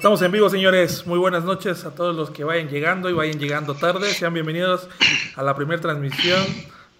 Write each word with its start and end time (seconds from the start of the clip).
Estamos 0.00 0.22
en 0.22 0.32
vivo, 0.32 0.48
señores. 0.48 1.06
Muy 1.06 1.18
buenas 1.18 1.44
noches 1.44 1.84
a 1.84 1.94
todos 1.94 2.16
los 2.16 2.30
que 2.30 2.42
vayan 2.42 2.70
llegando 2.70 3.10
y 3.10 3.12
vayan 3.12 3.38
llegando 3.38 3.74
tarde. 3.74 4.08
Sean 4.14 4.32
bienvenidos 4.32 4.88
a 5.36 5.42
la 5.42 5.54
primera 5.54 5.78
transmisión 5.78 6.42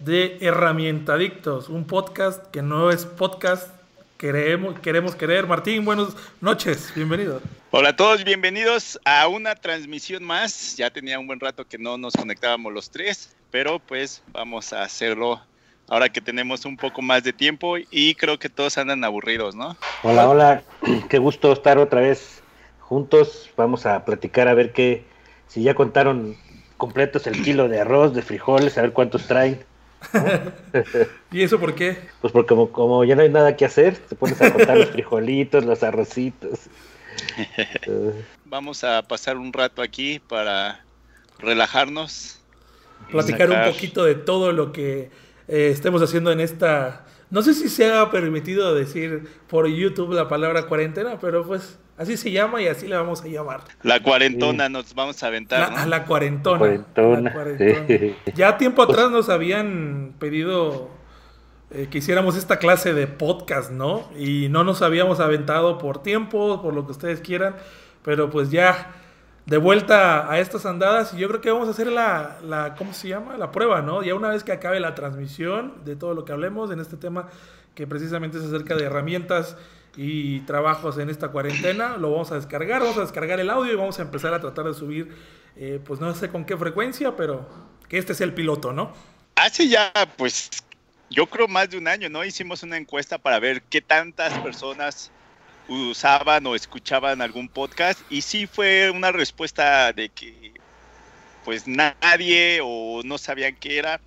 de 0.01 0.37
Herramientadictos, 0.43 1.71
un 1.71 1.87
podcast 1.87 2.45
que 2.51 2.61
no 2.61 2.91
es 2.91 3.07
podcast, 3.07 3.71
queremos, 4.19 4.79
queremos 4.81 5.15
querer. 5.15 5.47
Martín, 5.47 5.87
buenas 5.87 6.09
noches, 6.43 6.93
bienvenido. 6.95 7.41
Hola 7.71 7.89
a 7.89 7.97
todos, 7.97 8.23
bienvenidos 8.23 9.01
a 9.07 9.29
una 9.29 9.55
transmisión 9.55 10.23
más. 10.23 10.77
Ya 10.77 10.91
tenía 10.91 11.19
un 11.19 11.27
buen 11.27 11.41
rato 11.41 11.67
que 11.67 11.79
no 11.79 11.97
nos 11.97 12.13
conectábamos 12.13 12.71
los 12.71 12.91
tres, 12.91 13.35
pero 13.51 13.79
pues 13.79 14.23
vamos 14.31 14.75
a 14.75 14.83
hacerlo 14.83 15.41
ahora 15.89 16.11
que 16.11 16.21
tenemos 16.21 16.67
un 16.67 16.77
poco 16.77 17.01
más 17.01 17.25
de 17.25 17.33
tiempo 17.33 17.79
y 17.79 18.15
creo 18.17 18.39
que 18.39 18.51
todos 18.51 18.77
andan 18.77 19.03
aburridos, 19.05 19.55
¿no? 19.55 19.75
Hola, 20.03 20.29
hola, 20.29 20.63
qué 21.09 21.17
gusto 21.17 21.51
estar 21.51 21.79
otra 21.79 22.03
vez 22.03 22.40
juntos. 22.91 23.49
Vamos 23.57 23.87
a 23.87 24.05
platicar 24.05 24.49
a 24.49 24.55
ver 24.55 24.73
qué, 24.73 25.05
si 25.47 25.63
ya 25.63 25.75
contaron 25.75 26.37
completos 26.77 27.29
el 27.29 27.41
kilo 27.41 27.69
de 27.69 27.81
arroz, 27.81 28.13
de 28.15 28.21
frijoles, 28.21 28.77
a 28.77 28.83
ver 28.83 28.93
cuántos 28.93 29.29
traen. 29.29 29.65
¿Y 31.31 31.43
eso 31.43 31.61
por 31.61 31.77
qué? 31.77 31.99
Pues 32.21 32.33
porque 32.33 32.49
como, 32.49 32.73
como, 32.73 33.05
ya 33.05 33.15
no 33.15 33.23
hay 33.23 33.29
nada 33.29 33.55
que 33.57 33.65
hacer, 33.65 33.97
te 33.97 34.17
pones 34.17 34.43
a 34.43 34.53
contar 34.53 34.77
los 34.77 34.91
frijolitos, 34.91 35.65
los 35.65 35.85
arrocitos. 35.85 36.59
Vamos 38.45 38.83
a 38.83 39.03
pasar 39.03 39.37
un 39.37 39.53
rato 39.53 39.83
aquí 39.83 40.19
para 40.19 40.85
relajarnos. 41.39 42.41
Platicar 43.13 43.51
un 43.51 43.73
poquito 43.73 44.05
de 44.05 44.17
todo 44.17 44.51
lo 44.51 44.73
que 44.73 45.11
eh, 45.47 45.71
estemos 45.71 46.03
haciendo 46.03 46.33
en 46.33 46.41
esta... 46.41 47.07
No 47.31 47.43
sé 47.43 47.55
si 47.55 47.69
se 47.69 47.93
ha 47.93 48.11
permitido 48.11 48.75
decir 48.75 49.29
por 49.47 49.69
YouTube 49.69 50.13
la 50.13 50.29
palabra 50.29 50.67
cuarentena, 50.67 51.21
pero 51.21 51.47
pues 51.47 51.79
así 52.01 52.17
se 52.17 52.31
llama 52.31 52.63
y 52.63 52.67
así 52.67 52.89
le 52.89 52.97
vamos 52.97 53.23
a 53.23 53.29
llamar. 53.29 53.61
La 53.83 54.03
cuarentona 54.03 54.71
nos 54.71 54.95
vamos 54.95 55.23
a 55.23 55.27
aventar. 55.27 55.71
La, 55.71 55.87
la 55.87 56.05
cuarentona. 56.07 56.83
Ya 58.35 58.57
tiempo 58.57 58.83
atrás 58.83 59.11
nos 59.11 59.29
habían 59.29 60.15
pedido 60.19 60.89
eh, 61.71 61.89
que 61.91 61.99
hiciéramos 61.99 62.37
esta 62.37 62.59
clase 62.59 62.95
de 62.95 63.07
podcast, 63.07 63.71
¿no? 63.71 64.09
Y 64.19 64.49
no 64.49 64.65
nos 64.65 64.81
habíamos 64.81 65.21
aventado 65.21 65.77
por 65.77 66.03
tiempo, 66.03 66.63
por 66.63 66.73
lo 66.73 66.87
que 66.87 66.93
ustedes 66.93 67.21
quieran, 67.21 67.55
pero 68.03 68.31
pues 68.31 68.51
ya 68.51 68.95
de 69.45 69.59
vuelta 69.59 70.33
a 70.33 70.39
estas 70.39 70.65
andadas 70.65 71.13
y 71.13 71.19
yo 71.19 71.29
creo 71.29 71.43
que 71.43 71.51
vamos 71.51 71.69
a 71.69 71.73
hacer 71.73 71.89
la, 71.89 72.39
la, 72.43 72.77
¿cómo 72.77 72.95
se 72.95 73.09
llama? 73.09 73.37
La 73.37 73.51
prueba, 73.51 73.83
¿no? 73.83 74.03
Ya 74.03 74.15
una 74.15 74.31
vez 74.31 74.43
que 74.43 74.53
acabe 74.53 74.81
la 74.81 74.95
transmisión 74.95 75.85
de 75.85 75.97
todo 75.97 76.15
lo 76.15 76.25
que 76.25 76.33
hablemos 76.33 76.71
en 76.71 76.81
este 76.81 76.97
tema 76.97 77.29
que 77.75 77.87
precisamente 77.87 78.39
es 78.39 78.45
acerca 78.45 78.75
de 78.75 78.85
herramientas 78.85 79.59
y 79.97 80.41
trabajos 80.41 80.99
en 80.99 81.11
esta 81.11 81.29
cuarentena, 81.29 81.97
lo 81.97 82.13
vamos 82.13 82.33
a 82.33 82.37
descargar, 82.37 82.81
vamos 82.81 82.99
a 82.99 83.03
descargar 83.03 83.41
el 83.41 83.51
audio 83.51 83.73
y 83.73 83.77
vamos 83.77 83.99
a 83.99 84.03
empezar 84.03 84.35
a 84.35 84.41
tratar 84.41 84.67
de 84.67 84.75
subir, 84.75 85.15
eh, 85.57 85.81
pues 85.85 86.01
no 86.01 86.15
sé 86.15 86.29
con 86.29 86.45
qué 86.45 86.57
frecuencia, 86.57 87.17
pero 87.17 87.49
que 87.89 87.99
este 87.99 88.15
sea 88.15 88.27
el 88.27 88.35
piloto, 88.35 88.73
¿no? 88.73 88.93
Hace 89.37 89.69
ya, 89.69 89.93
pues, 90.17 90.51
yo 91.11 91.27
creo 91.27 91.49
más 91.49 91.71
de 91.71 91.79
un 91.79 91.89
año, 91.89 92.09
¿no? 92.09 92.25
Hicimos 92.25 92.63
una 92.63 92.77
encuesta 92.77 93.19
para 93.19 93.41
ver 93.41 93.63
qué 93.63 93.81
tantas 93.81 94.39
personas 94.41 95.11
usaban 95.69 96.47
o 96.47 96.55
escuchaban 96.55 97.23
algún 97.23 97.49
podcast 97.49 98.01
y 98.11 98.23
sí 98.23 98.47
fue 98.47 98.91
una 98.91 99.13
respuesta 99.13 99.93
de 99.93 100.09
que 100.09 100.53
pues 101.45 101.67
nadie 101.67 102.61
o 102.63 103.03
no 103.05 103.19
sabían 103.19 103.57
qué 103.57 103.79
era. 103.79 104.01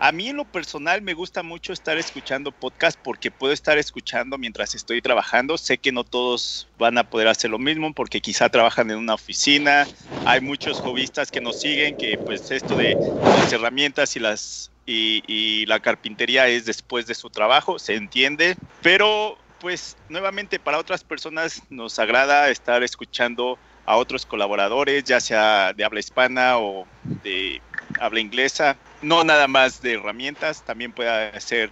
A 0.00 0.12
mí 0.12 0.28
en 0.28 0.36
lo 0.36 0.44
personal 0.44 1.02
me 1.02 1.12
gusta 1.12 1.42
mucho 1.42 1.72
estar 1.72 1.98
escuchando 1.98 2.52
podcast 2.52 2.96
porque 3.02 3.32
puedo 3.32 3.52
estar 3.52 3.78
escuchando 3.78 4.38
mientras 4.38 4.76
estoy 4.76 5.02
trabajando. 5.02 5.58
Sé 5.58 5.78
que 5.78 5.90
no 5.90 6.04
todos 6.04 6.68
van 6.78 6.98
a 6.98 7.04
poder 7.04 7.26
hacer 7.26 7.50
lo 7.50 7.58
mismo 7.58 7.92
porque 7.92 8.20
quizá 8.20 8.48
trabajan 8.48 8.92
en 8.92 8.98
una 8.98 9.14
oficina. 9.14 9.88
Hay 10.24 10.40
muchos 10.40 10.78
hobbyistas 10.78 11.32
que 11.32 11.40
nos 11.40 11.56
siguen 11.56 11.96
que 11.96 12.16
pues 12.16 12.48
esto 12.52 12.76
de 12.76 12.96
las 13.20 13.52
herramientas 13.52 14.14
y 14.14 14.20
las 14.20 14.70
y, 14.86 15.22
y 15.26 15.66
la 15.66 15.80
carpintería 15.80 16.46
es 16.46 16.64
después 16.64 17.06
de 17.06 17.16
su 17.16 17.28
trabajo, 17.28 17.80
se 17.80 17.96
entiende. 17.96 18.54
Pero 18.82 19.36
pues 19.58 19.96
nuevamente 20.08 20.60
para 20.60 20.78
otras 20.78 21.02
personas 21.02 21.60
nos 21.70 21.98
agrada 21.98 22.50
estar 22.50 22.84
escuchando 22.84 23.58
a 23.84 23.96
otros 23.96 24.24
colaboradores, 24.26 25.02
ya 25.02 25.18
sea 25.18 25.72
de 25.72 25.84
habla 25.84 25.98
hispana 26.00 26.58
o 26.58 26.86
de 27.24 27.60
habla 28.00 28.20
inglesa, 28.20 28.76
no 29.02 29.24
nada 29.24 29.48
más 29.48 29.80
de 29.80 29.94
herramientas, 29.94 30.62
también 30.64 30.92
puede 30.92 31.40
ser 31.40 31.70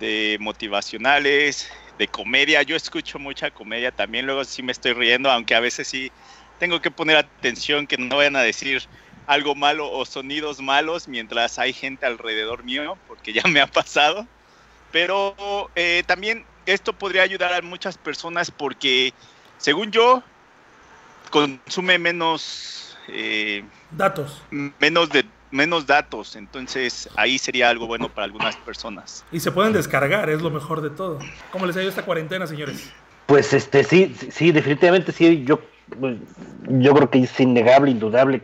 de 0.00 0.36
motivacionales, 0.40 1.70
de 1.98 2.08
comedia. 2.08 2.62
Yo 2.62 2.76
escucho 2.76 3.18
mucha 3.18 3.50
comedia 3.50 3.90
también, 3.90 4.26
luego 4.26 4.44
sí 4.44 4.62
me 4.62 4.72
estoy 4.72 4.92
riendo, 4.92 5.30
aunque 5.30 5.54
a 5.54 5.60
veces 5.60 5.88
sí 5.88 6.10
tengo 6.58 6.80
que 6.80 6.90
poner 6.90 7.16
atención 7.16 7.86
que 7.86 7.98
no 7.98 8.16
vayan 8.16 8.36
a 8.36 8.42
decir 8.42 8.82
algo 9.26 9.54
malo 9.54 9.90
o 9.90 10.04
sonidos 10.04 10.60
malos 10.60 11.08
mientras 11.08 11.58
hay 11.58 11.72
gente 11.72 12.06
alrededor 12.06 12.64
mío, 12.64 12.96
porque 13.08 13.32
ya 13.32 13.42
me 13.48 13.60
ha 13.60 13.66
pasado. 13.66 14.26
Pero 14.92 15.34
eh, 15.74 16.02
también 16.06 16.44
esto 16.64 16.92
podría 16.92 17.22
ayudar 17.22 17.52
a 17.52 17.60
muchas 17.62 17.98
personas 17.98 18.50
porque, 18.50 19.12
según 19.58 19.90
yo, 19.90 20.22
consume 21.30 21.98
menos 21.98 22.96
eh, 23.08 23.64
datos. 23.90 24.42
Menos 24.50 25.10
de 25.10 25.24
menos 25.56 25.86
datos, 25.86 26.36
entonces 26.36 27.08
ahí 27.16 27.38
sería 27.38 27.68
algo 27.68 27.86
bueno 27.86 28.08
para 28.08 28.26
algunas 28.26 28.56
personas. 28.56 29.24
Y 29.32 29.40
se 29.40 29.50
pueden 29.50 29.72
descargar, 29.72 30.30
es 30.30 30.42
lo 30.42 30.50
mejor 30.50 30.82
de 30.82 30.90
todo. 30.90 31.18
¿Cómo 31.50 31.66
les 31.66 31.76
ha 31.76 31.80
ido 31.80 31.90
esta 31.90 32.04
cuarentena, 32.04 32.46
señores? 32.46 32.92
Pues 33.26 33.52
este 33.52 33.82
sí, 33.82 34.14
sí, 34.30 34.52
definitivamente 34.52 35.10
sí, 35.10 35.42
yo 35.44 35.60
pues, 35.98 36.18
yo 36.68 36.94
creo 36.94 37.10
que 37.10 37.20
es 37.20 37.40
innegable, 37.40 37.90
indudable 37.90 38.42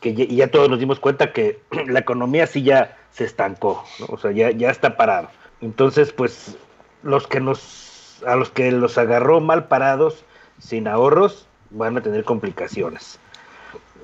que 0.00 0.14
ya, 0.14 0.24
ya 0.24 0.50
todos 0.50 0.70
nos 0.70 0.78
dimos 0.78 1.00
cuenta 1.00 1.32
que 1.32 1.60
la 1.86 2.00
economía 2.00 2.46
sí 2.46 2.62
ya 2.62 2.96
se 3.10 3.24
estancó, 3.24 3.84
o 4.08 4.18
sea, 4.18 4.30
ya, 4.30 4.50
ya 4.50 4.70
está 4.70 4.96
parado. 4.96 5.28
Entonces, 5.60 6.12
pues 6.12 6.56
los 7.02 7.26
que 7.26 7.40
nos, 7.40 8.22
a 8.26 8.36
los 8.36 8.50
que 8.50 8.70
los 8.72 8.98
agarró 8.98 9.40
mal 9.40 9.68
parados, 9.68 10.24
sin 10.58 10.88
ahorros, 10.88 11.46
van 11.70 11.96
a 11.96 12.00
tener 12.00 12.24
complicaciones. 12.24 13.18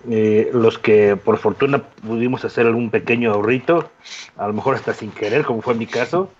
Eh, 0.08 0.50
los 0.54 0.78
que 0.78 1.16
por 1.16 1.36
fortuna 1.36 1.82
pudimos 1.82 2.44
hacer 2.44 2.66
algún 2.66 2.90
pequeño 2.90 3.32
ahorrito, 3.32 3.90
a 4.36 4.46
lo 4.46 4.54
mejor 4.54 4.76
hasta 4.76 4.94
sin 4.94 5.10
querer, 5.10 5.44
como 5.44 5.60
fue 5.60 5.74
mi 5.74 5.86
caso, 5.86 6.30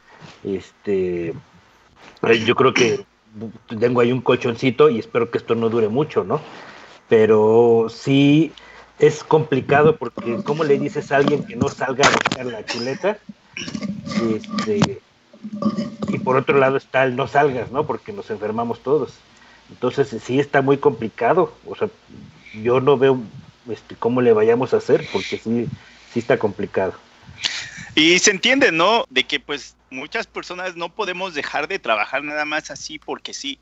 este, 0.44 1.34
eh, 2.22 2.44
yo 2.46 2.54
creo 2.54 2.72
que 2.72 3.04
tengo 3.78 4.00
ahí 4.00 4.12
un 4.12 4.22
colchoncito 4.22 4.88
y 4.88 4.98
espero 4.98 5.30
que 5.30 5.38
esto 5.38 5.54
no 5.54 5.68
dure 5.68 5.88
mucho, 5.88 6.24
¿no? 6.24 6.40
Pero 7.08 7.88
sí 7.90 8.52
es 8.98 9.24
complicado 9.24 9.96
porque 9.96 10.42
¿cómo 10.44 10.64
le 10.64 10.78
dices 10.78 11.12
a 11.12 11.16
alguien 11.16 11.44
que 11.44 11.56
no 11.56 11.68
salga 11.68 12.06
a 12.06 12.10
buscar 12.10 12.46
la 12.46 12.64
chuleta? 12.64 13.18
Este, 14.34 15.00
y 16.08 16.18
por 16.18 16.36
otro 16.36 16.58
lado 16.58 16.76
está 16.76 17.04
el 17.04 17.16
no 17.16 17.26
salgas, 17.26 17.70
¿no? 17.70 17.86
Porque 17.86 18.12
nos 18.12 18.30
enfermamos 18.30 18.80
todos. 18.80 19.14
Entonces 19.70 20.14
sí 20.22 20.40
está 20.40 20.62
muy 20.62 20.78
complicado. 20.78 21.52
O 21.66 21.74
sea, 21.76 21.88
yo 22.62 22.80
no 22.80 22.96
veo 22.98 23.20
este, 23.70 23.96
cómo 23.96 24.20
le 24.20 24.32
vayamos 24.32 24.74
a 24.74 24.78
hacer 24.78 25.06
porque 25.12 25.38
sí, 25.38 25.66
sí 26.12 26.18
está 26.18 26.38
complicado. 26.38 26.94
Y 27.94 28.18
se 28.18 28.30
entiende, 28.30 28.72
¿no? 28.72 29.04
De 29.10 29.24
que 29.24 29.40
pues 29.40 29.76
muchas 29.90 30.26
personas 30.26 30.76
no 30.76 30.88
podemos 30.88 31.34
dejar 31.34 31.68
de 31.68 31.78
trabajar 31.78 32.22
nada 32.22 32.44
más 32.44 32.70
así 32.70 32.98
porque 32.98 33.34
sí. 33.34 33.58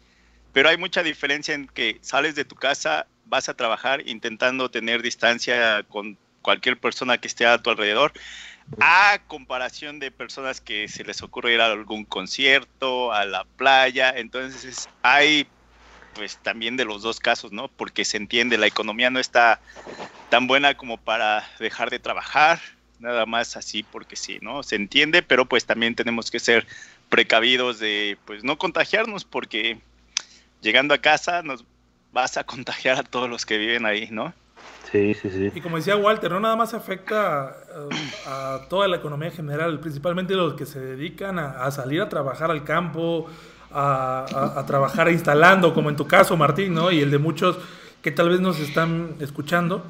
Pero 0.52 0.68
hay 0.68 0.76
mucha 0.76 1.02
diferencia 1.02 1.54
en 1.54 1.66
que 1.66 1.98
sales 2.00 2.34
de 2.34 2.44
tu 2.44 2.54
casa, 2.54 3.06
vas 3.26 3.48
a 3.48 3.54
trabajar 3.54 4.06
intentando 4.06 4.70
tener 4.70 5.02
distancia 5.02 5.82
con 5.88 6.16
cualquier 6.42 6.78
persona 6.78 7.18
que 7.18 7.28
esté 7.28 7.46
a 7.46 7.58
tu 7.58 7.70
alrededor 7.70 8.12
a 8.80 9.18
comparación 9.26 9.98
de 9.98 10.10
personas 10.10 10.60
que 10.60 10.88
se 10.88 11.04
les 11.04 11.22
ocurre 11.22 11.54
ir 11.54 11.60
a 11.60 11.66
algún 11.66 12.04
concierto, 12.04 13.12
a 13.12 13.24
la 13.24 13.44
playa, 13.44 14.10
entonces 14.10 14.88
hay 15.02 15.46
pues 16.18 16.36
también 16.42 16.76
de 16.76 16.84
los 16.84 17.02
dos 17.02 17.20
casos, 17.20 17.52
¿no? 17.52 17.68
Porque 17.68 18.04
se 18.04 18.16
entiende, 18.16 18.58
la 18.58 18.66
economía 18.66 19.08
no 19.08 19.20
está 19.20 19.60
tan 20.28 20.48
buena 20.48 20.76
como 20.76 20.98
para 20.98 21.48
dejar 21.60 21.90
de 21.90 22.00
trabajar, 22.00 22.60
nada 22.98 23.24
más 23.24 23.56
así 23.56 23.84
porque 23.84 24.16
sí, 24.16 24.38
¿no? 24.42 24.64
Se 24.64 24.74
entiende, 24.74 25.22
pero 25.22 25.46
pues 25.46 25.64
también 25.64 25.94
tenemos 25.94 26.30
que 26.30 26.40
ser 26.40 26.66
precavidos 27.08 27.78
de 27.78 28.18
pues 28.24 28.42
no 28.42 28.58
contagiarnos 28.58 29.24
porque 29.24 29.78
llegando 30.60 30.92
a 30.92 30.98
casa 30.98 31.42
nos 31.42 31.64
vas 32.12 32.36
a 32.36 32.44
contagiar 32.44 32.98
a 32.98 33.04
todos 33.04 33.30
los 33.30 33.46
que 33.46 33.56
viven 33.56 33.86
ahí, 33.86 34.08
¿no? 34.10 34.34
Sí, 34.90 35.14
sí, 35.14 35.30
sí. 35.30 35.52
Y 35.54 35.60
como 35.60 35.76
decía 35.76 35.96
Walter, 35.96 36.30
no 36.32 36.40
nada 36.40 36.56
más 36.56 36.74
afecta 36.74 37.54
a, 38.26 38.66
toda 38.68 38.88
la 38.88 38.96
economía 38.96 39.28
en 39.28 39.34
general, 39.34 39.80
principalmente 39.80 40.34
los 40.34 40.54
que 40.54 40.66
se 40.66 40.80
dedican 40.80 41.38
a, 41.38 41.70
salir 41.70 42.00
a 42.00 42.08
trabajar 42.08 42.50
al 42.50 42.64
campo, 42.64 43.28
a, 43.72 44.64
trabajar 44.66 45.10
instalando, 45.10 45.74
como 45.74 45.90
en 45.90 45.96
tu 45.96 46.06
caso, 46.06 46.36
Martín, 46.36 46.74
¿no? 46.74 46.90
Y 46.90 47.00
el 47.00 47.10
de 47.10 47.18
muchos 47.18 47.58
que 48.02 48.10
tal 48.10 48.28
vez 48.30 48.40
nos 48.40 48.58
están 48.60 49.16
escuchando. 49.20 49.84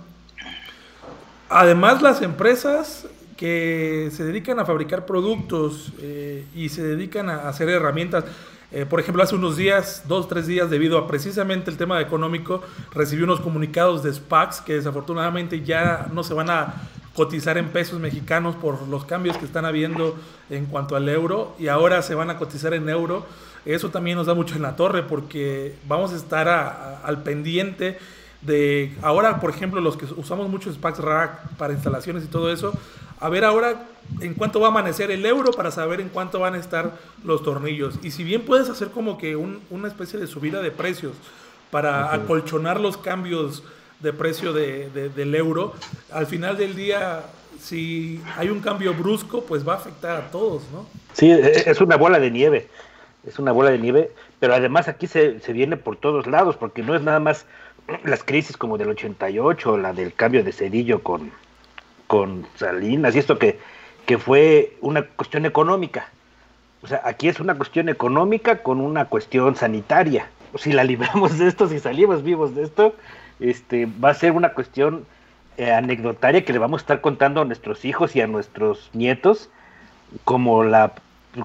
Además, 1.48 2.02
las 2.02 2.22
empresas 2.22 3.06
que 3.36 4.10
se 4.12 4.24
dedican 4.24 4.58
a 4.58 4.64
fabricar 4.64 5.06
productos 5.06 5.92
eh, 6.00 6.44
y 6.54 6.68
se 6.68 6.82
dedican 6.82 7.30
a 7.30 7.48
hacer 7.48 7.68
herramientas, 7.68 8.24
Eh, 8.70 8.84
por 8.84 9.00
ejemplo, 9.00 9.22
hace 9.22 9.34
unos 9.34 9.56
días, 9.56 10.02
dos, 10.08 10.28
tres 10.28 10.46
días, 10.46 10.68
debido 10.68 10.98
a 10.98 11.06
precisamente 11.06 11.70
el 11.70 11.78
tema 11.78 12.02
económico, 12.02 12.62
recibí 12.92 13.22
unos 13.22 13.40
comunicados 13.40 14.02
de 14.02 14.12
SPACs 14.12 14.60
que 14.60 14.74
desafortunadamente 14.74 15.62
ya 15.64 16.08
no 16.12 16.22
se 16.22 16.34
van 16.34 16.50
a 16.50 16.74
cotizar 17.14 17.56
en 17.56 17.70
pesos 17.70 17.98
mexicanos 17.98 18.54
por 18.56 18.86
los 18.86 19.06
cambios 19.06 19.38
que 19.38 19.46
están 19.46 19.64
habiendo 19.64 20.16
en 20.50 20.66
cuanto 20.66 20.96
al 20.96 21.08
euro 21.08 21.56
y 21.58 21.68
ahora 21.68 22.02
se 22.02 22.14
van 22.14 22.28
a 22.28 22.36
cotizar 22.36 22.74
en 22.74 22.88
euro. 22.90 23.26
Eso 23.64 23.90
también 23.90 24.16
nos 24.16 24.26
da 24.26 24.34
mucho 24.34 24.54
en 24.54 24.62
la 24.62 24.76
torre 24.76 25.02
porque 25.02 25.74
vamos 25.86 26.12
a 26.12 26.16
estar 26.16 26.48
al 26.48 27.22
pendiente 27.22 27.98
de 28.42 28.92
ahora, 29.02 29.40
por 29.40 29.50
ejemplo, 29.50 29.80
los 29.80 29.96
que 29.96 30.04
usamos 30.16 30.48
mucho 30.48 30.72
SPACs 30.72 30.98
Rack 31.00 31.56
para 31.56 31.72
instalaciones 31.72 32.24
y 32.24 32.28
todo 32.28 32.52
eso, 32.52 32.72
a 33.20 33.28
ver 33.28 33.44
ahora 33.44 33.86
en 34.20 34.34
cuánto 34.34 34.60
va 34.60 34.68
a 34.68 34.70
amanecer 34.70 35.10
el 35.10 35.26
euro 35.26 35.50
para 35.50 35.70
saber 35.70 36.00
en 36.00 36.08
cuánto 36.08 36.38
van 36.38 36.54
a 36.54 36.58
estar 36.58 36.96
los 37.24 37.42
tornillos. 37.42 37.98
Y 38.02 38.12
si 38.12 38.24
bien 38.24 38.42
puedes 38.42 38.68
hacer 38.68 38.88
como 38.88 39.18
que 39.18 39.36
una 39.36 39.88
especie 39.88 40.18
de 40.18 40.26
subida 40.26 40.62
de 40.62 40.70
precios 40.70 41.14
para 41.70 42.14
acolchonar 42.14 42.80
los 42.80 42.96
cambios 42.96 43.64
de 44.00 44.12
precio 44.12 44.52
del 44.52 45.34
euro, 45.34 45.74
al 46.12 46.26
final 46.26 46.56
del 46.56 46.76
día, 46.76 47.24
si 47.60 48.20
hay 48.36 48.48
un 48.48 48.60
cambio 48.60 48.94
brusco, 48.94 49.42
pues 49.42 49.66
va 49.66 49.74
a 49.74 49.76
afectar 49.76 50.16
a 50.16 50.30
todos, 50.30 50.62
¿no? 50.72 50.86
Sí, 51.12 51.30
e, 51.30 51.38
e, 51.38 51.70
es 51.70 51.80
una 51.80 51.96
bola 51.96 52.20
de 52.20 52.30
nieve, 52.30 52.68
es 53.26 53.38
una 53.38 53.52
bola 53.52 53.70
de 53.70 53.78
nieve, 53.78 54.10
pero 54.40 54.54
además 54.54 54.88
aquí 54.88 55.06
se, 55.06 55.40
se 55.40 55.52
viene 55.52 55.76
por 55.76 55.96
todos 55.96 56.26
lados, 56.26 56.56
porque 56.56 56.82
no 56.82 56.94
es 56.94 57.02
nada 57.02 57.20
más 57.20 57.46
las 58.04 58.22
crisis 58.22 58.56
como 58.56 58.78
del 58.78 58.90
88, 58.90 59.78
la 59.78 59.92
del 59.92 60.12
cambio 60.12 60.44
de 60.44 60.52
Cedillo 60.52 61.02
con, 61.02 61.30
con 62.06 62.46
Salinas 62.56 63.14
y 63.14 63.18
esto 63.18 63.38
que, 63.38 63.58
que 64.06 64.18
fue 64.18 64.76
una 64.80 65.02
cuestión 65.02 65.46
económica. 65.46 66.08
O 66.82 66.86
sea, 66.86 67.00
aquí 67.04 67.28
es 67.28 67.40
una 67.40 67.56
cuestión 67.56 67.88
económica 67.88 68.62
con 68.62 68.80
una 68.80 69.06
cuestión 69.06 69.56
sanitaria. 69.56 70.28
Si 70.56 70.72
la 70.72 70.84
libramos 70.84 71.38
de 71.38 71.48
esto, 71.48 71.68
si 71.68 71.78
salimos 71.78 72.22
vivos 72.22 72.54
de 72.54 72.62
esto, 72.62 72.94
este, 73.40 73.86
va 73.86 74.10
a 74.10 74.14
ser 74.14 74.32
una 74.32 74.52
cuestión 74.52 75.06
eh, 75.56 75.72
anecdotaria 75.72 76.44
que 76.44 76.52
le 76.52 76.58
vamos 76.58 76.80
a 76.80 76.84
estar 76.84 77.00
contando 77.00 77.40
a 77.40 77.44
nuestros 77.44 77.84
hijos 77.84 78.14
y 78.14 78.20
a 78.20 78.26
nuestros 78.26 78.90
nietos, 78.92 79.50
como 80.24 80.62
la 80.62 80.92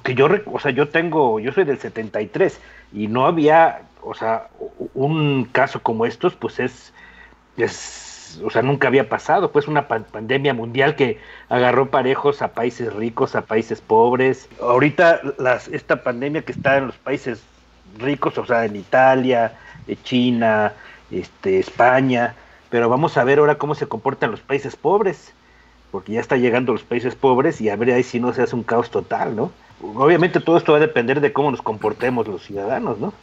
que 0.04 0.16
yo, 0.16 0.30
o 0.52 0.60
sea, 0.60 0.72
yo 0.72 0.90
tengo, 0.90 1.40
yo 1.40 1.52
soy 1.52 1.66
del 1.66 1.80
73 1.80 2.60
y 2.94 3.08
no 3.08 3.26
había, 3.26 3.82
o 4.02 4.14
sea, 4.14 4.48
un 4.94 5.46
caso 5.46 5.82
como 5.82 6.06
estos, 6.06 6.36
pues 6.36 6.60
es, 6.60 6.94
es 7.58 8.42
o 8.44 8.50
sea, 8.50 8.62
nunca 8.62 8.88
había 8.88 9.10
pasado, 9.10 9.52
pues 9.52 9.68
una 9.68 9.88
pandemia 9.88 10.54
mundial 10.54 10.96
que 10.96 11.20
agarró 11.50 11.90
parejos 11.90 12.42
a 12.42 12.54
países 12.54 12.92
ricos, 12.94 13.36
a 13.36 13.42
países 13.42 13.82
pobres. 13.82 14.50
Ahorita 14.62 15.22
las, 15.38 15.68
esta 15.68 16.04
pandemia 16.04 16.42
que 16.42 16.54
está 16.54 16.78
en 16.78 16.88
los 16.88 16.98
países 16.98 17.44
ricos, 18.00 18.38
o 18.38 18.46
sea, 18.46 18.66
en 18.66 18.76
Italia, 18.76 19.54
China, 20.04 20.74
este, 21.12 21.60
España, 21.60 22.36
pero 22.70 22.90
vamos 22.90 23.18
a 23.18 23.24
ver 23.24 23.40
ahora 23.40 23.56
cómo 23.56 23.76
se 23.76 23.88
comportan 23.88 24.32
los 24.32 24.40
países 24.40 24.76
pobres, 24.76 25.34
porque 25.92 26.14
ya 26.14 26.22
está 26.22 26.38
llegando 26.38 26.74
los 26.74 26.84
países 26.84 27.16
pobres 27.16 27.62
y 27.62 27.70
a 27.70 27.76
ver 27.76 27.92
ahí 27.92 28.04
si 28.04 28.20
no 28.20 28.34
se 28.34 28.42
hace 28.42 28.56
un 28.56 28.64
caos 28.64 28.90
total, 28.90 29.36
¿no? 29.36 29.52
Obviamente 29.84 30.40
todo 30.40 30.58
esto 30.58 30.72
va 30.72 30.78
a 30.78 30.82
depender 30.82 31.22
de 31.22 31.34
cómo 31.34 31.52
nos 31.52 31.62
comportemos 31.62 32.28
los 32.28 32.42
ciudadanos, 32.44 33.00
¿no? 33.00 33.14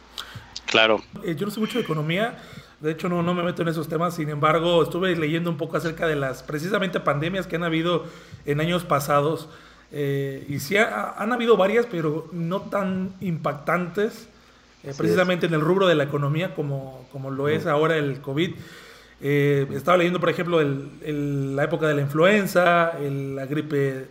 Claro. 0.67 1.01
Eh, 1.23 1.35
yo 1.35 1.45
no 1.45 1.51
sé 1.51 1.59
mucho 1.59 1.79
de 1.79 1.83
economía, 1.83 2.37
de 2.81 2.91
hecho, 2.91 3.09
no, 3.09 3.21
no 3.21 3.35
me 3.35 3.43
meto 3.43 3.61
en 3.61 3.67
esos 3.67 3.87
temas. 3.87 4.15
Sin 4.15 4.29
embargo, 4.29 4.81
estuve 4.81 5.15
leyendo 5.15 5.51
un 5.51 5.57
poco 5.57 5.77
acerca 5.77 6.07
de 6.07 6.15
las 6.15 6.41
precisamente 6.41 6.99
pandemias 6.99 7.45
que 7.45 7.55
han 7.55 7.63
habido 7.63 8.05
en 8.45 8.59
años 8.59 8.83
pasados. 8.83 9.49
Eh, 9.91 10.45
y 10.49 10.59
sí 10.59 10.77
han 10.77 11.31
habido 11.31 11.57
varias, 11.57 11.85
pero 11.85 12.27
no 12.31 12.61
tan 12.61 13.13
impactantes, 13.21 14.27
eh, 14.83 14.93
precisamente 14.97 15.45
en 15.45 15.53
el 15.53 15.61
rubro 15.61 15.85
de 15.85 15.95
la 15.95 16.05
economía 16.05 16.55
como, 16.55 17.05
como 17.11 17.29
lo 17.29 17.49
es 17.49 17.67
ahora 17.67 17.97
el 17.97 18.19
COVID. 18.19 18.55
Eh, 19.23 19.67
estaba 19.73 19.97
leyendo, 19.97 20.19
por 20.19 20.29
ejemplo, 20.29 20.59
el, 20.61 21.55
la 21.55 21.63
época 21.63 21.87
de 21.87 21.93
la 21.93 22.01
influenza, 22.01 22.93
la 22.99 23.45
gripe 23.45 24.07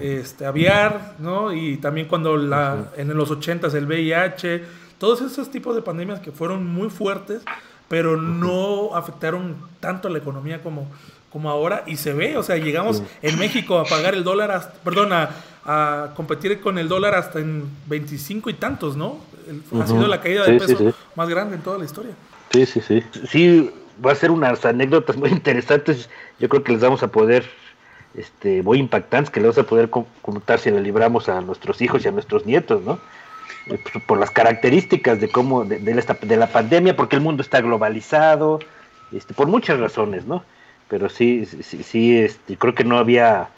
este, 0.00 0.46
aviar, 0.46 1.14
¿no? 1.18 1.52
Y 1.52 1.76
también 1.76 2.08
cuando 2.08 2.36
la, 2.36 2.90
en 2.96 3.16
los 3.16 3.30
80 3.30 3.68
el 3.68 3.86
VIH, 3.86 4.64
todos 4.98 5.20
esos 5.20 5.50
tipos 5.50 5.76
de 5.76 5.82
pandemias 5.82 6.20
que 6.20 6.32
fueron 6.32 6.66
muy 6.66 6.90
fuertes 6.90 7.42
pero 7.88 8.16
no 8.16 8.94
afectaron 8.94 9.56
tanto 9.80 10.08
a 10.08 10.10
la 10.10 10.18
economía 10.18 10.62
como, 10.62 10.86
como 11.32 11.50
ahora 11.50 11.84
y 11.86 11.96
se 11.96 12.12
ve, 12.12 12.36
o 12.36 12.42
sea, 12.42 12.56
llegamos 12.56 13.02
en 13.22 13.38
México 13.38 13.78
a 13.78 13.84
pagar 13.84 14.14
el 14.14 14.24
dólar, 14.24 14.50
hasta, 14.50 14.74
perdón, 14.84 15.12
a, 15.12 15.30
competir 16.14 16.60
con 16.62 16.78
el 16.78 16.88
dólar 16.88 17.14
hasta 17.14 17.40
en 17.40 17.64
25 17.88 18.48
y 18.48 18.54
tantos, 18.54 18.96
¿no? 18.96 19.18
Ha 19.78 19.86
sido 19.86 20.06
la 20.06 20.18
caída 20.18 20.46
de 20.46 20.58
peso 20.58 20.94
más 21.14 21.28
grande 21.28 21.56
en 21.56 21.62
toda 21.62 21.76
la 21.76 21.84
historia. 21.84 22.12
Sí, 22.50 22.64
sí, 22.64 22.80
sí. 22.80 23.02
Sí, 23.30 23.70
va 24.04 24.12
a 24.12 24.14
ser 24.14 24.30
unas 24.30 24.64
anécdotas 24.64 25.16
muy 25.16 25.30
interesantes, 25.30 26.08
yo 26.38 26.48
creo 26.48 26.62
que 26.62 26.72
les 26.72 26.80
vamos 26.80 27.02
a 27.02 27.08
poder, 27.08 27.48
este, 28.14 28.62
muy 28.62 28.78
impactantes, 28.78 29.30
que 29.30 29.40
les 29.40 29.48
vamos 29.48 29.58
a 29.58 29.68
poder 29.68 29.90
contar 29.90 30.58
si 30.58 30.70
le 30.70 30.80
libramos 30.80 31.28
a 31.28 31.40
nuestros 31.40 31.80
hijos 31.80 32.04
y 32.04 32.08
a 32.08 32.10
nuestros 32.10 32.46
nietos, 32.46 32.82
¿no? 32.82 32.98
Pues, 33.68 34.04
por 34.04 34.18
las 34.18 34.30
características 34.30 35.20
de 35.20 35.28
cómo 35.28 35.64
de, 35.64 35.78
de, 35.78 36.36
la, 36.36 36.46
pandemia, 36.46 36.96
porque 36.96 37.16
el 37.16 37.22
mundo 37.22 37.42
está 37.42 37.60
globalizado, 37.60 38.60
este, 39.12 39.34
por 39.34 39.46
muchas 39.46 39.78
razones, 39.78 40.24
¿no? 40.24 40.42
Pero 40.88 41.10
sí, 41.10 41.44
sí, 41.44 41.82
sí 41.82 42.18
este, 42.18 42.56
creo 42.56 42.74
que 42.74 42.84
no 42.84 42.96
había, 42.96 43.48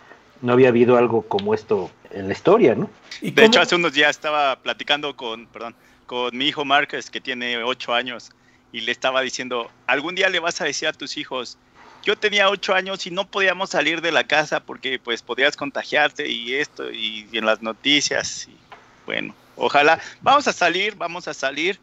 no 0.43 0.53
había 0.53 0.69
habido 0.69 0.97
algo 0.97 1.23
como 1.23 1.55
esto 1.55 1.91
en 2.11 2.27
la 2.27 2.33
historia, 2.33 2.75
¿no? 2.75 2.91
De 3.23 3.45
hecho, 3.45 3.61
hace 3.61 3.77
unos 3.77 3.93
días 3.93 4.11
estaba 4.11 4.57
platicando 4.57 5.15
con, 5.15 5.47
perdón, 5.47 5.77
con 6.07 6.37
mi 6.37 6.47
hijo 6.47 6.65
Márquez, 6.65 7.09
que 7.09 7.21
tiene 7.21 7.63
ocho 7.63 7.95
años, 7.95 8.33
y 8.73 8.81
le 8.83 8.93
estaba 8.93 9.21
diciendo, 9.23 9.71
algún 9.87 10.15
día 10.15 10.29
le 10.29 10.41
vas 10.41 10.61
a 10.61 10.65
decir 10.65 10.89
a 10.89 10.93
tus 10.93 11.17
hijos, 11.17 11.59
yo 12.03 12.17
tenía 12.17 12.49
ocho 12.49 12.75
años 12.75 13.07
y 13.07 13.11
no 13.11 13.27
podíamos 13.29 13.71
salir 13.71 14.01
de 14.01 14.13
la 14.13 14.25
casa 14.25 14.61
porque 14.61 14.99
pues 14.99 15.23
podías 15.23 15.57
contagiarte 15.57 16.29
y 16.29 16.55
esto, 16.55 16.91
y, 16.91 17.29
y 17.31 17.39
en 17.39 17.47
las 17.47 17.61
noticias, 17.61 18.49
y 18.49 18.57
bueno, 19.05 19.35
Ojalá, 19.63 20.01
vamos 20.23 20.49
a 20.49 20.55
salir, 20.55 20.95
vamos 20.97 21.29
a 21.29 21.35
salir. 21.35 21.79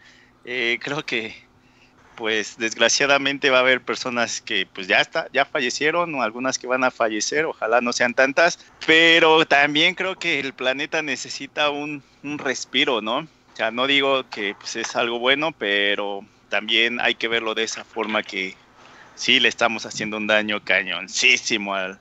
Eh, 0.46 0.80
creo 0.82 1.06
que, 1.06 1.36
pues, 2.16 2.58
desgraciadamente 2.58 3.52
va 3.52 3.58
a 3.58 3.62
haber 3.62 3.82
personas 3.82 4.42
que, 4.42 4.66
pues, 4.66 4.88
ya 4.88 5.00
está, 5.00 5.28
ya 5.32 5.46
fallecieron 5.46 6.16
o 6.16 6.24
algunas 6.24 6.58
que 6.58 6.66
van 6.66 6.84
a 6.84 6.90
fallecer. 6.90 7.46
Ojalá 7.46 7.80
no 7.80 7.94
sean 7.94 8.16
tantas, 8.16 8.58
pero 8.88 9.46
también 9.46 9.94
creo 9.94 10.18
que 10.18 10.40
el 10.40 10.54
planeta 10.54 11.04
necesita 11.04 11.70
un, 11.70 12.02
respiro, 12.24 13.00
¿no? 13.00 13.20
O 13.20 13.56
sea, 13.56 13.70
no 13.70 13.86
digo 13.86 14.28
que 14.32 14.56
pues, 14.56 14.76
es 14.76 14.96
algo 14.96 15.20
bueno, 15.20 15.52
pero 15.52 16.26
también 16.50 17.00
hay 17.00 17.16
que 17.16 17.28
verlo 17.28 17.56
de 17.56 17.64
esa 17.64 17.84
forma 17.84 18.24
que 18.24 18.56
sí 19.16 19.40
le 19.40 19.50
estamos 19.50 19.86
haciendo 19.86 20.18
un 20.18 20.28
daño 20.28 20.64
cañoncísimo 20.64 21.74
al, 21.74 22.00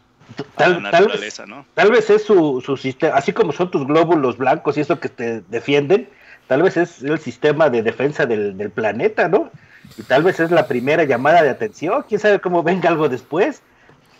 Tal, 0.56 0.82
vez, 0.82 1.40
tal 1.74 1.90
vez 1.92 2.10
es 2.10 2.24
su, 2.24 2.60
su 2.60 2.76
sistema, 2.76 3.14
así 3.14 3.32
como 3.32 3.52
son 3.52 3.70
tus 3.70 3.86
glóbulos 3.86 4.36
blancos 4.36 4.76
y 4.76 4.80
eso 4.80 4.98
que 4.98 5.08
te 5.08 5.40
defienden, 5.42 6.08
tal 6.48 6.62
vez 6.62 6.76
es 6.76 7.02
el 7.02 7.20
sistema 7.20 7.70
de 7.70 7.82
defensa 7.82 8.26
del, 8.26 8.56
del 8.56 8.70
planeta, 8.70 9.28
¿no? 9.28 9.50
Y 9.96 10.02
tal 10.02 10.24
vez 10.24 10.40
es 10.40 10.50
la 10.50 10.66
primera 10.66 11.04
llamada 11.04 11.42
de 11.42 11.50
atención, 11.50 12.04
quién 12.08 12.20
sabe 12.20 12.40
cómo 12.40 12.64
venga 12.64 12.88
algo 12.88 13.08
después. 13.08 13.62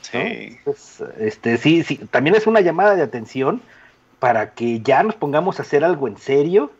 Sí. 0.03 0.57
Pues, 0.65 1.03
este, 1.19 1.57
sí, 1.57 1.83
sí, 1.83 1.97
también 2.11 2.37
es 2.37 2.47
una 2.47 2.61
llamada 2.61 2.95
de 2.95 3.03
atención 3.03 3.61
para 4.21 4.51
que 4.51 4.81
ya 4.81 5.03
nos 5.03 5.17
pongamos 5.17 5.59
a 5.59 5.63
hacer 5.63 5.85
algo 5.85 6.07
en 6.07 6.19
serio, 6.19 6.71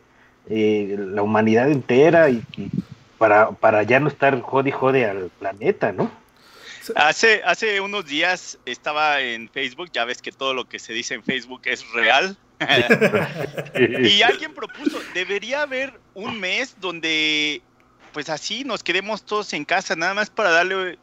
eh, 0.49 0.95
la 0.97 1.21
humanidad 1.21 1.69
entera, 1.69 2.29
y, 2.29 2.41
y, 2.55 2.69
para, 3.17 3.51
para 3.51 3.83
ya 3.83 3.99
no 3.99 4.07
estar 4.07 4.39
jode 4.41 4.71
jode 4.71 5.05
al 5.05 5.29
planeta, 5.39 5.91
¿no? 5.91 6.11
Hace, 6.95 7.41
hace 7.43 7.81
unos 7.81 8.05
días 8.05 8.57
estaba 8.65 9.19
en 9.19 9.49
Facebook, 9.49 9.89
ya 9.91 10.05
ves 10.05 10.21
que 10.21 10.31
todo 10.31 10.53
lo 10.53 10.69
que 10.69 10.79
se 10.79 10.93
dice 10.93 11.15
en 11.15 11.23
Facebook 11.23 11.61
es 11.65 11.89
real. 11.91 12.37
y 13.77 14.21
alguien 14.21 14.53
propuso, 14.53 14.99
debería 15.13 15.61
haber 15.61 15.93
un 16.13 16.39
mes 16.39 16.75
donde 16.79 17.61
pues 18.13 18.29
así 18.29 18.63
nos 18.63 18.83
quedemos 18.83 19.23
todos 19.23 19.53
en 19.53 19.63
casa, 19.63 19.95
nada 19.95 20.13
más 20.15 20.29
para 20.29 20.49
darle 20.49 20.97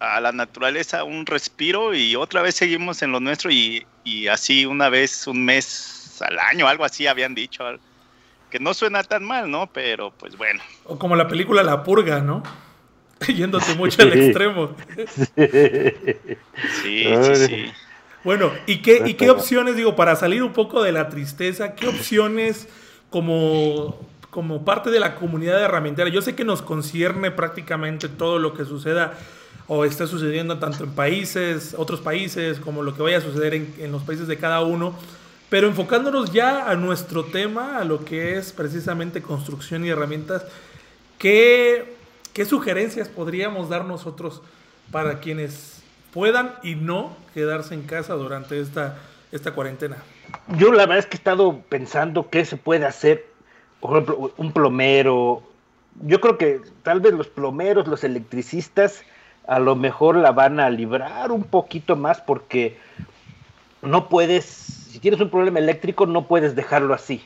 a 0.00 0.20
la 0.20 0.32
naturaleza 0.32 1.04
un 1.04 1.24
respiro 1.24 1.94
y 1.94 2.16
otra 2.16 2.42
vez 2.42 2.56
seguimos 2.56 3.02
en 3.02 3.12
lo 3.12 3.20
nuestro 3.20 3.50
y, 3.50 3.86
y 4.04 4.26
así 4.26 4.66
una 4.66 4.88
vez, 4.88 5.26
un 5.26 5.44
mes 5.44 6.20
al 6.20 6.38
año, 6.38 6.66
algo 6.66 6.84
así 6.84 7.06
habían 7.06 7.34
dicho. 7.34 7.64
Que 8.56 8.64
no 8.64 8.72
suena 8.72 9.02
tan 9.02 9.22
mal, 9.22 9.50
¿no? 9.50 9.66
Pero 9.70 10.14
pues 10.16 10.38
bueno. 10.38 10.62
O 10.84 10.98
como 10.98 11.14
la 11.14 11.28
película 11.28 11.62
La 11.62 11.82
Purga, 11.82 12.20
¿no? 12.20 12.42
Yéndote 13.28 13.74
mucho 13.74 14.00
al 14.00 14.14
extremo. 14.14 14.74
Sí, 16.82 17.04
sí, 17.04 17.36
sí. 17.36 17.72
Bueno, 18.24 18.50
¿y 18.64 18.78
qué, 18.78 19.02
¿y 19.04 19.12
qué 19.12 19.28
opciones, 19.28 19.76
digo, 19.76 19.94
para 19.94 20.16
salir 20.16 20.42
un 20.42 20.54
poco 20.54 20.82
de 20.82 20.90
la 20.90 21.10
tristeza, 21.10 21.74
qué 21.74 21.86
opciones 21.86 22.66
como, 23.10 24.00
como 24.30 24.64
parte 24.64 24.88
de 24.88 25.00
la 25.00 25.16
comunidad 25.16 25.58
de 25.58 25.64
herramientera? 25.64 26.08
Yo 26.08 26.22
sé 26.22 26.34
que 26.34 26.46
nos 26.46 26.62
concierne 26.62 27.30
prácticamente 27.30 28.08
todo 28.08 28.38
lo 28.38 28.54
que 28.54 28.64
suceda 28.64 29.18
o 29.66 29.84
esté 29.84 30.06
sucediendo 30.06 30.58
tanto 30.58 30.84
en 30.84 30.92
países, 30.92 31.74
otros 31.76 32.00
países, 32.00 32.58
como 32.58 32.82
lo 32.82 32.96
que 32.96 33.02
vaya 33.02 33.18
a 33.18 33.20
suceder 33.20 33.52
en, 33.52 33.74
en 33.80 33.92
los 33.92 34.02
países 34.02 34.26
de 34.26 34.38
cada 34.38 34.62
uno. 34.62 34.96
Pero 35.48 35.68
enfocándonos 35.68 36.32
ya 36.32 36.68
a 36.68 36.74
nuestro 36.74 37.24
tema, 37.24 37.78
a 37.78 37.84
lo 37.84 38.04
que 38.04 38.36
es 38.36 38.52
precisamente 38.52 39.22
construcción 39.22 39.84
y 39.84 39.90
herramientas, 39.90 40.44
¿qué, 41.18 41.94
qué 42.32 42.44
sugerencias 42.44 43.08
podríamos 43.08 43.68
dar 43.68 43.84
nosotros 43.84 44.42
para 44.90 45.20
quienes 45.20 45.82
puedan 46.12 46.54
y 46.62 46.74
no 46.74 47.16
quedarse 47.32 47.74
en 47.74 47.82
casa 47.82 48.14
durante 48.14 48.60
esta, 48.60 48.98
esta 49.30 49.52
cuarentena? 49.52 49.98
Yo 50.58 50.72
la 50.72 50.86
verdad 50.86 50.98
es 50.98 51.06
que 51.06 51.14
he 51.14 51.18
estado 51.18 51.60
pensando 51.68 52.28
qué 52.28 52.44
se 52.44 52.56
puede 52.56 52.84
hacer, 52.84 53.26
por 53.80 53.92
ejemplo, 53.92 54.32
un 54.36 54.50
plomero. 54.50 55.44
Yo 56.02 56.20
creo 56.20 56.38
que 56.38 56.60
tal 56.82 57.00
vez 57.00 57.12
los 57.12 57.28
plomeros, 57.28 57.86
los 57.86 58.02
electricistas, 58.02 59.04
a 59.46 59.60
lo 59.60 59.76
mejor 59.76 60.16
la 60.16 60.32
van 60.32 60.58
a 60.58 60.70
librar 60.70 61.30
un 61.30 61.44
poquito 61.44 61.94
más 61.94 62.20
porque 62.20 62.78
no 63.82 64.08
puedes 64.08 64.85
si 64.96 65.00
tienes 65.00 65.20
un 65.20 65.28
problema 65.28 65.58
eléctrico, 65.58 66.06
no 66.06 66.26
puedes 66.26 66.56
dejarlo 66.56 66.94
así. 66.94 67.20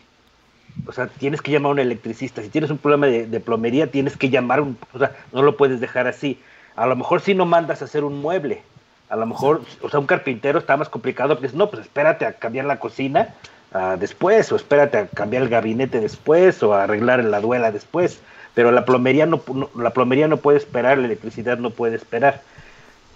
O 0.88 0.92
sea, 0.92 1.06
tienes 1.06 1.40
que 1.40 1.52
llamar 1.52 1.68
a 1.68 1.72
un 1.74 1.78
electricista. 1.78 2.42
Si 2.42 2.48
tienes 2.48 2.68
un 2.68 2.78
problema 2.78 3.06
de, 3.06 3.38
plomería, 3.38 3.86
tienes 3.86 4.16
que 4.16 4.28
llamar 4.28 4.60
un. 4.60 4.76
O 4.92 4.98
sea, 4.98 5.14
no 5.32 5.42
lo 5.42 5.56
puedes 5.56 5.78
dejar 5.78 6.08
así. 6.08 6.40
A 6.74 6.88
lo 6.88 6.96
mejor 6.96 7.20
si 7.20 7.32
no 7.32 7.46
mandas 7.46 7.80
a 7.80 7.84
hacer 7.84 8.02
un 8.02 8.20
mueble. 8.20 8.62
A 9.08 9.14
lo 9.14 9.24
mejor, 9.24 9.62
o 9.82 9.88
sea, 9.88 10.00
un 10.00 10.06
carpintero 10.08 10.58
está 10.58 10.76
más 10.76 10.88
complicado 10.88 11.38
porque 11.38 11.56
no, 11.56 11.70
pues 11.70 11.82
espérate 11.82 12.26
a 12.26 12.32
cambiar 12.32 12.64
la 12.64 12.80
cocina 12.80 13.36
uh, 13.72 13.96
después, 13.96 14.50
o 14.50 14.56
espérate 14.56 14.98
a 14.98 15.06
cambiar 15.06 15.44
el 15.44 15.48
gabinete 15.48 16.00
después, 16.00 16.60
o 16.64 16.74
a 16.74 16.82
arreglar 16.82 17.22
la 17.22 17.40
duela 17.40 17.70
después. 17.70 18.18
Pero 18.54 18.72
la 18.72 18.84
plomería 18.84 19.26
no, 19.26 19.40
la 19.76 19.90
plomería 19.90 20.26
no 20.26 20.38
puede 20.38 20.58
esperar, 20.58 20.98
la 20.98 21.06
electricidad 21.06 21.56
no 21.58 21.70
puede 21.70 21.94
esperar. 21.94 22.42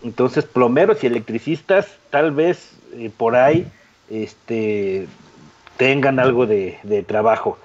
Entonces, 0.05 0.45
plomeros 0.45 1.03
y 1.03 1.09
electricistas, 1.09 1.89
tal 2.11 2.31
vez 2.31 2.71
eh, 2.93 3.11
por 3.17 3.35
ahí 3.35 3.67
este, 4.11 5.07
tengan 5.77 6.19
algo 6.19 6.47
de, 6.47 7.05
trabajo. 7.07 7.59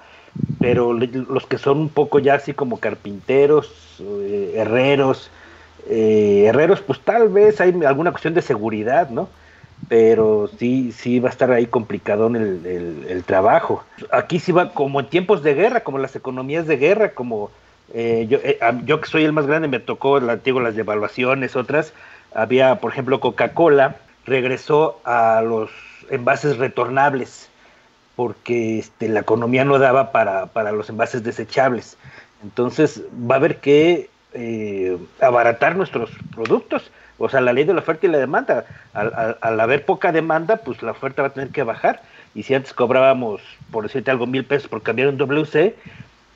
Pero 0.60 0.92
los 0.92 1.46
que 1.46 1.56
son 1.56 1.78
un 1.78 1.88
poco 1.88 2.18
ya 2.18 2.34
así 2.34 2.52
como 2.52 2.78
carpinteros, 2.78 3.96
eh, 4.00 4.54
herreros, 4.56 5.30
eh, 5.88 6.44
herreros, 6.46 6.82
pues 6.82 7.00
tal 7.00 7.30
vez 7.30 7.60
hay 7.60 7.72
alguna 7.86 8.10
cuestión 8.10 8.34
de 8.34 8.42
seguridad, 8.42 9.08
¿no? 9.08 9.28
Pero 9.88 10.50
sí, 10.58 10.92
sí 10.92 11.18
va 11.18 11.30
a 11.30 11.32
estar 11.32 11.50
ahí 11.50 11.66
complicado 11.66 12.28
el, 12.28 13.24
trabajo. 13.26 13.84
Aquí 14.12 14.38
sí 14.38 14.52
va 14.52 14.72
como 14.72 15.00
en 15.00 15.08
tiempos 15.08 15.42
de 15.42 15.54
guerra, 15.54 15.80
como 15.80 15.98
las 15.98 16.14
economías 16.14 16.66
de 16.66 16.76
guerra, 16.76 17.12
como 17.12 17.50
eh, 17.94 18.26
yo, 18.28 18.38
yo 18.84 19.00
que 19.00 19.08
soy 19.08 19.24
el 19.24 19.32
más 19.32 19.46
grande 19.46 19.66
me 19.66 19.80
tocó, 19.80 20.20
las 20.20 20.44
devaluaciones, 20.44 21.56
otras. 21.56 21.94
Había, 22.34 22.76
por 22.76 22.92
ejemplo, 22.92 23.18
Coca-Cola 23.18 23.96
regresó 24.24 25.00
a 25.04 25.42
los 25.42 25.70
envases 26.10 26.58
retornables, 26.58 27.48
porque 28.16 28.78
este, 28.78 29.08
la 29.08 29.20
economía 29.20 29.64
no 29.64 29.78
daba 29.78 30.12
para, 30.12 30.72
los 30.72 30.90
envases 30.90 31.22
desechables. 31.22 31.96
Entonces 32.42 33.02
va 33.12 33.36
a 33.36 33.38
haber 33.38 33.60
que 33.60 34.10
eh, 34.34 34.98
abaratar 35.20 35.76
nuestros 35.76 36.10
productos. 36.34 36.90
O 37.18 37.28
sea, 37.28 37.40
la 37.40 37.52
ley 37.52 37.64
de 37.64 37.74
la 37.74 37.80
oferta 37.80 38.06
y 38.06 38.10
la 38.10 38.18
demanda. 38.18 38.64
Al, 38.94 39.60
haber 39.60 39.84
poca 39.84 40.10
demanda, 40.10 40.56
pues 40.56 40.82
la 40.82 40.92
oferta 40.92 41.22
va 41.22 41.28
a 41.28 41.32
tener 41.32 41.50
que 41.50 41.62
bajar. 41.62 42.02
Y 42.34 42.44
si 42.44 42.54
antes 42.54 42.72
cobrábamos, 42.72 43.42
por 43.70 43.84
decirte 43.84 44.10
algo, 44.10 44.26
mil 44.26 44.44
pesos 44.44 44.68
por 44.68 44.82
cambiar 44.82 45.08
un 45.08 45.18
WC, 45.18 45.74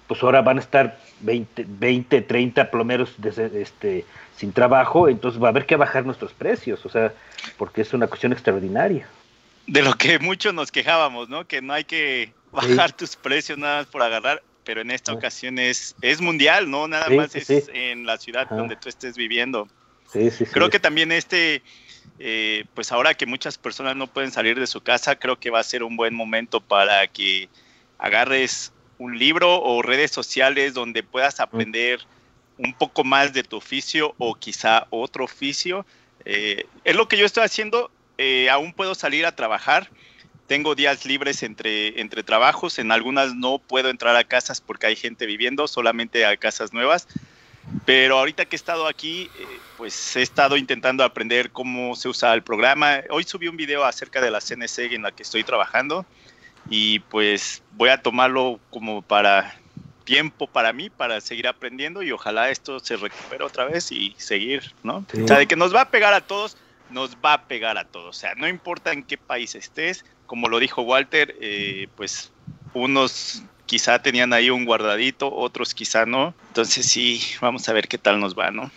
pues 0.06 0.22
ahora 0.22 0.42
van 0.42 0.58
a 0.58 0.60
estar 0.60 0.98
20, 1.20 1.64
20 1.66 2.22
30 2.22 2.70
plomeros 2.70 3.12
este, 3.54 4.04
sin 4.36 4.52
trabajo. 4.52 5.08
Entonces 5.08 5.42
va 5.42 5.48
a 5.48 5.50
haber 5.50 5.66
que 5.66 5.76
bajar 5.76 6.04
nuestros 6.04 6.32
precios. 6.32 6.84
O 6.84 6.88
sea, 6.88 7.12
porque 7.56 7.82
es 7.82 7.92
una 7.92 8.06
cuestión 8.06 8.32
extraordinaria 8.32 9.06
de 9.66 9.82
lo 9.82 9.94
que 9.94 10.18
muchos 10.18 10.52
nos 10.54 10.70
quejábamos, 10.70 11.28
¿no? 11.28 11.46
Que 11.46 11.62
no 11.62 11.72
hay 11.72 11.84
que 11.84 12.32
bajar 12.52 12.92
tus 12.92 13.16
precios 13.16 13.58
nada 13.58 13.78
más 13.78 13.86
por 13.86 14.02
agarrar, 14.02 14.42
pero 14.64 14.80
en 14.80 14.90
esta 14.90 15.12
ocasión 15.12 15.58
es, 15.58 15.94
es 16.02 16.20
mundial, 16.20 16.70
¿no? 16.70 16.86
Nada 16.86 17.08
más 17.10 17.34
es 17.34 17.68
en 17.72 18.06
la 18.06 18.18
ciudad 18.18 18.48
donde 18.48 18.76
tú 18.76 18.88
estés 18.88 19.16
viviendo. 19.16 19.68
Sí, 20.12 20.30
sí, 20.30 20.44
Creo 20.46 20.70
que 20.70 20.78
también 20.78 21.10
este, 21.10 21.62
eh, 22.18 22.64
pues 22.74 22.92
ahora 22.92 23.14
que 23.14 23.26
muchas 23.26 23.58
personas 23.58 23.96
no 23.96 24.06
pueden 24.06 24.30
salir 24.30 24.60
de 24.60 24.66
su 24.66 24.80
casa, 24.80 25.16
creo 25.16 25.40
que 25.40 25.50
va 25.50 25.60
a 25.60 25.64
ser 25.64 25.82
un 25.82 25.96
buen 25.96 26.14
momento 26.14 26.60
para 26.60 27.06
que 27.08 27.48
agarres 27.98 28.72
un 28.98 29.18
libro 29.18 29.62
o 29.62 29.82
redes 29.82 30.10
sociales 30.10 30.74
donde 30.74 31.02
puedas 31.02 31.40
aprender 31.40 32.00
un 32.58 32.72
poco 32.74 33.04
más 33.04 33.32
de 33.32 33.42
tu 33.42 33.56
oficio 33.56 34.14
o 34.18 34.34
quizá 34.34 34.86
otro 34.90 35.24
oficio. 35.24 35.84
Eh, 36.24 36.66
es 36.84 36.96
lo 36.96 37.08
que 37.08 37.16
yo 37.16 37.26
estoy 37.26 37.44
haciendo 37.44 37.90
eh, 38.18 38.48
aún 38.50 38.72
puedo 38.72 38.94
salir 38.94 39.26
a 39.26 39.34
trabajar. 39.34 39.90
Tengo 40.46 40.74
días 40.74 41.04
libres 41.06 41.42
entre, 41.42 42.00
entre 42.00 42.22
trabajos. 42.22 42.78
En 42.78 42.92
algunas 42.92 43.34
no 43.34 43.58
puedo 43.58 43.88
entrar 43.88 44.14
a 44.16 44.24
casas 44.24 44.60
porque 44.60 44.86
hay 44.86 44.96
gente 44.96 45.26
viviendo, 45.26 45.66
solamente 45.66 46.24
a 46.26 46.36
casas 46.36 46.72
nuevas. 46.72 47.08
Pero 47.86 48.18
ahorita 48.18 48.44
que 48.44 48.56
he 48.56 48.58
estado 48.58 48.86
aquí, 48.86 49.30
eh, 49.38 49.46
pues 49.78 50.16
he 50.16 50.22
estado 50.22 50.56
intentando 50.56 51.02
aprender 51.02 51.50
cómo 51.50 51.96
se 51.96 52.08
usa 52.08 52.34
el 52.34 52.42
programa. 52.42 53.00
Hoy 53.10 53.24
subí 53.24 53.48
un 53.48 53.56
video 53.56 53.84
acerca 53.84 54.20
de 54.20 54.30
la 54.30 54.40
CNC 54.40 54.92
en 54.92 55.02
la 55.02 55.12
que 55.12 55.22
estoy 55.22 55.44
trabajando 55.44 56.04
y 56.68 57.00
pues 57.00 57.62
voy 57.72 57.90
a 57.90 58.02
tomarlo 58.02 58.60
como 58.70 59.02
para 59.02 59.54
tiempo 60.04 60.46
para 60.46 60.72
mí, 60.72 60.90
para 60.90 61.20
seguir 61.20 61.48
aprendiendo 61.48 62.02
y 62.02 62.12
ojalá 62.12 62.50
esto 62.50 62.78
se 62.78 62.96
recupere 62.96 63.44
otra 63.44 63.64
vez 63.64 63.90
y 63.90 64.14
seguir, 64.18 64.74
¿no? 64.82 65.04
O 65.22 65.26
sea, 65.26 65.38
de 65.38 65.46
que 65.46 65.56
nos 65.56 65.74
va 65.74 65.82
a 65.82 65.90
pegar 65.90 66.14
a 66.14 66.20
todos, 66.20 66.56
nos 66.90 67.16
va 67.16 67.34
a 67.34 67.42
pegar 67.44 67.78
a 67.78 67.84
todos. 67.84 68.16
O 68.16 68.18
sea, 68.18 68.34
no 68.34 68.46
importa 68.46 68.92
en 68.92 69.02
qué 69.02 69.16
país 69.16 69.54
estés, 69.54 70.04
como 70.26 70.48
lo 70.48 70.58
dijo 70.58 70.82
Walter, 70.82 71.36
eh, 71.40 71.88
pues 71.96 72.32
unos 72.74 73.42
quizá 73.66 74.00
tenían 74.02 74.32
ahí 74.32 74.50
un 74.50 74.64
guardadito, 74.64 75.34
otros 75.34 75.74
quizá 75.74 76.06
no. 76.06 76.34
Entonces 76.48 76.86
sí, 76.86 77.20
vamos 77.40 77.68
a 77.68 77.72
ver 77.72 77.88
qué 77.88 77.98
tal 77.98 78.20
nos 78.20 78.38
va, 78.38 78.50
¿no? 78.50 78.70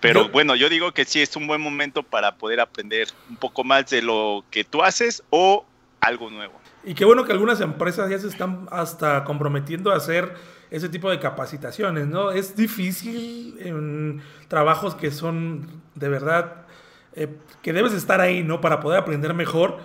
Pero 0.00 0.28
bueno, 0.28 0.54
yo 0.54 0.68
digo 0.68 0.92
que 0.92 1.04
sí 1.04 1.20
es 1.20 1.34
un 1.34 1.48
buen 1.48 1.60
momento 1.60 2.04
para 2.04 2.36
poder 2.36 2.60
aprender 2.60 3.08
un 3.28 3.36
poco 3.36 3.64
más 3.64 3.90
de 3.90 4.00
lo 4.00 4.44
que 4.50 4.62
tú 4.62 4.84
haces 4.84 5.24
o 5.30 5.66
algo 6.00 6.30
nuevo. 6.30 6.60
Y 6.84 6.94
qué 6.94 7.04
bueno 7.04 7.24
que 7.24 7.32
algunas 7.32 7.60
empresas 7.60 8.08
ya 8.08 8.18
se 8.18 8.28
están 8.28 8.66
hasta 8.70 9.24
comprometiendo 9.24 9.90
a 9.90 9.96
hacer 9.96 10.34
ese 10.70 10.88
tipo 10.88 11.10
de 11.10 11.18
capacitaciones, 11.18 12.06
¿no? 12.06 12.30
Es 12.30 12.56
difícil 12.56 13.56
en 13.60 14.22
trabajos 14.48 14.94
que 14.94 15.10
son 15.10 15.82
de 15.94 16.08
verdad 16.08 16.66
eh, 17.14 17.28
que 17.62 17.72
debes 17.72 17.92
estar 17.92 18.20
ahí, 18.20 18.42
¿no? 18.42 18.60
Para 18.60 18.80
poder 18.80 19.00
aprender 19.00 19.34
mejor. 19.34 19.78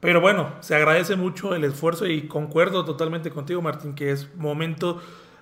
Pero 0.00 0.20
bueno, 0.20 0.52
se 0.60 0.74
agradece 0.74 1.14
mucho 1.14 1.54
el 1.54 1.62
esfuerzo 1.64 2.06
y 2.06 2.26
concuerdo 2.26 2.84
totalmente 2.84 3.30
contigo, 3.30 3.60
Martín, 3.60 3.94
que 3.94 4.10
es 4.10 4.34
momento 4.34 5.00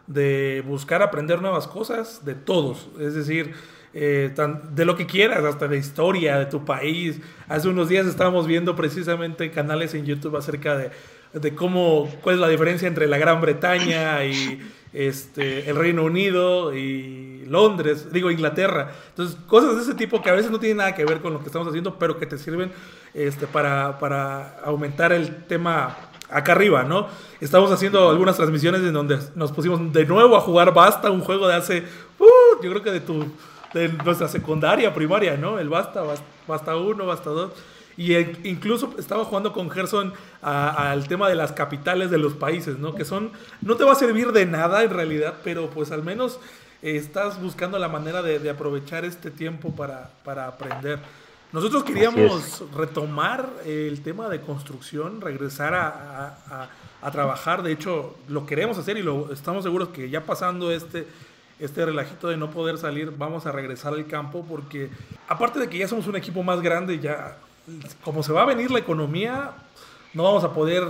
de 0.09 0.65
buscar 0.67 1.03
aprender 1.03 1.41
nuevas 1.41 1.69
cosas 1.69 2.25
de 2.25 2.35
todos. 2.35 2.91
Es 2.99 3.15
decir, 3.15 3.55
eh, 4.01 4.33
de 4.75 4.85
lo 4.85 4.95
que 4.95 5.07
quieras, 5.07 5.45
hasta 5.45 5.67
de 5.67 5.77
historia 5.77 6.39
de 6.39 6.47
tu 6.47 6.65
país. 6.65 7.21
Hace 7.49 7.69
unos 7.69 7.89
días 7.89 8.07
estábamos 8.07 8.47
viendo 8.47 8.77
precisamente 8.77 9.51
canales 9.51 9.93
en 9.95 10.07
YouTube 10.07 10.37
acerca 10.37 10.77
de, 10.77 10.91
de 11.33 11.55
cómo, 11.57 12.09
cuál 12.23 12.37
es 12.37 12.41
la 12.41 12.49
diferencia 12.49 12.87
entre 12.87 13.09
la 13.09 13.19
Gran 13.19 13.41
Bretaña 13.41 14.25
y 14.25 14.61
este, 14.93 15.69
el 15.69 15.75
Reino 15.75 16.05
Unido 16.05 16.73
y 16.77 17.45
Londres, 17.49 18.13
digo 18.13 18.31
Inglaterra. 18.31 18.93
Entonces, 19.09 19.37
cosas 19.49 19.75
de 19.75 19.83
ese 19.83 19.95
tipo 19.95 20.23
que 20.23 20.31
a 20.31 20.35
veces 20.35 20.53
no 20.53 20.61
tienen 20.61 20.77
nada 20.77 20.95
que 20.95 21.05
ver 21.05 21.21
con 21.21 21.33
lo 21.33 21.41
que 21.41 21.47
estamos 21.47 21.67
haciendo, 21.67 21.99
pero 21.99 22.21
que 22.21 22.27
te 22.27 22.39
sirven 22.39 22.71
este, 23.15 23.49
para, 23.49 23.99
para 23.99 24.61
aumentar 24.61 25.13
el 25.13 25.45
tema 25.47 25.97
acá 26.31 26.53
arriba, 26.53 26.85
¿no? 26.85 27.09
Estamos 27.41 27.73
haciendo 27.73 28.11
algunas 28.11 28.37
transmisiones 28.37 28.83
en 28.83 28.93
donde 28.93 29.19
nos 29.35 29.51
pusimos 29.51 29.93
de 29.93 30.07
nuevo 30.07 30.37
a 30.37 30.41
jugar 30.41 30.73
Basta, 30.73 31.11
un 31.11 31.21
juego 31.21 31.49
de 31.49 31.55
hace, 31.55 31.83
uh, 32.21 32.63
yo 32.63 32.71
creo 32.71 32.83
que 32.83 32.93
de 32.93 33.01
tu, 33.01 33.27
de 33.73 33.89
nuestra 33.89 34.29
secundaria, 34.29 34.95
primaria, 34.95 35.37
¿no? 35.37 35.59
El 35.59 35.69
Basta, 35.69 36.03
Basta 36.47 36.77
1, 36.77 37.07
Basta 37.07 37.31
2. 37.31 37.53
Y 37.97 38.17
incluso 38.49 38.95
estaba 38.97 39.25
jugando 39.25 39.53
con 39.53 39.71
Gerson 39.71 40.13
al 40.41 41.09
tema 41.09 41.29
de 41.29 41.35
las 41.35 41.51
capitales 41.51 42.11
de 42.11 42.19
los 42.19 42.35
países, 42.35 42.79
¿no? 42.79 42.95
Que 42.95 43.05
son, 43.05 43.33
no 43.61 43.75
te 43.77 43.85
va 43.85 43.93
a 43.93 43.97
servir 43.97 44.31
de 44.31 44.47
nada 44.47 44.85
en 44.85 44.91
realidad, 44.91 45.35
pero 45.43 45.69
pues 45.69 45.91
al 45.91 46.05
menos 46.05 46.39
estás 46.81 47.43
buscando 47.43 47.77
la 47.79 47.89
manera 47.89 48.23
de, 48.23 48.49
aprovechar 48.49 49.05
este 49.05 49.33
tiempo 49.33 49.75
para, 49.75 50.11
para 50.25 50.47
aprender. 50.47 51.01
Nosotros 51.51 51.83
queríamos 51.83 52.63
retomar 52.75 53.49
el 53.65 54.01
tema 54.03 54.29
de 54.29 54.43
construcción, 54.43 55.21
regresar 55.21 55.75
a, 55.75 56.69
a, 57.03 57.11
trabajar. 57.11 57.63
De 57.63 57.73
hecho, 57.73 58.17
lo 58.29 58.45
queremos 58.47 58.79
hacer 58.79 58.99
y 58.99 59.03
lo 59.03 59.33
estamos 59.33 59.65
seguros 59.65 59.89
que 59.89 60.11
ya 60.11 60.25
pasando 60.25 60.71
este, 60.71 61.09
este 61.59 61.85
relajito 61.85 62.29
de 62.29 62.37
no 62.37 62.51
poder 62.51 62.79
salir, 62.79 63.13
vamos 63.17 63.47
a 63.47 63.53
regresar 63.53 63.95
al 63.95 64.07
campo 64.07 64.45
porque 64.49 64.91
aparte 65.29 65.59
de 65.59 65.69
que 65.69 65.79
ya 65.79 65.89
somos 65.89 66.07
un 66.07 66.17
equipo 66.17 66.43
más 66.43 66.61
grande, 66.61 66.99
ya 66.99 67.37
como 68.05 68.23
se 68.23 68.33
va 68.33 68.43
a 68.43 68.47
venir 68.47 68.71
la 68.71 68.79
economía, 68.79 69.53
no 70.15 70.23
vamos 70.23 70.45
a 70.45 70.53
poder, 70.53 70.85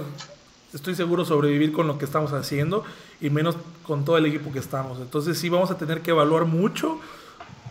estoy 0.72 0.94
seguro, 0.94 1.24
sobrevivir 1.24 1.72
con 1.72 1.86
lo 1.86 1.98
que 1.98 2.04
estamos 2.04 2.32
haciendo 2.32 2.84
y 3.20 3.30
menos 3.30 3.56
con 3.82 4.04
todo 4.04 4.18
el 4.18 4.26
equipo 4.26 4.52
que 4.52 4.58
estamos. 4.58 5.00
Entonces 5.00 5.38
sí 5.38 5.48
vamos 5.48 5.70
a 5.70 5.78
tener 5.78 6.02
que 6.02 6.10
evaluar 6.10 6.44
mucho 6.44 7.00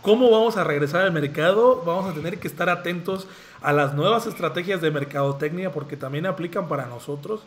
cómo 0.02 0.30
vamos 0.30 0.56
a 0.56 0.64
regresar 0.64 1.02
al 1.02 1.12
mercado, 1.12 1.82
vamos 1.84 2.10
a 2.10 2.14
tener 2.14 2.38
que 2.38 2.48
estar 2.48 2.68
atentos 2.68 3.26
a 3.60 3.72
las 3.72 3.94
nuevas 3.94 4.26
estrategias 4.26 4.80
de 4.80 4.90
mercadotecnia 4.90 5.72
porque 5.72 5.96
también 5.96 6.26
aplican 6.26 6.68
para 6.68 6.86
nosotros. 6.86 7.42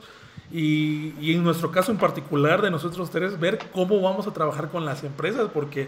Y, 0.51 1.13
y, 1.22 1.34
en 1.34 1.43
nuestro 1.43 1.72
caso 1.72 1.91
en 1.91 1.98
particular 1.98 2.62
de 2.62 2.70
nosotros 2.72 3.10
tres, 3.10 3.39
ver 3.39 3.58
cómo 3.72 4.01
vamos 4.01 4.27
a 4.27 4.34
trabajar 4.34 4.70
con 4.70 4.86
las 4.86 5.03
empresas, 5.03 5.50
porque 5.53 5.88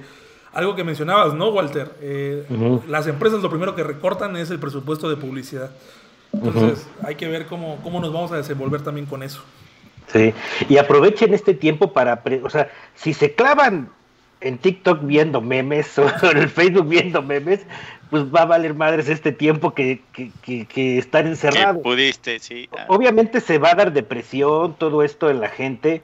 algo 0.54 0.76
que 0.76 0.84
mencionabas, 0.84 1.34
¿no, 1.34 1.50
Walter? 1.50 1.92
Eh, 2.00 2.46
las 2.88 3.08
empresas 3.08 3.42
lo 3.42 3.50
primero 3.50 3.76
que 3.76 3.84
recortan 3.84 4.38
es 4.38 4.52
el 4.52 4.60
presupuesto 4.60 5.10
de 5.10 5.18
publicidad. 5.18 5.72
Entonces 6.32 6.88
hay 7.04 7.16
que 7.16 7.28
ver 7.28 7.48
cómo, 7.48 7.80
cómo 7.84 8.00
nos 8.00 8.14
vamos 8.14 8.32
a 8.32 8.38
desenvolver 8.38 8.82
también 8.82 9.06
con 9.06 9.24
eso. 9.24 9.42
Sí, 10.08 10.34
y 10.70 10.78
aprovechen 10.78 11.34
este 11.34 11.54
tiempo 11.54 11.92
para, 11.92 12.22
o 12.44 12.50
sea, 12.50 12.70
si 12.94 13.14
se 13.14 13.34
clavan 13.34 13.90
en 14.44 14.58
TikTok 14.58 15.00
viendo 15.04 15.42
memes 15.42 15.98
o 15.98 16.08
en 16.32 16.38
el 16.38 16.50
Facebook 16.50 16.88
viendo 16.88 17.22
memes, 17.22 17.62
pues 18.10 18.24
va 18.26 18.42
a 18.42 18.46
valer 18.46 18.76
madres 18.76 19.10
este 19.10 19.32
tiempo 19.32 19.74
que, 19.74 20.02
que, 20.14 20.30
que, 20.44 20.66
que 20.66 20.98
estar 20.98 21.26
encerrado. 21.26 21.82
pudiste, 21.82 22.40
sí. 22.40 22.70
Obviamente 22.88 23.42
se 23.42 23.58
va 23.58 23.72
a 23.72 23.76
dar 23.76 23.94
depresión, 23.94 24.76
todo 24.78 25.04
esto 25.04 25.30
en 25.30 25.40
la 25.42 25.50
gente, 25.50 26.04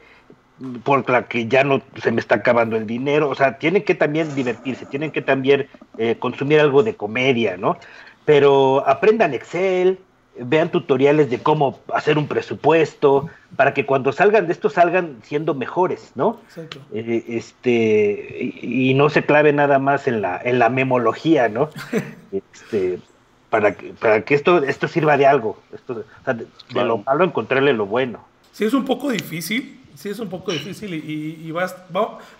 por 0.83 1.07
la 1.09 1.27
que 1.27 1.47
ya 1.47 1.63
no 1.63 1.81
se 2.01 2.11
me 2.11 2.19
está 2.19 2.35
acabando 2.35 2.75
el 2.75 2.87
dinero, 2.87 3.29
o 3.29 3.35
sea, 3.35 3.57
tienen 3.57 3.83
que 3.83 3.95
también 3.95 4.33
divertirse, 4.35 4.85
tienen 4.85 5.11
que 5.11 5.21
también 5.21 5.67
eh, 5.97 6.15
consumir 6.17 6.59
algo 6.59 6.83
de 6.83 6.95
comedia, 6.95 7.57
¿no? 7.57 7.77
Pero 8.25 8.83
aprendan 8.87 9.33
Excel, 9.33 9.99
vean 10.41 10.71
tutoriales 10.71 11.29
de 11.29 11.39
cómo 11.39 11.79
hacer 11.93 12.17
un 12.17 12.27
presupuesto, 12.27 13.29
para 13.55 13.73
que 13.73 13.85
cuando 13.85 14.11
salgan 14.11 14.47
de 14.47 14.53
esto 14.53 14.69
salgan 14.69 15.17
siendo 15.23 15.53
mejores, 15.53 16.11
¿no? 16.15 16.39
Exacto. 16.47 16.79
Eh, 16.93 17.25
este, 17.27 18.53
y, 18.61 18.93
no 18.93 19.09
se 19.09 19.23
clave 19.25 19.53
nada 19.53 19.79
más 19.79 20.07
en 20.07 20.21
la, 20.21 20.39
en 20.43 20.59
la 20.59 20.69
memología, 20.69 21.49
¿no? 21.49 21.69
este, 22.31 22.99
para 23.49 23.75
que, 23.75 23.93
para 23.93 24.21
que 24.21 24.35
esto, 24.35 24.63
esto 24.63 24.87
sirva 24.87 25.17
de 25.17 25.25
algo, 25.25 25.59
esto, 25.73 25.93
o 25.93 26.23
sea, 26.23 26.33
de, 26.33 26.47
lo 26.73 26.99
malo 26.99 27.23
encontrarle 27.23 27.73
lo 27.73 27.85
bueno. 27.85 28.23
Sí, 28.51 28.65
es 28.65 28.73
un 28.73 28.85
poco 28.85 29.09
difícil, 29.09 29.79
sí 29.95 30.09
es 30.09 30.19
un 30.19 30.29
poco 30.29 30.51
difícil 30.51 30.93
y, 30.93 31.41
y 31.43 31.51
va, 31.51 31.67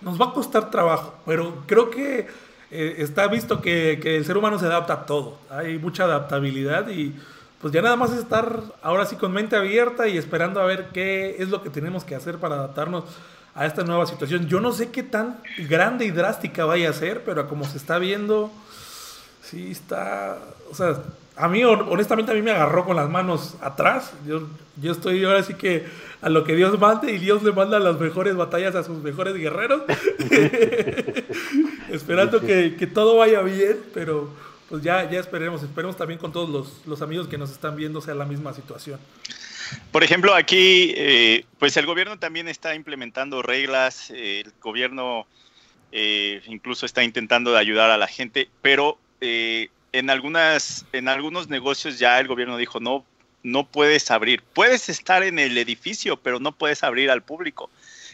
nos 0.00 0.20
va 0.20 0.26
a 0.26 0.32
costar 0.32 0.70
trabajo, 0.70 1.14
pero 1.26 1.64
creo 1.66 1.90
que 1.90 2.28
eh, 2.70 2.94
está 2.98 3.26
visto 3.26 3.60
que, 3.60 3.98
que 4.00 4.16
el 4.16 4.24
ser 4.24 4.36
humano 4.36 4.58
se 4.58 4.66
adapta 4.66 4.92
a 4.92 5.06
todo, 5.06 5.38
hay 5.50 5.78
mucha 5.78 6.04
adaptabilidad 6.04 6.88
y 6.88 7.14
pues 7.60 7.74
ya 7.74 7.82
nada 7.82 7.96
más 7.96 8.12
estar 8.12 8.62
ahora 8.82 9.04
sí 9.04 9.16
con 9.16 9.32
mente 9.32 9.54
abierta 9.54 10.08
y 10.08 10.16
esperando 10.16 10.60
a 10.60 10.64
ver 10.64 10.88
qué 10.92 11.36
es 11.38 11.50
lo 11.50 11.62
que 11.62 11.68
tenemos 11.68 12.04
que 12.04 12.14
hacer 12.14 12.38
para 12.38 12.54
adaptarnos 12.54 13.04
a 13.54 13.66
esta 13.66 13.84
nueva 13.84 14.06
situación. 14.06 14.46
Yo 14.48 14.60
no 14.60 14.72
sé 14.72 14.90
qué 14.90 15.02
tan 15.02 15.40
grande 15.68 16.06
y 16.06 16.10
drástica 16.10 16.64
vaya 16.64 16.88
a 16.88 16.94
ser, 16.94 17.22
pero 17.22 17.48
como 17.48 17.64
se 17.66 17.76
está 17.76 17.98
viendo, 17.98 18.50
sí 19.42 19.70
está, 19.70 20.38
o 20.70 20.74
sea, 20.74 21.02
a 21.36 21.48
mí 21.48 21.62
honestamente 21.64 22.32
a 22.32 22.34
mí 22.34 22.42
me 22.42 22.50
agarró 22.50 22.86
con 22.86 22.96
las 22.96 23.10
manos 23.10 23.56
atrás. 23.60 24.12
Yo, 24.26 24.42
yo 24.80 24.92
estoy 24.92 25.22
ahora 25.24 25.42
sí 25.42 25.52
que 25.54 25.86
a 26.22 26.30
lo 26.30 26.44
que 26.44 26.56
Dios 26.56 26.78
mande 26.78 27.12
y 27.12 27.18
Dios 27.18 27.42
le 27.42 27.52
manda 27.52 27.78
las 27.78 28.00
mejores 28.00 28.36
batallas 28.36 28.74
a 28.74 28.84
sus 28.84 29.02
mejores 29.02 29.34
guerreros, 29.34 29.82
esperando 31.90 32.40
que, 32.40 32.76
que 32.76 32.86
todo 32.86 33.16
vaya 33.18 33.42
bien, 33.42 33.78
pero 33.92 34.30
pues 34.70 34.84
ya, 34.84 35.10
ya 35.10 35.18
esperemos, 35.18 35.62
esperemos 35.62 35.96
también 35.96 36.18
con 36.18 36.32
todos 36.32 36.48
los, 36.48 36.86
los 36.86 37.02
amigos 37.02 37.26
que 37.26 37.36
nos 37.36 37.50
están 37.50 37.74
viendo 37.74 38.00
sea 38.00 38.14
la 38.14 38.24
misma 38.24 38.54
situación. 38.54 39.00
Por 39.90 40.04
ejemplo, 40.04 40.34
aquí, 40.34 40.94
eh, 40.96 41.44
pues 41.58 41.76
el 41.76 41.86
gobierno 41.86 42.18
también 42.18 42.46
está 42.46 42.74
implementando 42.76 43.42
reglas, 43.42 44.10
el 44.10 44.52
gobierno 44.60 45.26
eh, 45.90 46.40
incluso 46.46 46.86
está 46.86 47.02
intentando 47.02 47.56
ayudar 47.56 47.90
a 47.90 47.98
la 47.98 48.06
gente, 48.06 48.48
pero 48.62 48.96
eh, 49.20 49.68
en, 49.92 50.08
algunas, 50.08 50.86
en 50.92 51.08
algunos 51.08 51.48
negocios 51.48 51.98
ya 51.98 52.20
el 52.20 52.28
gobierno 52.28 52.56
dijo, 52.56 52.78
no, 52.78 53.04
no 53.42 53.66
puedes 53.66 54.08
abrir, 54.12 54.42
puedes 54.54 54.88
estar 54.88 55.24
en 55.24 55.40
el 55.40 55.58
edificio, 55.58 56.16
pero 56.16 56.38
no 56.38 56.52
puedes 56.52 56.84
abrir 56.84 57.10
al 57.10 57.22
público. 57.22 57.70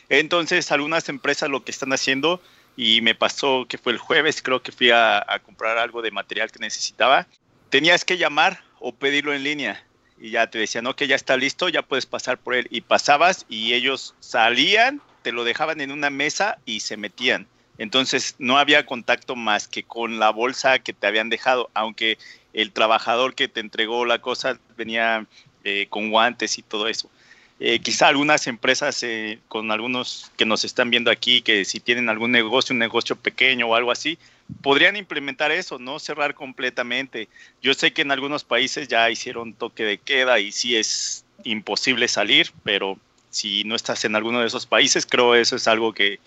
Entonces, 0.09 0.73
algunas 0.73 1.09
empresas 1.11 1.51
lo 1.51 1.65
que 1.65 1.71
están 1.71 1.93
haciendo 1.93 2.41
y 2.77 3.01
me 3.01 3.15
pasó 3.15 3.67
que 3.69 3.79
fue 3.79 3.93
el 3.93 3.99
jueves, 3.99 4.43
creo 4.43 4.63
que 4.63 4.71
fui 4.71 4.91
a, 4.91 5.25
comprar 5.45 5.79
algo 5.79 6.03
de 6.03 6.11
material 6.11 6.51
que 6.53 6.59
necesitaba. 6.59 7.27
Tenías 7.71 8.05
que 8.05 8.19
llamar 8.19 8.63
o 8.79 8.93
pedirlo 8.95 9.33
en 9.33 9.43
línea 9.43 9.83
y 10.19 10.31
ya 10.31 10.49
te 10.49 10.59
decían, 10.59 10.87
ok, 10.87 11.03
ya 11.05 11.17
está 11.17 11.37
listo, 11.37 11.69
ya 11.69 11.83
puedes 11.83 12.07
pasar 12.07 12.39
por 12.39 12.55
él. 12.55 12.69
Y 12.71 12.83
pasabas 12.83 13.47
y 13.49 13.73
ellos 13.73 14.15
salían, 14.21 15.01
te 15.23 15.33
lo 15.33 15.45
dejaban 15.45 15.81
en 15.81 15.91
una 15.91 16.11
mesa 16.11 16.59
y 16.67 16.81
se 16.81 16.97
metían. 16.97 17.47
Entonces 17.79 18.37
no 18.39 18.59
había 18.59 18.87
contacto 18.87 19.37
más 19.37 19.69
que 19.69 19.83
con 19.83 20.19
la 20.19 20.31
bolsa 20.31 20.79
que 20.79 20.93
te 20.93 21.07
habían 21.07 21.31
dejado, 21.31 21.71
aunque 21.75 22.19
el 22.53 22.73
trabajador 22.73 23.35
que 23.35 23.49
te 23.49 23.61
entregó 23.61 24.05
la 24.05 24.21
cosa 24.21 24.59
venía 24.77 25.27
eh, 25.65 25.87
con 25.89 26.11
guantes 26.11 26.59
y 26.59 26.63
todo 26.63 26.89
eso. 26.89 27.11
Eh, 27.59 27.79
quizá 27.79 28.09
algunas 28.09 28.47
empresas 28.47 29.03
eh, 29.03 29.39
con 29.49 29.71
algunos 29.71 30.31
que 30.37 30.45
nos 30.45 30.65
están 30.65 30.91
viendo 30.91 31.11
aquí, 31.11 31.41
que 31.41 31.65
si 31.65 31.81
tienen 31.81 32.11
algún 32.11 32.31
negocio, 32.31 32.75
un 32.75 32.79
negocio 32.79 33.17
pequeño 33.17 33.69
o 33.69 33.75
algo 33.75 33.91
así, 33.91 34.19
podrían 34.61 34.95
implementar 34.97 35.51
eso, 35.53 35.79
no 35.79 35.99
cerrar 35.99 36.35
completamente. 36.35 37.29
Yo 37.63 37.73
sé 37.73 37.93
que 37.93 38.03
en 38.03 38.11
algunos 38.11 38.45
países 38.45 38.89
ya 38.89 39.11
hicieron 39.11 39.55
toque 39.55 39.85
de 39.85 39.97
queda 39.97 40.39
y 40.39 40.53
sí 40.53 40.77
es 40.77 41.25
imposible 41.45 42.09
salir, 42.09 42.53
pero 42.63 42.99
si 43.31 43.65
no 43.65 43.75
estás 43.75 44.05
en 44.05 44.17
alguno 44.17 44.41
de 44.41 44.49
esos 44.49 44.67
países, 44.67 45.07
creo 45.07 45.35
eso 45.35 45.57
es 45.57 45.67
algo 45.67 45.95
que, 45.95 46.21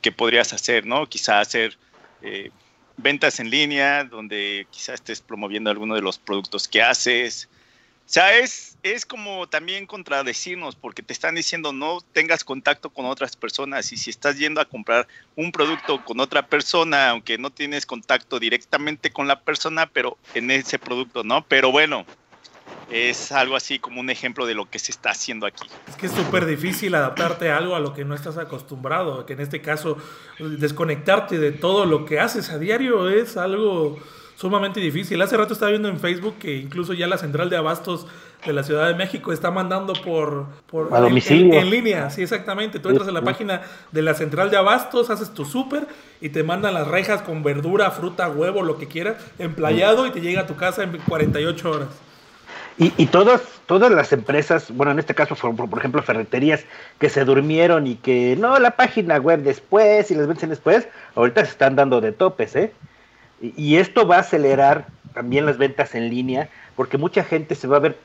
que 0.00 0.12
podrías 0.12 0.52
hacer, 0.52 0.86
¿no? 0.86 1.08
Quizá 1.08 1.40
hacer 1.40 1.76
eh, 2.22 2.50
ventas 2.96 3.40
en 3.40 3.50
línea, 3.50 4.04
donde 4.04 4.68
quizá 4.70 4.94
estés 4.94 5.20
promoviendo 5.20 5.70
alguno 5.70 5.96
de 5.96 6.02
los 6.02 6.18
productos 6.18 6.68
que 6.68 6.82
haces, 6.82 7.48
o 8.06 8.12
sea, 8.12 8.36
es, 8.38 8.71
es 8.82 9.06
como 9.06 9.46
también 9.48 9.86
contradecirnos 9.86 10.74
porque 10.74 11.02
te 11.02 11.12
están 11.12 11.36
diciendo 11.36 11.72
no 11.72 11.98
tengas 12.12 12.42
contacto 12.42 12.90
con 12.90 13.06
otras 13.06 13.36
personas 13.36 13.92
y 13.92 13.96
si 13.96 14.10
estás 14.10 14.38
yendo 14.38 14.60
a 14.60 14.64
comprar 14.64 15.06
un 15.36 15.52
producto 15.52 16.04
con 16.04 16.18
otra 16.18 16.46
persona, 16.46 17.10
aunque 17.10 17.38
no 17.38 17.50
tienes 17.50 17.86
contacto 17.86 18.40
directamente 18.40 19.12
con 19.12 19.28
la 19.28 19.40
persona, 19.40 19.86
pero 19.86 20.18
en 20.34 20.50
ese 20.50 20.78
producto, 20.80 21.22
¿no? 21.22 21.44
Pero 21.46 21.70
bueno, 21.70 22.04
es 22.90 23.30
algo 23.30 23.54
así 23.54 23.78
como 23.78 24.00
un 24.00 24.10
ejemplo 24.10 24.46
de 24.46 24.54
lo 24.54 24.68
que 24.68 24.80
se 24.80 24.90
está 24.90 25.10
haciendo 25.10 25.46
aquí. 25.46 25.68
Es 25.88 25.96
que 25.96 26.06
es 26.06 26.12
súper 26.12 26.44
difícil 26.44 26.94
adaptarte 26.96 27.50
a 27.50 27.58
algo 27.58 27.76
a 27.76 27.80
lo 27.80 27.94
que 27.94 28.04
no 28.04 28.16
estás 28.16 28.36
acostumbrado, 28.36 29.24
que 29.26 29.34
en 29.34 29.40
este 29.40 29.62
caso 29.62 29.96
desconectarte 30.38 31.38
de 31.38 31.52
todo 31.52 31.86
lo 31.86 32.04
que 32.04 32.18
haces 32.18 32.50
a 32.50 32.58
diario 32.58 33.08
es 33.08 33.36
algo 33.36 34.00
sumamente 34.34 34.80
difícil. 34.80 35.22
Hace 35.22 35.36
rato 35.36 35.52
estaba 35.52 35.70
viendo 35.70 35.88
en 35.88 36.00
Facebook 36.00 36.36
que 36.40 36.56
incluso 36.56 36.94
ya 36.94 37.06
la 37.06 37.16
central 37.16 37.48
de 37.48 37.56
abastos 37.56 38.08
de 38.44 38.52
la 38.52 38.62
Ciudad 38.62 38.88
de 38.88 38.94
México 38.94 39.32
está 39.32 39.50
mandando 39.50 39.92
por, 39.92 40.46
por 40.66 40.92
a 40.92 41.00
domicilio. 41.00 41.54
En, 41.54 41.70
línea, 41.70 42.10
sí, 42.10 42.22
exactamente. 42.22 42.78
Tú 42.78 42.88
entras 42.88 43.08
a 43.08 43.12
la 43.12 43.22
página 43.22 43.62
de 43.92 44.02
la 44.02 44.14
central 44.14 44.50
de 44.50 44.56
abastos, 44.56 45.10
haces 45.10 45.32
tu 45.32 45.44
súper 45.44 45.86
y 46.20 46.30
te 46.30 46.42
mandan 46.42 46.74
las 46.74 46.88
rejas 46.88 47.22
con 47.22 47.42
verdura, 47.42 47.90
fruta, 47.90 48.28
huevo, 48.28 48.62
lo 48.62 48.78
que 48.78 48.88
quieras, 48.88 49.16
emplayado 49.38 50.06
y 50.06 50.10
te 50.10 50.20
llega 50.20 50.42
a 50.42 50.46
tu 50.46 50.56
casa 50.56 50.82
en 50.82 50.98
48 50.98 51.70
horas. 51.70 51.88
Y, 52.78 52.92
y 52.96 53.06
todas, 53.06 53.42
todas 53.66 53.92
las 53.92 54.12
empresas, 54.12 54.74
bueno, 54.74 54.92
en 54.92 54.98
este 54.98 55.14
caso, 55.14 55.36
por, 55.36 55.54
por 55.68 55.78
ejemplo, 55.78 56.02
ferreterías 56.02 56.64
que 56.98 57.10
se 57.10 57.24
durmieron 57.24 57.86
y 57.86 57.96
que 57.96 58.36
no, 58.36 58.58
la 58.58 58.72
página 58.72 59.18
web 59.18 59.42
después 59.42 60.10
y 60.10 60.14
les 60.14 60.26
vencen 60.26 60.50
después, 60.50 60.88
ahorita 61.14 61.44
se 61.44 61.50
están 61.52 61.76
dando 61.76 62.00
de 62.00 62.12
topes, 62.12 62.56
¿eh? 62.56 62.72
Y 63.40 63.76
esto 63.76 64.06
va 64.06 64.16
a 64.16 64.20
acelerar 64.20 64.86
también 65.12 65.46
las 65.46 65.58
ventas 65.58 65.94
en 65.94 66.08
línea, 66.08 66.48
porque 66.76 66.96
mucha 66.96 67.24
gente 67.24 67.54
se 67.54 67.66
va 67.66 67.76
a 67.76 67.80
ver, 67.80 67.98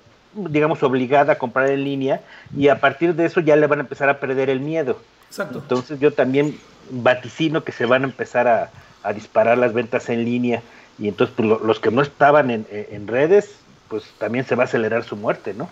digamos, 0.49 0.83
obligada 0.83 1.33
a 1.33 1.37
comprar 1.37 1.69
en 1.69 1.83
línea 1.83 2.21
y 2.55 2.67
a 2.67 2.79
partir 2.79 3.15
de 3.15 3.25
eso 3.25 3.39
ya 3.39 3.55
le 3.55 3.67
van 3.67 3.79
a 3.79 3.81
empezar 3.83 4.09
a 4.09 4.19
perder 4.19 4.49
el 4.49 4.59
miedo. 4.59 4.99
Exacto. 5.27 5.59
Entonces 5.59 5.99
yo 5.99 6.13
también 6.13 6.57
vaticino 6.89 7.63
que 7.63 7.71
se 7.71 7.85
van 7.85 8.03
a 8.03 8.05
empezar 8.05 8.47
a, 8.47 8.71
disparar 9.13 9.57
las 9.57 9.73
ventas 9.73 10.09
en 10.09 10.25
línea 10.25 10.61
y 10.99 11.07
entonces 11.07 11.33
pues, 11.37 11.47
los 11.47 11.79
que 11.79 11.91
no 11.91 12.01
estaban 12.01 12.51
en, 12.51 13.07
redes, 13.07 13.55
pues 13.87 14.03
también 14.17 14.43
se 14.43 14.55
va 14.55 14.63
a 14.63 14.65
acelerar 14.65 15.05
su 15.05 15.15
muerte, 15.15 15.53
¿no? 15.53 15.69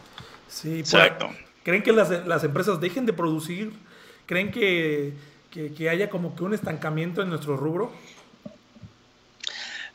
Sí, 0.48 0.80
exacto. 0.80 1.30
¿Creen 1.64 1.84
que 1.84 1.92
las, 1.92 2.26
las, 2.26 2.46
empresas 2.46 2.80
dejen 2.80 3.06
de 3.06 3.12
producir? 3.12 3.74
¿Creen 4.26 4.52
que, 4.52 5.16
que, 5.52 5.74
que 5.74 5.90
haya 5.90 6.10
como 6.10 6.34
que 6.34 6.46
un 6.46 6.54
estancamiento 6.54 7.22
en 7.22 7.28
nuestro 7.28 7.58
rubro? 7.58 7.92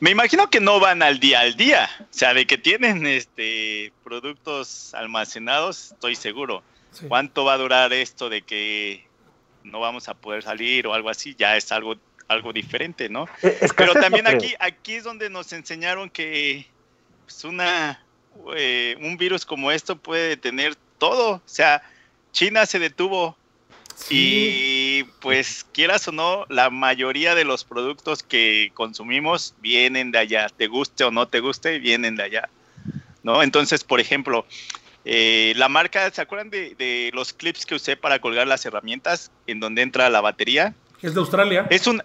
Me 0.00 0.10
imagino 0.10 0.48
que 0.48 0.60
no 0.60 0.80
van 0.80 1.02
al 1.02 1.20
día 1.20 1.40
al 1.40 1.56
día, 1.56 1.88
o 2.00 2.06
sea, 2.10 2.32
de 2.32 2.46
que 2.46 2.56
tienen 2.56 3.06
este 3.06 3.92
productos 4.02 4.94
almacenados, 4.94 5.92
estoy 5.92 6.16
seguro. 6.16 6.62
¿Cuánto 7.06 7.44
va 7.44 7.52
a 7.52 7.58
durar 7.58 7.92
esto 7.92 8.28
de 8.28 8.42
que 8.42 9.06
no 9.62 9.78
vamos 9.78 10.08
a 10.08 10.14
poder 10.14 10.42
salir 10.42 10.86
o 10.86 10.94
algo 10.94 11.10
así? 11.10 11.36
Ya 11.38 11.56
es 11.56 11.70
algo 11.70 11.96
algo 12.28 12.52
diferente, 12.52 13.08
¿no? 13.10 13.26
Pero 13.76 13.92
también 13.92 14.26
aquí 14.26 14.54
aquí 14.58 14.94
es 14.94 15.04
donde 15.04 15.28
nos 15.28 15.52
enseñaron 15.52 16.08
que 16.08 16.66
pues, 17.26 17.44
una 17.44 18.02
eh, 18.56 18.96
un 19.00 19.18
virus 19.18 19.44
como 19.44 19.70
esto 19.70 19.96
puede 19.96 20.38
tener 20.38 20.76
todo, 20.96 21.32
o 21.32 21.42
sea, 21.44 21.82
China 22.32 22.64
se 22.64 22.78
detuvo 22.78 23.36
Y 24.08 25.04
pues 25.20 25.66
quieras 25.72 26.08
o 26.08 26.12
no, 26.12 26.46
la 26.48 26.70
mayoría 26.70 27.34
de 27.34 27.44
los 27.44 27.64
productos 27.64 28.22
que 28.22 28.70
consumimos 28.74 29.54
vienen 29.60 30.10
de 30.10 30.18
allá, 30.18 30.48
te 30.48 30.66
guste 30.66 31.04
o 31.04 31.10
no 31.10 31.28
te 31.28 31.40
guste, 31.40 31.78
vienen 31.78 32.16
de 32.16 32.24
allá. 32.24 32.48
¿No? 33.22 33.42
Entonces, 33.42 33.84
por 33.84 34.00
ejemplo, 34.00 34.46
eh, 35.04 35.52
la 35.56 35.68
marca, 35.68 36.10
¿se 36.10 36.20
acuerdan 36.20 36.50
de, 36.50 37.10
los 37.14 37.32
clips 37.32 37.66
que 37.66 37.74
usé 37.74 37.96
para 37.96 38.18
colgar 38.18 38.46
las 38.46 38.64
herramientas 38.64 39.30
en 39.46 39.60
donde 39.60 39.82
entra 39.82 40.10
la 40.10 40.20
batería? 40.20 40.74
Es 41.02 41.14
de 41.14 41.20
Australia. 41.20 41.66
Es 41.70 41.86
un... 41.86 42.02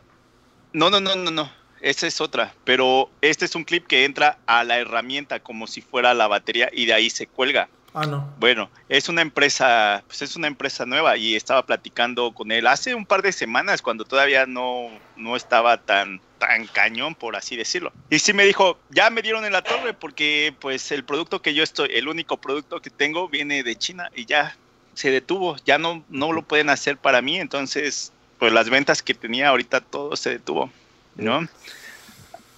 No, 0.74 0.90
no, 0.90 1.00
no, 1.00 1.16
no, 1.16 1.32
no. 1.32 1.52
Esa 1.82 2.08
es 2.08 2.20
otra. 2.22 2.54
Pero 2.64 3.10
este 3.22 3.46
es 3.46 3.56
un 3.56 3.64
clip 3.64 3.86
que 3.88 4.06
entra 4.06 4.38
a 4.46 4.64
la 4.64 4.80
herramienta 4.80 5.40
como 5.40 5.68
si 5.68 5.82
fuera 5.82 6.14
la 6.14 6.28
batería 6.28 6.70
y 6.74 6.86
de 6.86 6.94
ahí 6.94 7.10
se 7.10 7.28
cuelga. 7.28 7.70
Ah, 7.98 8.06
no. 8.06 8.30
Bueno, 8.40 8.70
es 8.90 9.08
una 9.08 9.22
empresa, 9.22 10.04
pues 10.06 10.22
es 10.22 10.36
una 10.36 10.48
empresa 10.48 10.86
nueva 10.86 11.16
y 11.16 11.34
estaba 11.34 11.66
platicando 11.66 12.34
con 12.34 12.52
él 12.52 12.68
hace 12.68 12.94
un 12.94 13.06
par 13.06 13.22
de 13.22 13.32
semanas 13.32 13.82
cuando 13.82 14.04
todavía 14.04 14.46
no, 14.46 14.90
no 15.16 15.38
estaba 15.38 15.78
tan, 15.78 16.20
tan 16.38 16.68
cañón, 16.68 17.16
por 17.16 17.38
así 17.38 17.56
decirlo. 17.56 17.94
Y 18.10 18.20
sí 18.20 18.34
me 18.34 18.44
dijo, 18.44 18.78
ya 18.90 19.10
me 19.10 19.22
dieron 19.22 19.46
en 19.46 19.54
la 19.54 19.62
torre 19.62 19.94
porque 19.94 20.54
pues 20.60 20.92
el 20.92 21.06
producto 21.06 21.42
que 21.42 21.54
yo 21.54 21.64
estoy, 21.64 21.90
el 21.94 22.10
único 22.10 22.36
producto 22.36 22.82
que 22.82 22.90
tengo 22.90 23.30
viene 23.30 23.64
de 23.64 23.78
China 23.78 24.10
y 24.14 24.26
ya 24.26 24.58
se 24.94 25.10
detuvo, 25.10 25.56
ya 25.64 25.78
no, 25.78 26.04
no 26.10 26.34
lo 26.34 26.42
pueden 26.42 26.70
hacer 26.70 26.98
para 26.98 27.22
mí, 27.22 27.38
entonces 27.38 28.12
pues 28.40 28.52
las 28.52 28.70
ventas 28.70 29.02
que 29.02 29.14
tenía 29.14 29.48
ahorita 29.48 29.80
todo 29.80 30.18
se 30.18 30.32
detuvo, 30.32 30.70
¿no? 31.16 31.48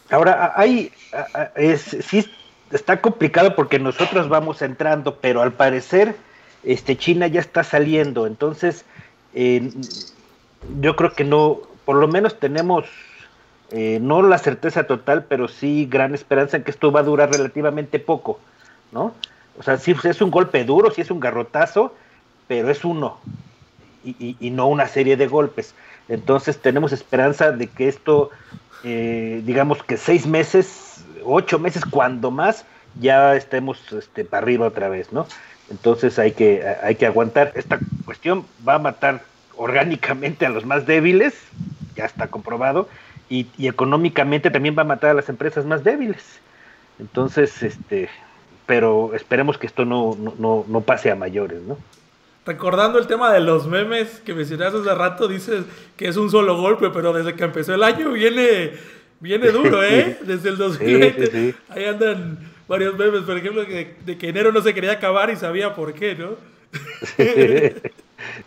Ahora, 0.09 0.53
hay, 0.55 0.91
es, 1.55 1.95
sí 2.09 2.25
está 2.71 3.01
complicado 3.01 3.55
porque 3.55 3.79
nosotros 3.79 4.29
vamos 4.29 4.61
entrando, 4.61 5.15
pero 5.15 5.41
al 5.41 5.53
parecer 5.53 6.15
este 6.63 6.97
China 6.97 7.27
ya 7.27 7.39
está 7.39 7.63
saliendo, 7.63 8.27
entonces 8.27 8.85
yo 10.81 10.95
creo 10.95 11.13
que 11.13 11.23
no, 11.23 11.59
por 11.85 11.97
lo 11.97 12.07
menos 12.07 12.39
tenemos 12.39 12.85
eh, 13.71 13.99
no 14.01 14.21
la 14.21 14.37
certeza 14.37 14.85
total, 14.85 15.25
pero 15.25 15.47
sí 15.47 15.85
gran 15.89 16.15
esperanza 16.15 16.57
en 16.57 16.63
que 16.63 16.71
esto 16.71 16.91
va 16.91 17.01
a 17.01 17.03
durar 17.03 17.31
relativamente 17.31 17.99
poco, 17.99 18.39
¿no? 18.91 19.13
O 19.59 19.63
sea, 19.63 19.77
sí 19.77 19.95
es 20.03 20.21
un 20.21 20.31
golpe 20.31 20.63
duro, 20.63 20.91
sí 20.91 21.01
es 21.01 21.11
un 21.11 21.19
garrotazo, 21.19 21.93
pero 22.47 22.69
es 22.69 22.85
uno 22.85 23.19
y, 24.03 24.35
y 24.39 24.49
no 24.51 24.67
una 24.67 24.87
serie 24.87 25.17
de 25.17 25.27
golpes. 25.27 25.73
Entonces 26.07 26.59
tenemos 26.59 26.93
esperanza 26.93 27.51
de 27.51 27.67
que 27.67 27.87
esto, 27.87 28.29
eh, 28.83 29.41
digamos 29.45 29.83
que 29.83 29.97
seis 29.97 30.25
meses 30.25 31.03
ocho 31.27 31.59
meses, 31.59 31.83
cuando 31.85 32.31
más, 32.31 32.65
ya 32.99 33.35
estemos 33.35 33.91
este, 33.91 34.25
para 34.25 34.43
arriba 34.43 34.67
otra 34.67 34.89
vez, 34.89 35.11
¿no? 35.11 35.27
Entonces 35.69 36.17
hay 36.17 36.31
que, 36.31 36.63
hay 36.81 36.95
que 36.95 37.05
aguantar. 37.05 37.51
Esta 37.55 37.79
cuestión 38.05 38.45
va 38.67 38.75
a 38.75 38.79
matar 38.79 39.21
orgánicamente 39.55 40.45
a 40.45 40.49
los 40.49 40.65
más 40.65 40.85
débiles, 40.85 41.33
ya 41.95 42.05
está 42.05 42.27
comprobado, 42.27 42.87
y, 43.29 43.47
económicamente 43.59 44.49
también 44.49 44.75
va 44.77 44.83
a 44.83 44.85
matar 44.85 45.11
a 45.11 45.13
las 45.13 45.29
empresas 45.29 45.65
más 45.65 45.83
débiles. 45.83 46.23
Entonces, 46.99 47.61
este, 47.63 48.09
pero 48.65 49.11
esperemos 49.13 49.57
que 49.57 49.67
esto 49.67 49.85
no, 49.85 50.15
no, 50.39 50.65
no 50.67 50.81
pase 50.81 51.11
a 51.11 51.15
mayores, 51.15 51.61
¿no? 51.61 51.77
Recordando 52.45 52.97
el 52.97 53.07
tema 53.07 53.33
de 53.33 53.41
los 53.41 53.67
memes 53.67 54.21
que 54.25 54.33
mencionaste 54.33 54.79
hace 54.79 54.95
rato, 54.95 55.27
dices 55.27 55.65
que 55.97 56.07
es 56.07 56.15
un 56.15 56.31
solo 56.31 56.55
golpe, 56.55 56.89
pero 56.91 57.11
desde 57.11 57.35
que 57.35 57.43
empezó 57.43 57.75
el 57.75 57.83
año 57.83 58.13
viene 58.13 58.71
Viene 59.19 59.49
duro, 59.49 59.83
¿eh? 59.83 60.17
Desde 60.25 60.49
el 60.49 60.57
2020. 60.57 61.55
Ahí 61.69 61.85
andan 61.85 62.39
varios 62.67 62.97
memes, 62.97 63.21
por 63.21 63.37
ejemplo, 63.37 63.63
de 63.63 64.17
que 64.17 64.29
enero 64.29 64.51
no 64.51 64.61
se 64.61 64.73
quería 64.73 64.93
acabar 64.93 65.29
y 65.29 65.35
sabía 65.35 65.73
por 65.73 65.93
qué, 65.93 66.15
¿no? 66.15 66.35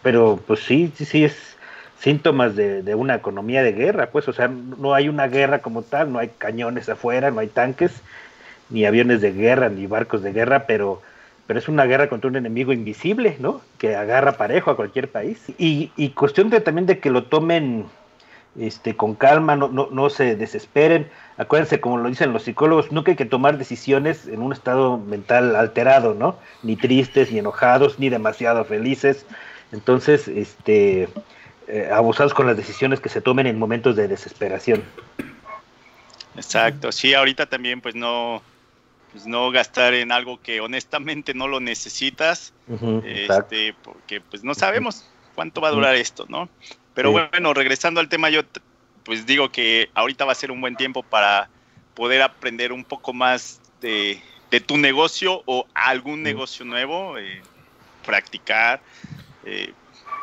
Pero 0.02 0.40
pues 0.46 0.60
sí, 0.60 0.92
sí, 0.94 1.04
sí, 1.04 1.24
es 1.24 1.56
síntomas 1.98 2.56
de, 2.56 2.82
de, 2.82 2.94
una 2.94 3.14
economía 3.14 3.62
de 3.62 3.72
guerra, 3.72 4.10
pues, 4.10 4.26
o 4.28 4.32
sea, 4.32 4.48
no 4.48 4.94
hay 4.94 5.08
una 5.08 5.28
guerra 5.28 5.58
como 5.58 5.82
tal, 5.82 6.12
no 6.12 6.18
hay 6.18 6.30
cañones 6.38 6.88
afuera, 6.88 7.30
no 7.30 7.40
hay 7.40 7.48
tanques, 7.48 7.92
ni 8.70 8.86
aviones 8.86 9.20
de 9.20 9.32
guerra, 9.32 9.68
ni 9.68 9.86
barcos 9.86 10.22
de 10.22 10.32
guerra, 10.32 10.66
pero, 10.66 11.02
pero 11.46 11.58
es 11.58 11.68
una 11.68 11.84
guerra 11.84 12.08
contra 12.08 12.30
un 12.30 12.36
enemigo 12.36 12.72
invisible, 12.72 13.36
¿no? 13.38 13.60
Que 13.78 13.96
agarra 13.96 14.32
parejo 14.32 14.70
a 14.70 14.76
cualquier 14.76 15.08
país. 15.08 15.40
Y, 15.58 15.90
y 15.96 16.10
cuestión 16.10 16.48
de, 16.48 16.60
también 16.60 16.86
de 16.86 17.00
que 17.00 17.10
lo 17.10 17.24
tomen 17.24 17.86
este, 18.58 18.96
con 18.96 19.14
calma, 19.14 19.56
no, 19.56 19.68
no, 19.68 19.88
no 19.90 20.10
se 20.10 20.36
desesperen. 20.36 21.10
Acuérdense, 21.36 21.80
como 21.80 21.98
lo 21.98 22.08
dicen 22.08 22.32
los 22.32 22.42
psicólogos, 22.42 22.92
nunca 22.92 23.12
hay 23.12 23.16
que 23.16 23.24
tomar 23.24 23.58
decisiones 23.58 24.26
en 24.26 24.42
un 24.42 24.52
estado 24.52 24.98
mental 24.98 25.56
alterado, 25.56 26.14
¿no? 26.14 26.36
Ni 26.62 26.76
tristes, 26.76 27.30
ni 27.32 27.38
enojados, 27.38 27.98
ni 27.98 28.08
demasiado 28.08 28.64
felices. 28.64 29.24
Entonces, 29.72 30.28
este, 30.28 31.08
eh, 31.68 31.88
abusados 31.92 32.34
con 32.34 32.46
las 32.46 32.56
decisiones 32.56 33.00
que 33.00 33.08
se 33.08 33.20
tomen 33.20 33.46
en 33.46 33.58
momentos 33.58 33.94
de 33.94 34.08
desesperación. 34.08 34.82
Exacto, 36.36 36.90
sí, 36.90 37.14
ahorita 37.14 37.46
también 37.46 37.80
pues 37.80 37.94
no, 37.94 38.42
pues 39.12 39.26
no 39.26 39.50
gastar 39.50 39.94
en 39.94 40.10
algo 40.10 40.40
que 40.40 40.60
honestamente 40.60 41.34
no 41.34 41.48
lo 41.48 41.60
necesitas, 41.60 42.52
este, 43.04 43.74
porque 43.82 44.20
pues 44.20 44.42
no 44.42 44.54
sabemos 44.54 45.06
cuánto 45.34 45.60
va 45.60 45.68
a 45.68 45.72
durar 45.72 45.94
esto, 45.94 46.26
¿no? 46.28 46.48
Pero 46.94 47.12
bueno, 47.12 47.54
regresando 47.54 48.00
al 48.00 48.08
tema, 48.08 48.30
yo 48.30 48.42
pues 49.04 49.26
digo 49.26 49.50
que 49.50 49.90
ahorita 49.94 50.24
va 50.24 50.32
a 50.32 50.34
ser 50.34 50.50
un 50.50 50.60
buen 50.60 50.76
tiempo 50.76 51.02
para 51.02 51.48
poder 51.94 52.22
aprender 52.22 52.72
un 52.72 52.84
poco 52.84 53.12
más 53.12 53.60
de, 53.80 54.20
tu 54.66 54.76
negocio 54.76 55.42
o 55.46 55.66
algún 55.74 56.22
negocio 56.22 56.64
nuevo, 56.64 57.16
eh, 57.18 57.42
practicar. 58.04 58.80
Eh, 59.44 59.72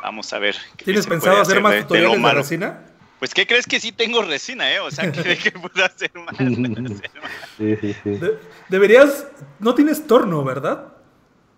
vamos 0.02 0.32
a 0.32 0.38
ver. 0.38 0.56
¿Tienes 0.76 1.06
pensado 1.06 1.40
hacer, 1.40 1.60
más 1.60 1.80
tutoriales 1.80 2.22
de, 2.22 2.32
resina? 2.32 2.84
Pues, 3.18 3.34
¿qué 3.34 3.46
crees 3.46 3.66
que 3.66 3.80
sí 3.80 3.90
tengo 3.90 4.22
resina, 4.22 4.72
eh? 4.72 4.80
O 4.80 4.90
sea, 4.90 5.10
que, 5.10 5.36
que 5.36 5.50
puedo 5.50 5.84
hacer 5.84 6.12
más. 6.14 6.36
Sí, 7.58 7.76
sí, 7.80 7.96
sí. 8.04 8.20
deberías, 8.68 9.26
no 9.58 9.74
tienes 9.74 10.06
torno, 10.06 10.44
¿verdad? 10.44 10.92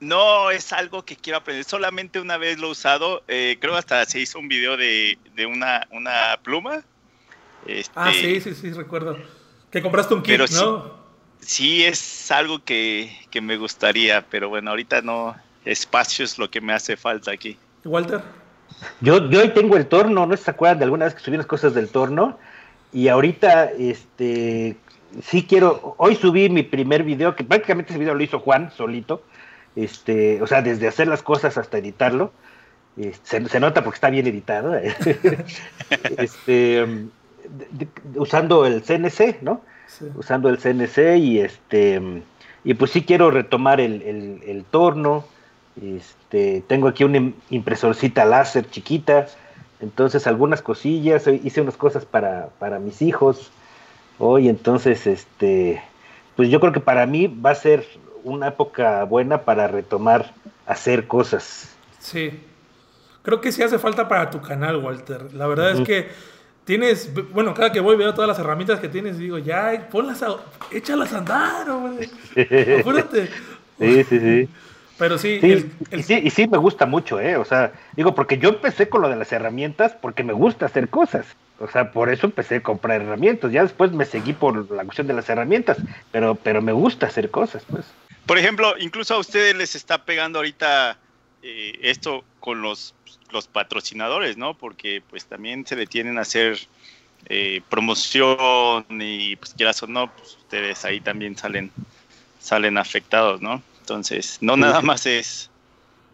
No 0.01 0.51
es 0.51 0.73
algo 0.73 1.05
que 1.05 1.15
quiero 1.15 1.39
aprender, 1.39 1.65
solamente 1.65 2.21
una 2.21 2.39
vez 2.39 2.59
lo 2.59 2.69
he 2.69 2.71
usado, 2.71 3.23
eh, 3.29 3.59
creo 3.61 3.77
hasta 3.77 4.05
se 4.07 4.19
hizo 4.19 4.39
un 4.39 4.49
video 4.49 4.79
de, 4.79 5.19
una, 5.47 5.87
una 5.91 6.39
pluma. 6.43 6.83
Este, 7.67 7.93
ah, 7.95 8.11
sí, 8.13 8.41
sí, 8.41 8.55
sí, 8.55 8.73
recuerdo. 8.73 9.19
Que 9.71 9.83
compraste 9.83 10.15
un 10.15 10.23
kit, 10.23 10.39
¿no? 10.53 10.95
Sí, 11.41 11.83
sí, 11.83 11.85
es 11.85 12.31
algo 12.31 12.65
que, 12.65 13.13
me 13.43 13.59
gustaría, 13.59 14.27
pero 14.29 14.49
bueno, 14.49 14.71
ahorita 14.71 15.03
no, 15.03 15.37
espacio 15.67 16.25
es 16.25 16.39
lo 16.39 16.51
que 16.51 16.63
me 16.63 16.73
hace 16.73 16.97
falta 16.97 17.31
aquí. 17.31 17.59
Walter? 17.85 18.23
Yo, 19.01 19.29
yo 19.29 19.41
hoy 19.41 19.51
tengo 19.51 19.77
el 19.77 19.87
torno, 19.87 20.25
¿no 20.25 20.37
se 20.37 20.51
acuerdan 20.51 20.79
de 20.79 20.85
alguna 20.85 21.05
vez 21.05 21.15
que 21.15 21.21
subí 21.21 21.37
las 21.37 21.47
cosas 21.47 21.75
del 21.75 21.89
torno? 21.91 22.39
Y 22.93 23.09
ahorita, 23.09 23.67
este, 23.79 24.77
sí 25.23 25.45
quiero, 25.45 25.95
hoy 25.99 26.17
subí 26.17 26.49
mi 26.49 26.63
primer 26.63 27.03
video, 27.03 27.37
que 27.37 27.45
prácticamente 27.45 27.93
ese 27.93 28.01
video 28.01 28.15
lo 28.15 28.23
hizo 28.23 28.41
Juan 28.41 28.73
solito, 28.77 29.23
este, 29.77 30.43
o 30.43 30.47
sea, 30.47 30.63
desde 30.63 30.89
hacer 30.89 31.09
las 31.09 31.23
cosas 31.23 31.57
hasta 31.57 31.79
editarlo, 31.79 32.33
este, 32.97 33.49
se, 33.49 33.61
nota 33.61 33.85
porque 33.85 33.97
está 33.97 34.11
bien 34.11 34.27
editado, 34.27 34.77
¿eh? 34.77 34.95
este, 36.19 36.87
usando 38.17 38.67
el 38.67 38.83
CNC, 38.83 39.43
¿no? 39.43 39.63
Usando 40.17 40.49
el 40.49 40.59
CNC 40.59 41.17
y 41.19 41.41
este, 41.41 42.23
y 42.65 42.75
pues 42.75 42.91
sí 42.91 43.03
quiero 43.03 43.31
retomar 43.31 43.81
el, 43.81 44.03
el, 44.45 44.65
torno, 44.71 45.25
este, 45.81 46.63
tengo 46.67 46.89
aquí 46.89 47.05
una 47.05 47.33
impresorcita 47.49 48.25
láser 48.25 48.69
chiquita, 48.69 49.27
entonces 49.81 50.27
algunas 50.27 50.61
cosillas, 50.61 51.27
hice 51.27 51.61
unas 51.61 51.77
cosas 51.77 52.05
para, 52.05 52.51
para 52.59 52.79
mis 52.79 53.03
hijos, 53.03 53.51
hoy, 54.19 54.49
entonces, 54.49 55.07
este, 55.07 55.83
pues 56.37 56.51
yo 56.51 56.61
creo 56.61 56.73
que 56.73 56.81
para 56.81 57.07
mí 57.07 57.27
va 57.27 57.51
a 57.51 57.55
ser 57.55 57.87
una 58.25 58.49
época 58.49 59.05
buena 59.05 59.43
para 59.43 59.69
retomar 59.69 60.33
hacer 60.67 61.07
cosas. 61.07 61.75
Sí. 61.99 62.41
Creo 63.23 63.41
que 63.41 63.53
sí 63.53 63.63
hace 63.63 63.79
falta 63.79 64.09
para 64.09 64.31
tu 64.31 64.41
canal, 64.41 64.77
Walter. 64.77 65.35
La 65.35 65.47
verdad 65.47 65.73
es 65.73 65.81
que 65.81 66.09
tienes, 66.65 67.11
bueno, 67.33 67.53
cada 67.53 67.73
que 67.73 67.81
voy 67.81 67.97
veo 67.97 68.15
todas 68.15 68.29
las 68.29 68.39
herramientas 68.39 68.81
que 68.81 68.89
tienes 68.89 69.17
y 69.17 69.25
digo, 69.25 69.39
ya, 69.39 69.89
ponlas, 69.91 70.23
a, 70.23 70.37
échalas 70.71 71.13
a 71.13 71.19
andar, 71.19 71.71
hombre. 71.71 72.09
Sí, 73.79 74.05
sí, 74.05 74.21
sí. 74.21 74.49
Pero 74.99 75.17
sí, 75.17 75.41
Y 75.91 76.03
sí, 76.03 76.21
y 76.23 76.29
sí 76.29 76.47
me 76.47 76.59
gusta 76.59 76.85
mucho, 76.85 77.19
¿eh? 77.19 77.39
O 77.39 77.47
sea, 77.47 77.73
digo, 77.97 78.15
porque 78.15 78.37
yo 78.37 78.51
empecé 78.51 78.91
con 78.91 79.01
lo 79.01 79.09
de 79.09 79.17
las 79.17 79.33
herramientas 79.33 79.97
porque 79.99 80.23
me 80.23 80.35
gusta 80.35 80.67
hacer 80.67 80.91
cosas. 80.91 81.25
O 81.59 81.69
sea, 81.69 81.91
por 81.91 82.11
eso 82.11 82.27
empecé 82.27 82.57
a 82.57 82.63
comprar 82.63 83.01
herramientas. 83.01 83.51
Ya 83.51 83.63
después 83.63 83.93
me 83.93 84.05
seguí 84.05 84.35
por 84.35 84.71
la 84.71 84.85
cuestión 84.85 85.07
de 85.07 85.15
las 85.15 85.29
herramientas, 85.31 85.79
pero, 86.13 86.35
pero 86.35 86.61
me 86.61 86.73
gusta 86.73 87.07
hacer 87.07 87.31
cosas, 87.31 87.65
pues. 87.71 87.87
Por 88.31 88.38
ejemplo, 88.38 88.77
incluso 88.79 89.14
a 89.14 89.19
ustedes 89.19 89.57
les 89.57 89.75
está 89.75 90.05
pegando 90.05 90.38
ahorita 90.38 90.97
eh, 91.43 91.77
esto 91.83 92.23
con 92.38 92.62
los, 92.62 92.95
los 93.33 93.49
patrocinadores, 93.49 94.37
¿no? 94.37 94.57
Porque 94.57 95.03
pues 95.11 95.25
también 95.25 95.66
se 95.66 95.75
detienen 95.75 96.16
a 96.16 96.21
hacer 96.21 96.57
eh, 97.27 97.61
promoción 97.69 98.87
y 99.01 99.35
pues 99.35 99.53
quieras 99.55 99.83
o 99.83 99.88
no, 99.88 100.14
pues 100.14 100.37
ustedes 100.37 100.85
ahí 100.85 101.01
también 101.01 101.37
salen, 101.37 101.73
salen 102.38 102.79
afectados, 102.79 103.43
¿no? 103.43 103.64
Entonces, 103.81 104.38
no 104.40 104.57
nada 104.57 104.81
más 104.81 105.07
es 105.07 105.51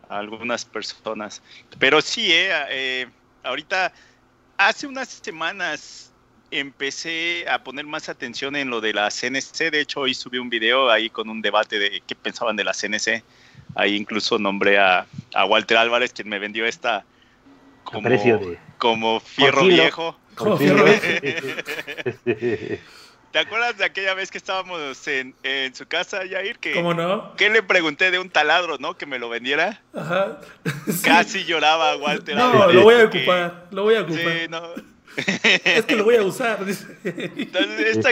algunas 0.09 0.65
personas. 0.65 1.43
Pero 1.79 2.01
sí, 2.01 2.33
eh, 2.33 2.51
eh, 2.71 3.07
ahorita, 3.43 3.93
hace 4.57 4.87
unas 4.87 5.11
semanas 5.11 6.11
empecé 6.51 7.49
a 7.49 7.63
poner 7.63 7.87
más 7.87 8.09
atención 8.09 8.57
en 8.57 8.71
lo 8.71 8.81
de 8.81 8.93
la 8.93 9.11
CNC. 9.11 9.71
De 9.71 9.81
hecho, 9.81 10.01
hoy 10.01 10.15
subí 10.15 10.39
un 10.39 10.51
video 10.51 10.91
ahí 10.91 11.11
con 11.11 11.29
un 11.29 11.43
debate 11.43 11.79
de 11.79 12.03
qué 12.07 12.15
pensaban 12.15 12.57
de 12.57 12.65
la 12.65 12.73
CNC. 12.73 13.23
Ahí 13.75 13.97
incluso 13.97 14.39
nombré 14.39 14.79
a, 14.79 15.07
a 15.35 15.45
Walter 15.45 15.77
Álvarez, 15.77 16.13
quien 16.13 16.29
me 16.29 16.39
vendió 16.39 16.65
esta 16.67 17.05
como, 17.85 18.09
como 18.79 19.21
fierro 19.21 19.65
viejo. 19.65 20.19
¿Te 23.33 23.39
acuerdas 23.39 23.77
de 23.77 23.85
aquella 23.85 24.15
vez 24.15 24.31
que 24.31 24.39
estábamos 24.39 25.07
en, 25.09 25.35
en 25.43 25.75
su 25.75 25.87
casa, 25.87 26.23
Jair? 26.29 26.59
Que, 26.59 26.73
¿Cómo 26.73 26.95
no? 26.95 27.37
Que 27.37 27.51
le 27.51 27.63
pregunté 27.63 28.11
de 28.11 28.19
un 28.19 28.31
taladro, 28.31 28.79
¿no? 28.79 28.97
Que 28.97 29.05
me 29.05 29.19
lo 29.19 29.29
vendiera. 29.29 29.83
Ajá. 29.95 30.41
Casi 31.05 31.45
lloraba 31.45 31.97
Walter. 31.97 32.35
No, 32.35 32.73
lo 32.73 32.83
voy 32.83 32.95
a 32.95 33.05
ocupar, 33.05 33.67
lo 33.71 33.83
voy 33.83 33.97
a 33.97 34.03
ocupar. 34.03 34.21
Sí, 34.23 34.49
no. 34.49 34.63
Es 35.65 35.85
que 35.85 35.97
lo 35.97 36.05
voy 36.05 36.17
a 36.17 36.23
usar. 36.23 36.59
Entonces, 37.05 37.97
esta, 37.97 38.11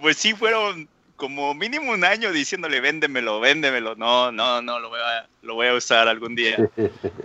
pues 0.00 0.16
sí 0.16 0.34
fueron 0.34 0.88
como 1.16 1.54
mínimo 1.54 1.92
un 1.92 2.04
año 2.04 2.32
diciéndole, 2.32 2.80
véndemelo, 2.80 3.40
véndemelo. 3.40 3.94
No, 3.94 4.32
no, 4.32 4.60
no, 4.60 4.80
lo 4.80 4.88
voy 4.88 5.00
a, 5.00 5.28
lo 5.42 5.54
voy 5.54 5.68
a 5.68 5.74
usar 5.74 6.08
algún 6.08 6.34
día. 6.34 6.56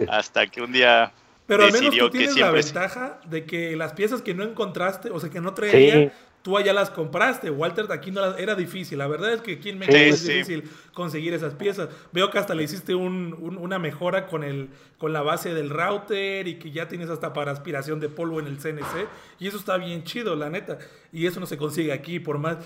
Hasta 0.09 0.47
que 0.47 0.61
un 0.61 0.71
día 0.71 1.11
pero 1.47 1.63
al 1.63 1.71
menos 1.71 1.95
tú 1.95 2.09
tienes 2.09 2.35
la 2.35 2.51
ventaja 2.51 3.21
de 3.25 3.45
que 3.45 3.75
las 3.77 3.93
piezas 3.93 4.21
que 4.21 4.33
no 4.33 4.43
encontraste, 4.43 5.09
o 5.09 5.19
sea, 5.19 5.29
que 5.29 5.39
no 5.39 5.53
traía, 5.53 6.11
tú 6.41 6.57
allá 6.57 6.73
las 6.73 6.89
compraste. 6.89 7.49
Walter 7.49 7.85
aquí 7.91 8.11
no 8.11 8.21
las, 8.21 8.39
era 8.39 8.55
difícil. 8.55 8.97
La 8.97 9.07
verdad 9.07 9.33
es 9.33 9.41
que 9.41 9.53
aquí 9.53 9.69
en 9.69 9.79
México 9.79 9.97
es 9.97 10.25
difícil 10.25 10.69
conseguir 10.93 11.33
esas 11.33 11.53
piezas. 11.53 11.89
Veo 12.13 12.29
que 12.31 12.39
hasta 12.39 12.55
le 12.55 12.63
hiciste 12.63 12.95
una 12.95 13.79
mejora 13.79 14.27
con, 14.27 14.43
el, 14.43 14.69
con 14.97 15.13
la 15.13 15.21
base 15.21 15.53
del 15.53 15.69
router 15.69 16.47
y 16.47 16.55
que 16.59 16.71
ya 16.71 16.87
tienes 16.87 17.09
hasta 17.09 17.33
para 17.33 17.51
aspiración 17.51 17.99
de 17.99 18.09
polvo 18.09 18.39
en 18.39 18.47
el 18.47 18.57
CNC. 18.57 19.07
Y 19.39 19.47
eso 19.47 19.57
está 19.57 19.77
bien 19.77 20.03
chido, 20.03 20.35
la 20.35 20.49
neta. 20.49 20.77
Y 21.11 21.25
eso 21.25 21.39
no 21.39 21.45
se 21.45 21.57
consigue 21.57 21.91
aquí, 21.91 22.19
por 22.19 22.37
más 22.37 22.57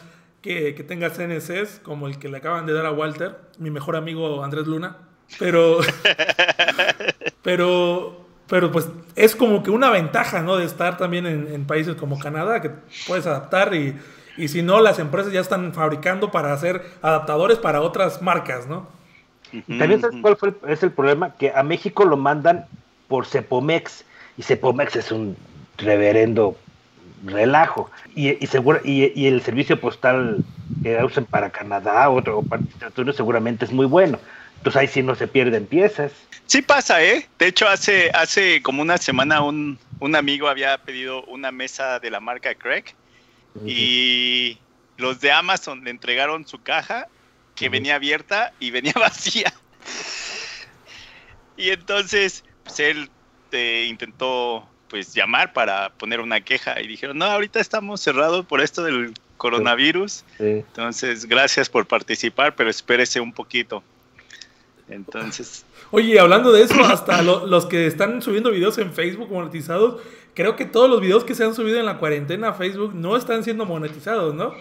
que, 0.42 0.76
que 0.76 0.84
tenga 0.84 1.10
CNCs 1.10 1.80
como 1.84 2.08
el 2.08 2.20
que 2.20 2.30
le 2.30 2.38
acaban 2.38 2.66
de 2.66 2.74
dar 2.74 2.86
a 2.86 2.92
Walter, 2.92 3.38
mi 3.58 3.70
mejor 3.70 3.96
amigo 3.96 4.44
Andrés 4.44 4.68
Luna. 4.68 4.98
Pero, 5.40 5.80
pero 7.42 8.21
pero 8.52 8.70
pues 8.70 8.90
es 9.16 9.34
como 9.34 9.64
que 9.64 9.72
una 9.72 9.90
ventaja, 9.90 10.42
¿no? 10.42 10.58
De 10.58 10.66
estar 10.66 10.98
también 10.98 11.26
en, 11.26 11.64
países 11.64 11.96
como 11.96 12.20
Canadá, 12.20 12.62
que 12.62 12.70
puedes 13.08 13.26
adaptar 13.26 13.74
y, 13.74 13.96
y, 14.36 14.50
si 14.50 14.62
no, 14.62 14.82
las 14.82 15.00
empresas 15.00 15.32
ya 15.32 15.40
están 15.40 15.74
fabricando 15.74 16.32
para 16.32 16.52
hacer 16.52 16.84
adaptadores 17.02 17.60
para 17.60 17.80
otras 17.80 18.22
marcas, 18.22 18.68
¿no? 18.68 18.90
También 19.80 20.02
sabes 20.02 20.18
cuál 20.22 20.36
fue 20.36 20.54
es 20.68 20.84
el 20.84 20.92
problema, 20.92 21.34
que 21.36 21.54
a 21.56 21.64
México 21.64 22.04
lo 22.04 22.18
mandan 22.18 22.66
por 23.08 23.26
Cepomex 23.26 24.04
y 24.38 24.44
Cepomex 24.44 24.98
es 24.98 25.14
un 25.14 25.38
reverendo 25.78 26.58
relajo 27.24 27.90
y, 28.16 28.44
y, 28.44 28.48
seguro, 28.48 28.82
y, 28.84 29.28
el 29.28 29.42
servicio 29.44 29.80
postal 29.80 30.44
que 30.84 31.02
usan 31.02 31.24
para 31.24 31.52
Canadá 31.52 32.10
otro, 32.10 32.40
o 32.40 32.44
para 32.44 32.64
seguramente 33.14 33.64
es 33.64 33.72
muy 33.72 33.86
bueno. 33.86 34.20
Entonces 34.62 34.80
ahí 34.80 34.88
sí 34.88 35.02
no 35.02 35.16
se 35.16 35.28
pierden 35.28 35.66
piezas. 35.66 36.12
Sí 36.46 36.62
pasa, 36.62 37.04
¿eh? 37.04 37.28
De 37.40 37.48
hecho, 37.48 37.68
hace, 37.68 38.12
hace 38.14 38.62
como 38.62 38.84
una 38.84 39.00
semana 39.00 39.42
un, 39.42 39.80
un 40.00 40.16
amigo 40.16 40.48
había 40.48 40.78
pedido 40.78 41.24
una 41.24 41.52
mesa 41.52 42.00
de 42.00 42.12
la 42.12 42.20
marca 42.20 42.54
Craig 42.54 42.84
y 43.66 44.60
los 44.98 45.20
de 45.20 45.32
Amazon 45.32 45.84
le 45.84 45.90
entregaron 45.90 46.48
su 46.48 46.62
caja 46.62 47.08
que 47.56 47.70
venía 47.70 47.96
abierta 47.96 48.54
y 48.60 48.70
venía 48.70 48.94
vacía. 49.00 49.52
y 51.58 51.72
entonces, 51.72 52.44
pues 52.64 52.80
él 52.82 53.10
te 53.50 53.86
intentó 53.86 54.70
pues 54.90 55.12
llamar 55.16 55.54
para 55.54 55.90
poner 55.90 56.20
una 56.20 56.42
queja 56.42 56.80
y 56.80 56.88
dijeron, 56.88 57.18
no, 57.18 57.26
ahorita 57.26 57.60
estamos 57.60 58.00
cerrados 58.00 58.46
por 58.46 58.62
esto 58.62 58.84
del 58.84 59.16
coronavirus. 59.38 60.24
Entonces, 60.38 61.26
gracias 61.26 61.68
por 61.68 61.88
participar, 61.88 62.56
pero 62.56 62.70
espérese 62.70 63.20
un 63.20 63.34
poquito. 63.34 63.84
Entonces. 64.92 65.66
Oye, 65.90 66.20
hablando 66.20 66.52
de 66.52 66.64
eso, 66.64 66.80
hasta 66.84 67.22
los 67.22 67.66
que 67.66 67.88
están 67.88 68.22
subiendo 68.22 68.52
videos 68.52 68.78
en 68.78 68.94
Facebook 68.94 69.32
monetizados, 69.32 70.02
creo 70.36 70.56
que 70.56 70.66
todos 70.66 70.90
los 70.90 71.02
videos 71.02 71.24
que 71.24 71.34
se 71.34 71.44
han 71.44 71.56
subido 71.56 71.80
en 71.80 71.86
la 71.86 71.98
cuarentena 71.98 72.50
a 72.50 72.54
Facebook 72.54 72.94
no 72.94 73.16
están 73.18 73.44
siendo 73.44 73.66
monetizados, 73.66 74.36
¿no? 74.36 74.54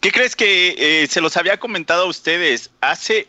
¿Qué 0.00 0.10
crees 0.12 0.36
que 0.36 0.74
eh, 1.02 1.06
se 1.06 1.20
los 1.20 1.36
había 1.36 1.58
comentado 1.58 2.04
a 2.04 2.08
ustedes? 2.08 2.70
Hace 2.80 3.28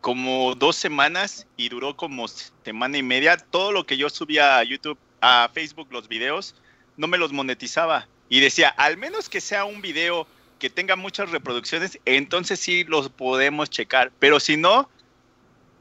como 0.00 0.54
dos 0.54 0.76
semanas 0.76 1.46
y 1.56 1.68
duró 1.68 1.96
como 1.96 2.26
semana 2.28 2.98
y 2.98 3.02
media, 3.02 3.36
todo 3.36 3.72
lo 3.72 3.86
que 3.86 3.96
yo 3.96 4.10
subía 4.10 4.58
a 4.58 4.64
YouTube, 4.64 4.98
a 5.20 5.48
Facebook, 5.52 5.88
los 5.90 6.08
videos, 6.08 6.54
no 6.96 7.06
me 7.06 7.18
los 7.18 7.32
monetizaba. 7.32 8.08
Y 8.28 8.40
decía, 8.40 8.68
al 8.68 8.96
menos 8.96 9.28
que 9.28 9.40
sea 9.40 9.64
un 9.64 9.80
video 9.80 10.26
que 10.58 10.70
tenga 10.70 10.96
muchas 10.96 11.30
reproducciones, 11.30 11.98
entonces 12.04 12.60
sí 12.60 12.84
los 12.84 13.08
podemos 13.08 13.70
checar. 13.70 14.12
Pero 14.18 14.40
si 14.40 14.56
no, 14.56 14.88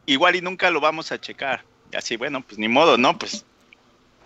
igual 0.05 0.35
y 0.35 0.41
nunca 0.41 0.69
lo 0.69 0.79
vamos 0.79 1.11
a 1.11 1.19
checar. 1.19 1.63
Y 1.91 1.95
así, 1.95 2.17
bueno, 2.17 2.41
pues 2.41 2.57
ni 2.57 2.67
modo, 2.67 2.97
¿no? 2.97 3.17
Pues 3.17 3.45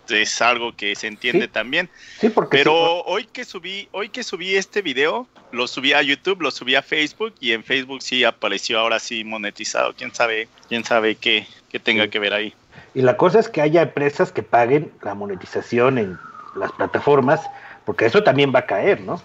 es 0.08 0.42
algo 0.42 0.74
que 0.74 0.94
se 0.96 1.06
entiende 1.06 1.48
también. 1.48 1.88
Sí, 2.18 2.28
porque 2.28 2.58
Pero 2.58 3.02
hoy 3.04 3.26
que 3.26 3.44
subí, 3.44 3.88
hoy 3.92 4.08
que 4.08 4.22
subí 4.22 4.56
este 4.56 4.82
video, 4.82 5.26
lo 5.52 5.66
subí 5.66 5.92
a 5.92 6.02
YouTube, 6.02 6.42
lo 6.42 6.50
subí 6.50 6.74
a 6.74 6.82
Facebook 6.82 7.34
y 7.40 7.52
en 7.52 7.64
Facebook 7.64 8.02
sí 8.02 8.24
apareció 8.24 8.80
ahora 8.80 8.98
sí 8.98 9.24
monetizado. 9.24 9.94
Quién 9.94 10.14
sabe, 10.14 10.48
quién 10.68 10.84
sabe 10.84 11.16
qué, 11.16 11.46
qué 11.70 11.78
tenga 11.78 12.08
que 12.08 12.18
ver 12.18 12.34
ahí. 12.34 12.54
Y 12.94 13.02
la 13.02 13.16
cosa 13.16 13.38
es 13.38 13.48
que 13.48 13.60
haya 13.60 13.82
empresas 13.82 14.32
que 14.32 14.42
paguen 14.42 14.90
la 15.02 15.14
monetización 15.14 15.98
en 15.98 16.18
las 16.56 16.72
plataformas, 16.72 17.40
porque 17.84 18.06
eso 18.06 18.22
también 18.24 18.52
va 18.54 18.60
a 18.60 18.66
caer, 18.66 19.00
¿no? 19.00 19.22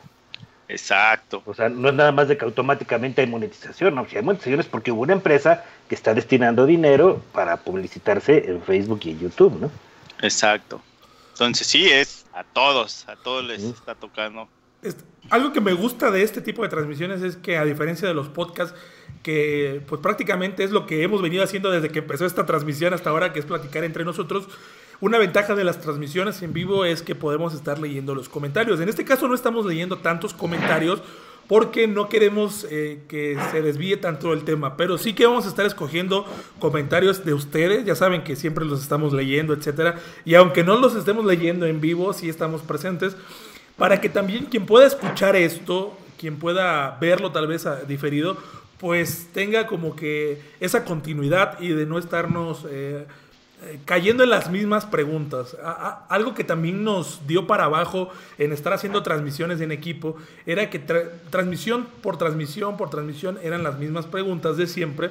Exacto. 0.67 1.43
O 1.45 1.53
sea, 1.53 1.69
no 1.69 1.89
es 1.89 1.95
nada 1.95 2.11
más 2.11 2.27
de 2.27 2.37
que 2.37 2.45
automáticamente 2.45 3.21
hay 3.21 3.27
monetización, 3.27 3.95
¿no? 3.95 4.07
Si 4.07 4.17
hay 4.17 4.23
monetización 4.23 4.59
es 4.59 4.65
porque 4.65 4.91
hubo 4.91 5.01
una 5.01 5.13
empresa 5.13 5.63
que 5.87 5.95
está 5.95 6.13
destinando 6.13 6.65
dinero 6.65 7.21
para 7.33 7.57
publicitarse 7.57 8.49
en 8.49 8.61
Facebook 8.63 9.01
y 9.03 9.11
en 9.11 9.19
YouTube, 9.19 9.59
¿no? 9.59 9.71
Exacto. 10.21 10.81
Entonces 11.33 11.67
sí, 11.67 11.89
es 11.89 12.25
a 12.33 12.43
todos, 12.43 13.07
a 13.07 13.15
todos 13.15 13.43
les 13.45 13.63
está 13.63 13.95
tocando. 13.95 14.47
algo 15.29 15.53
que 15.53 15.61
me 15.61 15.73
gusta 15.73 16.11
de 16.11 16.23
este 16.23 16.41
tipo 16.41 16.63
de 16.63 16.69
transmisiones 16.69 17.21
es 17.21 17.35
que 17.35 17.57
a 17.57 17.65
diferencia 17.65 18.07
de 18.07 18.13
los 18.13 18.29
podcasts, 18.29 18.77
que 19.21 19.81
pues 19.87 20.01
prácticamente 20.01 20.63
es 20.63 20.71
lo 20.71 20.85
que 20.85 21.03
hemos 21.03 21.21
venido 21.21 21.43
haciendo 21.43 21.71
desde 21.71 21.89
que 21.89 21.99
empezó 21.99 22.25
esta 22.25 22.45
transmisión 22.45 22.93
hasta 22.93 23.09
ahora, 23.09 23.33
que 23.33 23.39
es 23.39 23.45
platicar 23.45 23.83
entre 23.83 24.03
nosotros, 24.03 24.47
una 25.01 25.17
ventaja 25.17 25.55
de 25.55 25.63
las 25.63 25.81
transmisiones 25.81 26.41
en 26.41 26.53
vivo 26.53 26.85
es 26.85 27.01
que 27.01 27.15
podemos 27.15 27.53
estar 27.53 27.79
leyendo 27.79 28.15
los 28.15 28.29
comentarios. 28.29 28.79
En 28.79 28.89
este 28.89 29.05
caso 29.05 29.27
no 29.27 29.35
estamos 29.35 29.65
leyendo 29.65 29.97
tantos 29.97 30.33
comentarios 30.33 31.01
porque 31.47 31.87
no 31.87 32.09
queremos 32.09 32.65
eh, 32.69 33.01
que 33.07 33.37
se 33.51 33.61
desvíe 33.61 33.97
tanto 33.97 34.33
el 34.33 34.43
tema, 34.43 34.77
pero 34.77 34.97
sí 34.97 35.13
que 35.13 35.25
vamos 35.27 35.45
a 35.45 35.49
estar 35.49 35.65
escogiendo 35.65 36.25
comentarios 36.59 37.23
de 37.23 37.33
ustedes, 37.33 37.85
ya 37.85 37.95
saben 37.95 38.23
que 38.23 38.35
siempre 38.35 38.65
los 38.65 38.81
estamos 38.81 39.13
leyendo, 39.13 39.53
etcétera, 39.53 39.99
y 40.23 40.35
aunque 40.35 40.63
no 40.63 40.77
los 40.77 40.95
estemos 40.95 41.23
leyendo 41.25 41.67
en 41.67 41.81
vivo, 41.81 42.13
sí 42.13 42.29
estamos 42.29 42.61
presentes, 42.61 43.15
para 43.77 44.01
que 44.01 44.09
también 44.09 44.45
quien 44.45 44.65
pueda 44.65 44.87
escuchar 44.87 45.35
esto, 45.35 45.95
quien 46.17 46.37
pueda 46.37 46.97
verlo 46.99 47.31
tal 47.31 47.45
vez 47.45 47.67
diferido, 47.87 48.37
pues 48.79 49.27
tenga 49.31 49.67
como 49.67 49.95
que 49.95 50.41
esa 50.59 50.83
continuidad 50.83 51.59
y 51.59 51.69
de 51.69 51.85
no 51.85 51.99
estarnos... 51.99 52.65
Eh, 52.69 53.05
eh, 53.63 53.79
cayendo 53.85 54.23
en 54.23 54.29
las 54.29 54.51
mismas 54.51 54.85
preguntas. 54.85 55.55
algo 56.09 56.33
que 56.33 56.43
también 56.43 56.83
nos 56.83 57.25
dio 57.25 57.47
para 57.47 57.63
abajo 57.63 58.09
en 58.37 58.51
estar 58.51 58.73
haciendo 58.73 59.01
transmisiones 59.01 59.61
en 59.61 59.71
equipo 59.71 60.17
era 60.45 60.69
que 60.69 60.79
transmisión 61.29 61.87
por 62.01 62.17
transmisión 62.17 62.75
por 62.75 62.89
transmisión 62.89 63.39
eran 63.41 63.63
las 63.63 63.79
mismas 63.79 64.05
preguntas 64.05 64.57
de 64.57 64.67
siempre. 64.67 65.09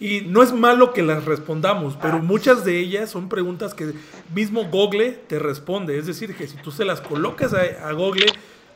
Y 0.00 0.22
no 0.22 0.42
es 0.42 0.52
malo 0.52 0.92
que 0.92 1.02
las 1.02 1.24
respondamos, 1.24 1.96
pero 2.00 2.18
muchas 2.18 2.64
de 2.64 2.78
ellas 2.78 3.10
son 3.10 3.28
preguntas 3.28 3.74
que 3.74 3.92
mismo 4.34 4.64
Google 4.64 5.12
te 5.26 5.38
responde. 5.38 5.98
Es 5.98 6.06
decir, 6.06 6.36
que 6.36 6.46
si 6.46 6.56
tú 6.56 6.70
se 6.70 6.84
las 6.84 7.00
colocas 7.00 7.54
a, 7.54 7.88
a 7.88 7.92
Google, 7.92 8.26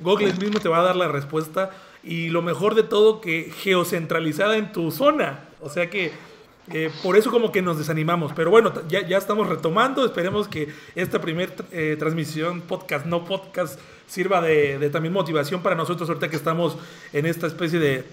Google 0.01 0.33
mismo 0.35 0.61
te 0.61 0.69
va 0.69 0.79
a 0.79 0.83
dar 0.83 0.97
la 0.97 1.09
respuesta. 1.09 1.71
Y 2.05 2.29
lo 2.31 2.43
mejor 2.43 2.75
de 2.75 2.83
todo, 2.83 3.21
que 3.21 3.53
geocentralizada 3.63 4.57
en 4.57 4.73
tu 4.73 4.91
zona. 4.91 5.45
O 5.61 5.69
sea 5.69 5.91
que 5.91 6.13
eh, 6.71 6.91
por 7.03 7.17
eso 7.17 7.31
como 7.31 7.51
que 7.51 7.63
nos 7.63 7.79
desanimamos. 7.79 8.33
Pero 8.35 8.51
bueno, 8.51 8.73
ya, 8.89 9.07
ya 9.07 9.19
estamos 9.19 9.49
retomando. 9.49 10.05
Esperemos 10.05 10.49
que 10.49 10.69
esta 10.95 11.21
primera 11.21 11.53
eh, 11.73 11.97
transmisión, 11.99 12.61
podcast, 12.61 13.07
no 13.07 13.25
podcast, 13.25 13.79
sirva 14.07 14.41
de, 14.41 14.89
también 14.91 15.13
motivación 15.13 15.63
para 15.63 15.75
nosotros 15.75 16.09
ahorita 16.09 16.29
que 16.29 16.37
estamos 16.37 16.77
en 17.13 17.27
esta 17.27 17.47
especie 17.47 17.79
de, 17.79 18.05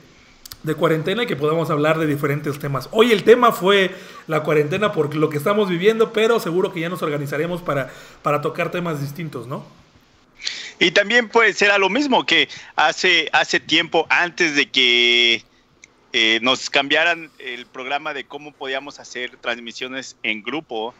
de 0.63 0.75
cuarentena 0.75 1.23
y 1.23 1.27
que 1.27 1.35
podamos 1.35 1.69
hablar 1.69 1.99
de 1.99 2.07
diferentes 2.07 2.57
temas. 2.57 2.89
Hoy 2.91 3.11
el 3.11 3.23
tema 3.23 3.51
fue 3.51 3.91
la 4.27 4.43
cuarentena 4.43 4.91
por 4.93 5.15
lo 5.15 5.29
que 5.29 5.37
estamos 5.37 5.69
viviendo, 5.69 6.11
pero 6.11 6.39
seguro 6.39 6.73
que 6.73 6.79
ya 6.79 6.89
nos 6.89 7.01
organizaremos 7.01 7.61
para, 7.61 7.91
para 8.23 8.41
tocar 8.41 8.71
temas 8.71 9.01
distintos, 9.01 9.47
¿no? 9.47 9.65
Y 10.79 10.91
también 10.91 11.27
puede 11.27 11.51
ser 11.53 11.71
a 11.71 11.77
lo 11.77 11.89
mismo 11.89 12.25
que 12.25 12.47
hace, 12.77 13.29
hace 13.33 13.59
tiempo, 13.59 14.07
antes 14.09 14.55
de 14.55 14.69
que 14.69 15.43
eh, 16.11 16.39
nos 16.41 16.69
cambiaran 16.69 17.29
el 17.37 17.65
programa 17.65 18.13
de 18.13 18.23
cómo 18.23 18.51
podíamos 18.51 18.99
hacer 18.99 19.37
transmisiones 19.37 20.17
en 20.23 20.41
grupo. 20.41 20.93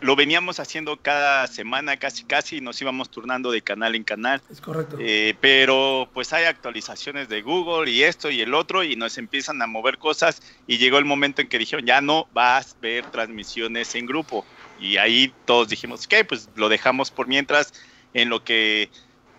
Lo 0.00 0.14
veníamos 0.14 0.60
haciendo 0.60 0.96
cada 0.96 1.46
semana, 1.48 1.96
casi 1.96 2.24
casi, 2.24 2.56
y 2.56 2.60
nos 2.60 2.80
íbamos 2.80 3.10
turnando 3.10 3.50
de 3.50 3.62
canal 3.62 3.94
en 3.94 4.04
canal. 4.04 4.40
Es 4.50 4.60
correcto. 4.60 4.96
Eh, 5.00 5.34
pero 5.40 6.08
pues 6.14 6.32
hay 6.32 6.44
actualizaciones 6.44 7.28
de 7.28 7.42
Google 7.42 7.90
y 7.90 8.02
esto 8.04 8.30
y 8.30 8.40
el 8.40 8.54
otro, 8.54 8.84
y 8.84 8.94
nos 8.96 9.18
empiezan 9.18 9.60
a 9.62 9.66
mover 9.66 9.98
cosas. 9.98 10.40
Y 10.66 10.78
llegó 10.78 10.98
el 10.98 11.04
momento 11.04 11.42
en 11.42 11.48
que 11.48 11.58
dijeron, 11.58 11.84
ya 11.84 12.00
no 12.00 12.28
vas 12.32 12.74
a 12.74 12.80
ver 12.80 13.06
transmisiones 13.10 13.94
en 13.94 14.06
grupo. 14.06 14.44
Y 14.80 14.96
ahí 14.98 15.32
todos 15.44 15.68
dijimos, 15.68 16.06
ok, 16.06 16.26
pues 16.28 16.48
lo 16.54 16.68
dejamos 16.68 17.10
por 17.10 17.26
mientras 17.26 17.72
en 18.14 18.28
lo 18.28 18.44
que 18.44 18.90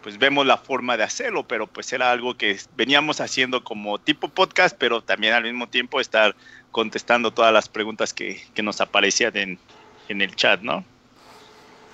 pues 0.02 0.18
vemos 0.18 0.46
la 0.46 0.58
forma 0.58 0.98
de 0.98 1.04
hacerlo, 1.04 1.48
pero 1.48 1.68
pues 1.68 1.92
era 1.92 2.12
algo 2.12 2.36
que 2.36 2.58
veníamos 2.76 3.22
haciendo 3.22 3.64
como 3.64 4.00
tipo 4.00 4.30
podcast, 4.30 4.76
pero 4.78 5.02
también 5.02 5.34
al 5.34 5.44
mismo 5.44 5.68
tiempo 5.68 6.00
estar 6.00 6.36
contestando 6.72 7.32
todas 7.32 7.52
las 7.52 7.68
preguntas 7.68 8.14
que, 8.14 8.42
nos 8.62 8.82
aparecían 8.82 9.36
en, 9.36 9.60
en, 10.08 10.22
el 10.22 10.36
chat, 10.36 10.62
¿no? 10.62 10.86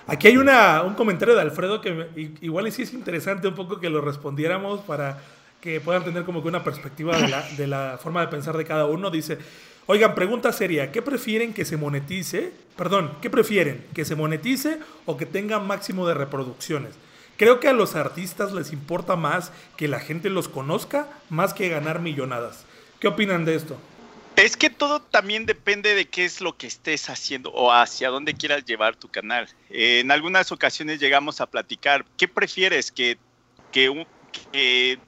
Aquí 0.06 0.28
hay 0.28 0.36
una, 0.36 0.82
un 0.82 0.94
comentario 0.94 1.34
de 1.34 1.40
Alfredo 1.40 1.80
que 1.80 2.36
igual 2.40 2.70
sí 2.70 2.82
es 2.82 2.92
interesante 2.92 3.48
un 3.48 3.54
poco 3.54 3.80
que 3.80 3.90
lo 3.90 4.00
respondiéramos 4.00 4.80
para 4.82 5.20
que 5.60 5.80
puedan 5.80 6.04
tener 6.04 6.24
como 6.24 6.42
que 6.42 6.48
una 6.48 6.62
perspectiva 6.62 7.18
de 7.18 7.28
la, 7.28 7.42
de 7.56 7.66
la 7.66 7.98
forma 8.00 8.20
de 8.20 8.28
pensar 8.28 8.56
de 8.56 8.64
cada 8.64 8.86
uno. 8.86 9.10
Dice, 9.10 9.38
oigan, 9.86 10.14
pregunta 10.14 10.52
seria, 10.52 10.92
¿qué 10.92 11.02
prefieren 11.02 11.52
que 11.52 11.64
se 11.64 11.76
monetice? 11.76 12.52
Perdón, 12.76 13.12
¿qué 13.20 13.30
prefieren? 13.30 13.84
¿Que 13.94 14.04
se 14.04 14.14
monetice 14.14 14.78
o 15.06 15.16
que 15.16 15.26
tenga 15.26 15.58
máximo 15.58 16.06
de 16.06 16.14
reproducciones? 16.14 16.94
Creo 17.36 17.60
que 17.60 17.68
a 17.68 17.72
los 17.72 17.94
artistas 17.94 18.52
les 18.52 18.72
importa 18.72 19.16
más 19.16 19.52
que 19.76 19.88
la 19.88 20.00
gente 20.00 20.30
los 20.30 20.48
conozca, 20.48 21.08
más 21.28 21.52
que 21.52 21.68
ganar 21.68 22.00
millonadas. 22.00 22.64
¿Qué 22.98 23.08
opinan 23.08 23.44
de 23.44 23.56
esto? 23.56 23.76
Es 24.36 24.56
que 24.56 24.68
todo 24.68 25.00
también 25.00 25.46
depende 25.46 25.94
de 25.94 26.08
qué 26.08 26.24
es 26.24 26.42
lo 26.42 26.56
que 26.56 26.66
estés 26.66 27.08
haciendo 27.08 27.50
o 27.52 27.72
hacia 27.72 28.10
dónde 28.10 28.34
quieras 28.34 28.64
llevar 28.64 28.94
tu 28.96 29.08
canal. 29.08 29.48
en 29.70 30.10
algunas 30.10 30.52
ocasiones 30.52 31.00
llegamos 31.00 31.40
a 31.40 31.46
platicar, 31.46 32.04
¿qué 32.18 32.28
prefieres? 32.28 32.92
¿Que, 32.92 33.16
que, 33.72 34.06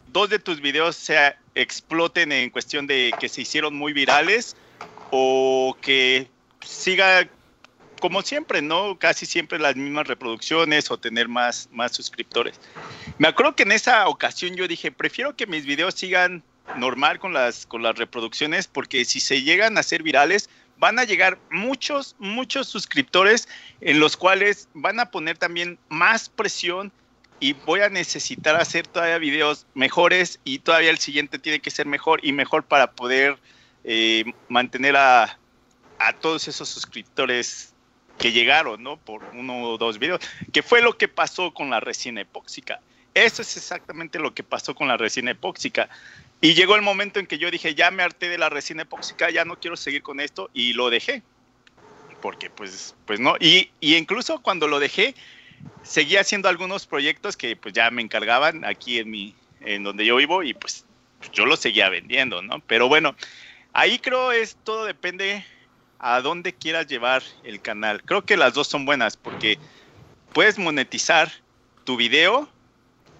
dos 0.06 0.30
de 0.30 0.38
tus 0.38 0.62
videos 0.62 0.96
se 0.96 1.34
exploten 1.54 2.32
en 2.32 2.48
cuestión 2.48 2.86
de 2.86 3.12
que 3.20 3.28
se 3.28 3.42
hicieron 3.42 3.74
muy 3.74 3.92
virales 3.92 4.56
o 5.10 5.76
que 5.82 6.28
siga 6.64 7.28
como 7.98 8.22
siempre, 8.22 8.62
¿no? 8.62 8.98
Casi 8.98 9.26
siempre 9.26 9.58
las 9.58 9.76
mismas 9.76 10.06
reproducciones 10.06 10.90
o 10.90 10.98
tener 10.98 11.28
más, 11.28 11.68
más 11.72 11.92
suscriptores. 11.92 12.61
Me 13.18 13.28
acuerdo 13.28 13.56
que 13.56 13.64
en 13.64 13.72
esa 13.72 14.08
ocasión 14.08 14.54
yo 14.54 14.68
dije, 14.68 14.90
prefiero 14.92 15.37
que 15.37 15.46
mis 15.46 15.66
videos 15.66 15.94
sigan 15.94 16.42
normal 16.76 17.18
con 17.18 17.32
las, 17.32 17.66
con 17.66 17.82
las 17.82 17.96
reproducciones, 17.96 18.66
porque 18.66 19.04
si 19.04 19.20
se 19.20 19.42
llegan 19.42 19.78
a 19.78 19.82
ser 19.82 20.02
virales, 20.02 20.48
van 20.78 20.98
a 20.98 21.04
llegar 21.04 21.38
muchos, 21.50 22.14
muchos 22.18 22.68
suscriptores 22.68 23.48
en 23.80 24.00
los 24.00 24.16
cuales 24.16 24.68
van 24.74 25.00
a 25.00 25.11
poner 25.11 25.38
también 25.38 25.78
más 25.88 26.28
presión 26.28 26.92
y 27.40 27.52
voy 27.52 27.80
a 27.80 27.88
necesitar 27.88 28.56
hacer 28.56 28.87
todavía 28.87 29.18
videos 29.18 29.66
mejores 29.74 30.40
y 30.44 30.58
todavía 30.61 30.90
el 30.90 30.98
siguiente 30.98 31.38
tiene 31.38 31.61
que 31.61 31.70
ser 31.70 31.87
mejor 31.87 32.20
y 32.24 32.32
mejor 32.32 32.64
para 32.64 32.92
poder 32.92 33.38
eh, 33.84 34.24
mantener 34.48 34.96
a, 34.96 35.38
a 35.98 36.12
todos 36.14 36.48
esos 36.48 36.68
suscriptores 36.68 37.74
que 38.18 38.33
llegaron, 38.33 38.83
¿no? 38.83 38.96
Por 38.96 39.22
uno 39.33 39.62
o 39.62 39.78
dos 39.78 39.98
videos, 39.98 40.20
que 40.52 40.62
fue 40.62 40.83
lo 40.83 40.98
que 40.98 41.09
pasó 41.09 41.54
con 41.54 41.70
la 41.70 41.81
resina 41.81 42.20
epóxica. 42.20 42.81
Eso 43.14 43.42
es 43.42 43.57
exactamente 43.57 44.18
lo 44.18 44.35
que 44.35 44.44
pasó 44.44 44.74
con 44.74 44.88
la 44.88 44.96
resina 44.96 45.31
epóxica. 45.31 45.88
Y 46.40 46.54
llegó 46.54 46.76
el 46.76 46.83
momento 46.83 47.18
en 47.18 47.26
que 47.26 47.38
yo 47.38 47.50
dije, 47.50 47.74
ya 47.74 47.90
me 47.90 48.02
harté 48.02 48.28
de 48.28 48.38
la 48.38 48.48
resina 48.48 48.83
epóxica, 48.83 49.31
ya 49.31 49.44
no 49.44 49.59
quiero 49.59 49.76
seguir 49.76 50.02
con 50.02 50.20
esto, 50.20 50.50
y 50.52 50.72
lo 50.72 50.90
dejé. 50.90 51.22
Porque 52.20 52.50
pues, 52.50 52.94
pues 53.07 53.20
no, 53.20 53.37
y, 53.40 53.70
y 53.81 53.96
incluso 53.96 54.40
cuando 54.40 54.66
lo 54.68 54.81
dejé, 54.81 55.14
seguía 55.83 56.20
haciendo 56.20 56.48
algunos 56.48 56.87
proyectos 56.87 57.37
que 57.37 57.57
pues 57.57 57.74
ya 57.74 57.90
me 57.90 58.02
encargaban 58.02 58.64
aquí 58.64 58.98
en 58.98 59.11
mi, 59.11 59.35
en 59.61 59.85
donde 59.85 60.04
yo 60.04 60.16
vivo, 60.16 60.42
y 60.42 60.54
pues 60.54 60.85
yo 61.33 61.46
lo 61.46 61.57
seguía 61.57 61.88
vendiendo, 61.88 62.42
¿no? 62.42 62.61
Pero 62.66 62.88
bueno, 62.88 63.16
ahí 63.72 63.98
creo 63.98 64.33
es 64.33 64.57
todo 64.64 64.85
depende 64.85 65.44
a 65.98 66.20
dónde 66.20 66.54
quieras 66.54 66.87
llevar 66.87 67.22
el 67.44 67.61
canal. 67.61 68.02
Creo 68.02 68.24
que 68.24 68.37
las 68.37 68.54
dos 68.54 68.68
son 68.68 68.84
buenas 68.84 69.16
porque 69.16 69.58
puedes 70.32 70.58
monetizar 70.58 71.30
tu 71.84 71.96
video, 71.96 72.48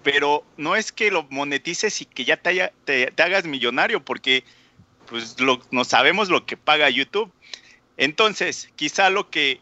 pero 0.03 0.43
no 0.57 0.75
es 0.75 0.91
que 0.91 1.11
lo 1.11 1.23
monetices 1.29 2.01
y 2.01 2.05
que 2.05 2.25
ya 2.25 2.37
te, 2.37 2.71
hagas 3.17 3.45
millonario, 3.45 4.03
porque 4.03 4.43
pues 5.07 5.35
no 5.71 5.83
sabemos 5.83 6.29
lo 6.29 6.45
que 6.45 6.55
paga 6.55 6.89
YouTube. 6.89 7.31
Entonces, 7.97 8.69
quizá 8.75 9.09
lo 9.09 9.29
que 9.29 9.59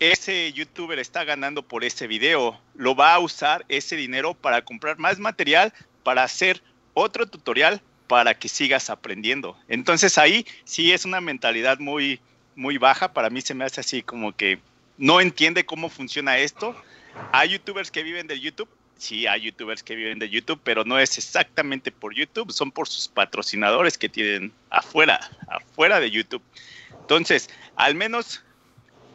ese 0.00 0.52
youtuber 0.52 0.98
está 0.98 1.24
ganando 1.24 1.62
por 1.62 1.84
ese 1.84 2.06
video, 2.06 2.60
lo 2.74 2.94
va 2.94 3.14
a 3.14 3.18
usar 3.18 3.64
ese 3.68 3.96
dinero 3.96 4.34
para 4.34 4.64
comprar 4.64 4.98
más 4.98 5.18
material, 5.18 5.72
para 6.02 6.24
hacer 6.24 6.62
otro 6.94 7.26
tutorial 7.26 7.80
para 8.06 8.34
que 8.34 8.48
sigas 8.48 8.90
aprendiendo. 8.90 9.56
Entonces 9.68 10.18
ahí 10.18 10.44
sí 10.64 10.90
es 10.90 11.04
una 11.04 11.20
mentalidad 11.20 11.78
muy, 11.78 12.20
muy 12.60 12.76
baja. 12.76 13.12
Para 13.12 13.30
mí 13.30 13.40
se 13.40 13.54
me 13.54 13.64
hace 13.64 13.80
así 13.80 14.02
como 14.02 14.36
que 14.36 14.60
no 14.98 15.20
entiende 15.20 15.64
cómo 15.64 15.88
funciona 15.88 16.38
esto. 16.38 16.76
Hay 17.32 17.48
youtubers 17.50 17.90
que 17.90 18.02
viven 18.02 18.26
de 18.26 18.38
YouTube. 18.38 18.68
Sí, 18.98 19.26
hay 19.26 19.40
youtubers 19.40 19.82
que 19.82 19.94
viven 19.94 20.18
de 20.18 20.28
YouTube, 20.28 20.60
pero 20.62 20.84
no 20.84 20.98
es 20.98 21.16
exactamente 21.16 21.90
por 21.90 22.14
YouTube, 22.14 22.52
son 22.52 22.70
por 22.70 22.86
sus 22.86 23.08
patrocinadores 23.08 23.96
que 23.96 24.10
tienen 24.10 24.52
afuera, 24.68 25.18
afuera 25.48 26.00
de 26.00 26.10
YouTube. 26.10 26.42
Entonces, 27.00 27.48
al 27.76 27.94
menos 27.94 28.44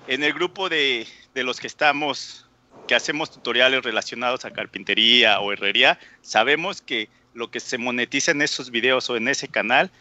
en 0.08 0.23
el 0.23 0.34
grupo 0.34 0.69
de, 0.69 1.05
de 1.36 1.43
los 1.43 1.60
que 1.60 1.67
estamos, 1.67 2.47
que 2.88 2.95
hacemos 2.95 3.31
tutoriales 3.31 3.84
relacionados 3.84 4.43
a 4.43 4.51
carpintería 4.51 5.39
o 5.39 5.53
herrería, 5.53 5.99
sabemos 6.23 6.81
que 6.81 7.10
lo 7.36 7.51
que 7.51 7.60
se 7.60 7.77
monetiza 7.77 8.31
en 8.31 8.41
esos 8.41 8.71
videos 8.71 9.08
o 9.12 9.17
en 9.17 9.27
ese 9.27 9.49
canal, 9.49 9.91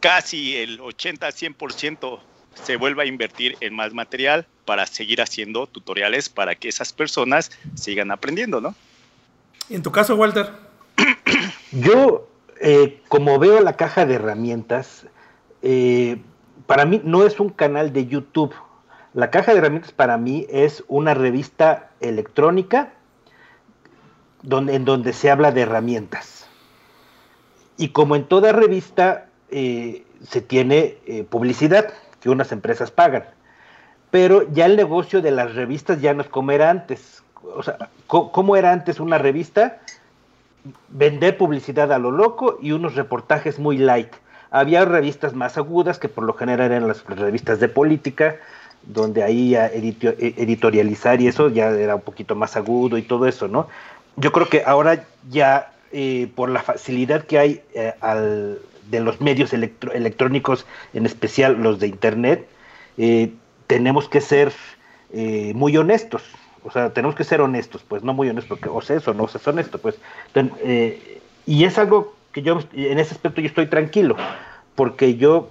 casi 0.00 0.56
el 0.56 0.80
80-100% 0.80 2.20
se 2.62 2.76
vuelva 2.76 3.04
a 3.04 3.06
invertir 3.06 3.56
en 3.60 3.74
más 3.74 3.94
material 3.94 4.46
para 4.64 4.86
seguir 4.86 5.20
haciendo 5.22 5.66
tutoriales 5.66 6.28
para 6.28 6.54
que 6.54 6.68
esas 6.68 6.92
personas 6.92 7.50
sigan 7.74 8.10
aprendiendo, 8.10 8.60
¿no? 8.60 8.74
en 9.70 9.82
tu 9.82 9.92
caso, 9.92 10.16
Walter? 10.16 10.50
Yo, 11.72 12.28
eh, 12.60 13.02
como 13.08 13.38
veo 13.38 13.60
la 13.60 13.76
caja 13.76 14.06
de 14.06 14.14
herramientas, 14.14 15.06
eh, 15.62 16.20
para 16.66 16.84
mí 16.84 17.00
no 17.04 17.24
es 17.24 17.38
un 17.40 17.50
canal 17.50 17.92
de 17.92 18.06
YouTube. 18.06 18.54
La 19.14 19.30
caja 19.30 19.52
de 19.52 19.58
herramientas 19.58 19.92
para 19.92 20.16
mí 20.16 20.46
es 20.48 20.84
una 20.88 21.14
revista 21.14 21.90
electrónica 22.00 22.94
donde, 24.42 24.74
en 24.74 24.84
donde 24.84 25.12
se 25.12 25.30
habla 25.30 25.52
de 25.52 25.62
herramientas. 25.62 26.46
Y 27.76 27.90
como 27.90 28.16
en 28.16 28.24
toda 28.24 28.52
revista, 28.52 29.28
eh, 29.50 30.04
se 30.22 30.40
tiene 30.40 30.98
publicidad 31.30 31.92
que 32.20 32.30
unas 32.30 32.52
empresas 32.52 32.90
pagan. 32.90 33.24
Pero 34.10 34.50
ya 34.52 34.66
el 34.66 34.76
negocio 34.76 35.20
de 35.20 35.30
las 35.30 35.54
revistas 35.54 36.00
ya 36.00 36.14
no 36.14 36.22
es 36.22 36.28
como 36.28 36.52
era 36.52 36.70
antes. 36.70 37.22
O 37.42 37.62
sea, 37.62 37.90
¿cómo 38.06 38.56
era 38.56 38.72
antes 38.72 39.00
una 39.00 39.18
revista? 39.18 39.78
Vender 40.88 41.36
publicidad 41.36 41.92
a 41.92 41.98
lo 41.98 42.10
loco 42.10 42.58
y 42.60 42.72
unos 42.72 42.94
reportajes 42.94 43.58
muy 43.58 43.78
light. 43.78 44.12
Había 44.50 44.84
revistas 44.84 45.34
más 45.34 45.58
agudas, 45.58 45.98
que 45.98 46.08
por 46.08 46.24
lo 46.24 46.32
general 46.32 46.72
eran 46.72 46.88
las 46.88 47.04
revistas 47.04 47.60
de 47.60 47.68
política, 47.68 48.36
donde 48.82 49.22
ahí 49.22 49.50
ya 49.50 49.66
e, 49.66 50.34
editorializar 50.38 51.20
y 51.20 51.28
eso 51.28 51.50
ya 51.50 51.68
era 51.68 51.96
un 51.96 52.00
poquito 52.00 52.34
más 52.34 52.56
agudo 52.56 52.96
y 52.96 53.02
todo 53.02 53.26
eso, 53.26 53.46
¿no? 53.46 53.68
Yo 54.16 54.32
creo 54.32 54.48
que 54.48 54.62
ahora 54.64 55.04
ya 55.30 55.72
eh, 55.92 56.30
por 56.34 56.48
la 56.48 56.62
facilidad 56.62 57.24
que 57.24 57.38
hay 57.38 57.62
eh, 57.74 57.94
al, 58.00 58.58
de 58.90 59.00
los 59.00 59.20
medios 59.20 59.52
electrónicos, 59.52 60.66
en 60.94 61.06
especial 61.06 61.62
los 61.62 61.78
de 61.78 61.88
Internet, 61.88 62.48
eh, 62.96 63.32
tenemos 63.66 64.08
que 64.08 64.20
ser 64.20 64.52
eh, 65.12 65.52
muy 65.54 65.76
honestos. 65.76 66.22
O 66.64 66.70
sea, 66.70 66.92
tenemos 66.92 67.14
que 67.14 67.24
ser 67.24 67.40
honestos, 67.40 67.84
pues 67.86 68.02
no 68.02 68.12
muy 68.12 68.28
honestos, 68.28 68.58
porque 68.58 68.68
o 68.68 68.80
sea 68.80 68.96
eso, 68.96 69.14
no 69.14 69.28
se 69.28 69.38
honesto, 69.48 69.78
pues. 69.78 69.96
Eh, 70.34 71.20
y 71.46 71.64
es 71.64 71.78
algo 71.78 72.14
que 72.32 72.42
yo, 72.42 72.58
en 72.72 72.98
ese 72.98 73.14
aspecto 73.14 73.40
yo 73.40 73.46
estoy 73.46 73.66
tranquilo, 73.66 74.16
porque 74.74 75.16
yo, 75.16 75.50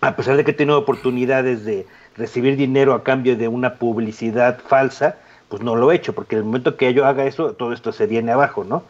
a 0.00 0.16
pesar 0.16 0.36
de 0.36 0.44
que 0.44 0.52
he 0.52 0.54
tenido 0.54 0.78
oportunidades 0.78 1.64
de 1.64 1.86
recibir 2.16 2.56
dinero 2.56 2.94
a 2.94 3.02
cambio 3.02 3.36
de 3.36 3.48
una 3.48 3.74
publicidad 3.74 4.60
falsa, 4.60 5.16
pues 5.48 5.62
no 5.62 5.76
lo 5.76 5.90
he 5.90 5.96
hecho, 5.96 6.14
porque 6.14 6.36
el 6.36 6.44
momento 6.44 6.76
que 6.76 6.92
yo 6.92 7.06
haga 7.06 7.24
eso, 7.24 7.52
todo 7.52 7.72
esto 7.72 7.92
se 7.92 8.06
viene 8.06 8.32
abajo, 8.32 8.64
¿no? 8.64 8.84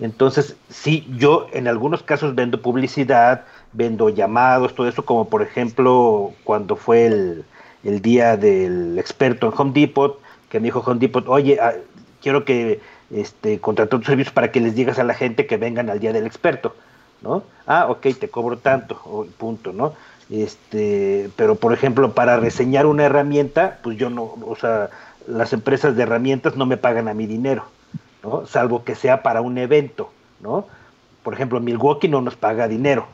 Entonces, 0.00 0.56
sí, 0.68 1.06
yo 1.16 1.46
en 1.52 1.68
algunos 1.68 2.02
casos 2.02 2.34
vendo 2.34 2.60
publicidad, 2.60 3.44
vendo 3.72 4.08
llamados, 4.08 4.74
todo 4.74 4.88
eso, 4.88 5.04
como 5.04 5.28
por 5.28 5.42
ejemplo 5.42 6.32
cuando 6.44 6.76
fue 6.76 7.06
el, 7.06 7.44
día 7.82 8.36
del 8.36 8.98
experto 8.98 9.46
en 9.48 9.52
Home 9.56 9.72
Depot, 9.72 10.20
que 10.48 10.58
me 10.58 10.64
dijo 10.64 10.80
Home 10.80 11.00
Depot, 11.00 11.28
oye, 11.28 11.58
ah, 11.60 11.74
quiero 12.22 12.44
que 12.44 12.80
este, 13.10 13.60
contrate 13.60 13.96
tus 13.96 14.06
servicios 14.06 14.32
para 14.32 14.50
que 14.50 14.60
les 14.60 14.74
digas 14.74 14.98
a 14.98 15.04
la 15.04 15.14
gente 15.14 15.46
que 15.46 15.58
vengan 15.58 15.90
al 15.90 16.00
día 16.00 16.12
del 16.12 16.26
experto. 16.26 16.74
¿no? 17.24 17.42
Ah, 17.66 17.86
ok, 17.88 18.06
te 18.20 18.28
cobro 18.28 18.58
tanto, 18.58 19.26
punto, 19.38 19.72
¿no? 19.72 19.94
Este, 20.30 21.30
pero 21.36 21.56
por 21.56 21.72
ejemplo, 21.72 22.12
para 22.12 22.36
reseñar 22.36 22.86
una 22.86 23.04
herramienta, 23.04 23.78
pues 23.82 23.98
yo 23.98 24.10
no, 24.10 24.34
o 24.46 24.56
sea, 24.60 24.90
las 25.26 25.52
empresas 25.52 25.96
de 25.96 26.02
herramientas 26.02 26.56
no 26.56 26.66
me 26.66 26.76
pagan 26.76 27.08
a 27.08 27.14
mi 27.14 27.26
dinero, 27.26 27.64
Salvo 28.46 28.84
que 28.84 28.94
sea 28.94 29.22
para 29.22 29.40
un 29.40 29.58
evento, 29.58 30.10
¿no? 30.40 30.66
Por 31.22 31.34
ejemplo, 31.34 31.60
Milwaukee 31.60 32.08
no 32.08 32.20
nos 32.20 32.36
paga 32.36 32.68
dinero, 32.68 33.06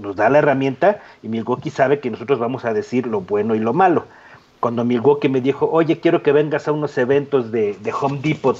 nos 0.00 0.16
da 0.16 0.28
la 0.28 0.38
herramienta 0.38 1.00
y 1.22 1.28
Milwaukee 1.28 1.70
sabe 1.70 2.00
que 2.00 2.10
nosotros 2.10 2.38
vamos 2.38 2.64
a 2.64 2.72
decir 2.72 3.06
lo 3.06 3.20
bueno 3.20 3.54
y 3.54 3.58
lo 3.58 3.72
malo. 3.72 4.04
Cuando 4.60 4.84
Milwaukee 4.84 5.28
me 5.28 5.40
dijo, 5.40 5.68
oye, 5.70 6.00
quiero 6.00 6.22
que 6.22 6.32
vengas 6.32 6.66
a 6.66 6.72
unos 6.72 6.96
eventos 6.96 7.52
de, 7.52 7.74
de 7.74 7.92
Home 7.92 8.20
Depot, 8.22 8.56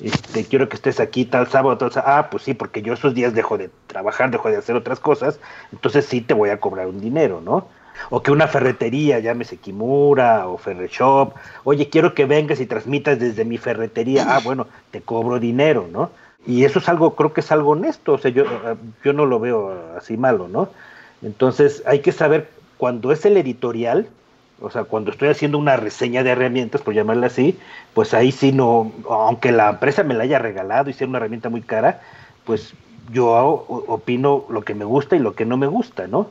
este, 0.00 0.44
quiero 0.44 0.68
que 0.68 0.76
estés 0.76 1.00
aquí 1.00 1.24
tal 1.24 1.46
sábado, 1.48 1.78
tal 1.78 1.92
sábado. 1.92 2.12
Ah, 2.14 2.30
pues 2.30 2.42
sí, 2.42 2.54
porque 2.54 2.82
yo 2.82 2.92
esos 2.92 3.14
días 3.14 3.34
dejo 3.34 3.56
de 3.56 3.70
trabajar, 3.86 4.30
dejo 4.30 4.50
de 4.50 4.58
hacer 4.58 4.76
otras 4.76 5.00
cosas, 5.00 5.40
entonces 5.72 6.04
sí 6.04 6.20
te 6.20 6.34
voy 6.34 6.50
a 6.50 6.60
cobrar 6.60 6.86
un 6.86 7.00
dinero, 7.00 7.40
¿no? 7.40 7.66
O 8.08 8.22
que 8.22 8.30
una 8.32 8.48
ferretería, 8.48 9.18
llámese 9.18 9.58
Kimura 9.58 10.48
o 10.48 10.56
Ferreshop, 10.56 11.34
oye, 11.64 11.88
quiero 11.88 12.14
que 12.14 12.24
vengas 12.24 12.60
y 12.60 12.66
transmitas 12.66 13.18
desde 13.18 13.44
mi 13.44 13.58
ferretería, 13.58 14.24
ah, 14.28 14.40
bueno, 14.42 14.66
te 14.90 15.02
cobro 15.02 15.38
dinero, 15.38 15.88
¿no? 15.92 16.10
Y 16.46 16.64
eso 16.64 16.78
es 16.78 16.88
algo, 16.88 17.14
creo 17.14 17.32
que 17.32 17.40
es 17.40 17.52
algo 17.52 17.70
honesto, 17.70 18.14
o 18.14 18.18
sea, 18.18 18.30
yo, 18.30 18.44
eh, 18.44 18.76
yo 19.04 19.12
no 19.12 19.26
lo 19.26 19.38
veo 19.38 19.94
así 19.96 20.16
malo, 20.16 20.48
¿no? 20.48 20.70
Entonces 21.22 21.82
hay 21.86 22.00
que 22.00 22.12
saber 22.12 22.48
cuando 22.78 23.12
es 23.12 23.26
el 23.26 23.36
editorial, 23.36 24.08
o 24.60 24.70
sea, 24.70 24.84
cuando 24.84 25.10
estoy 25.10 25.28
haciendo 25.28 25.58
una 25.58 25.76
reseña 25.76 26.22
de 26.22 26.30
herramientas, 26.30 26.80
por 26.80 26.94
llamarla 26.94 27.26
así, 27.26 27.58
pues 27.94 28.14
ahí 28.14 28.32
sí 28.32 28.52
no, 28.52 28.92
aunque 29.08 29.52
la 29.52 29.70
empresa 29.70 30.02
me 30.02 30.14
la 30.14 30.24
haya 30.24 30.38
regalado 30.38 30.88
y 30.88 30.94
sea 30.94 31.06
una 31.06 31.18
herramienta 31.18 31.48
muy 31.50 31.62
cara, 31.62 32.00
pues 32.44 32.74
yo 33.12 33.28
opino 33.28 34.44
lo 34.48 34.62
que 34.62 34.74
me 34.74 34.84
gusta 34.84 35.16
y 35.16 35.18
lo 35.18 35.34
que 35.34 35.44
no 35.44 35.56
me 35.56 35.66
gusta, 35.66 36.06
¿no? 36.06 36.28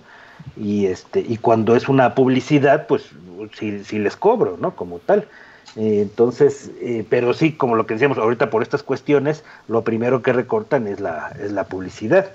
Y 0.58 0.88
este, 0.88 1.22
y 1.22 1.38
cuando 1.38 1.76
es 1.76 1.88
una 1.90 2.16
publicidad, 2.16 2.88
pues 2.88 3.10
sí, 3.58 3.84
sí 3.84 4.00
les 4.00 4.16
cobro, 4.16 4.58
¿no? 4.60 4.76
Como 4.76 5.00
tal. 5.00 5.28
Eh, 5.76 6.02
entonces, 6.02 6.72
eh, 6.82 7.06
pero 7.10 7.34
sí, 7.34 7.54
como 7.54 7.76
lo 7.76 7.86
que 7.86 7.94
decíamos 7.94 8.18
ahorita 8.18 8.50
por 8.50 8.64
estas 8.64 8.84
cuestiones, 8.84 9.44
lo 9.68 9.84
primero 9.84 10.22
que 10.22 10.34
recortan 10.34 10.88
es 10.88 11.00
la, 11.00 11.32
es 11.42 11.52
la 11.52 11.66
publicidad. 11.66 12.32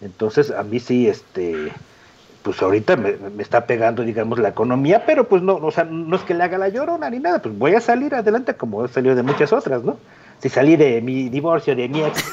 Entonces, 0.00 0.50
a 0.50 0.62
mí 0.62 0.80
sí, 0.80 1.08
este, 1.08 1.72
pues 2.42 2.62
ahorita 2.62 2.96
me, 2.96 3.16
está 3.40 3.66
pegando, 3.66 4.02
digamos, 4.02 4.38
la 4.38 4.48
economía, 4.48 5.04
pero 5.04 5.28
pues 5.28 5.42
no, 5.42 5.56
o 5.56 5.70
sea, 5.70 5.84
no 5.84 6.16
es 6.16 6.22
que 6.22 6.34
le 6.34 6.44
haga 6.44 6.58
la 6.58 6.68
llorona 6.68 7.10
ni 7.10 7.18
nada, 7.18 7.42
pues 7.42 7.56
voy 7.58 7.74
a 7.74 7.80
salir 7.80 8.14
adelante 8.14 8.54
como 8.54 8.84
he 8.84 8.88
salido 8.88 9.14
de 9.14 9.22
muchas 9.22 9.52
otras, 9.52 9.82
¿no? 9.82 9.98
Si 10.40 10.48
salí 10.48 10.76
de 10.76 11.00
mi 11.00 11.28
divorcio, 11.28 11.74
de 11.74 11.88
mi 11.88 12.02
ex, 12.02 12.24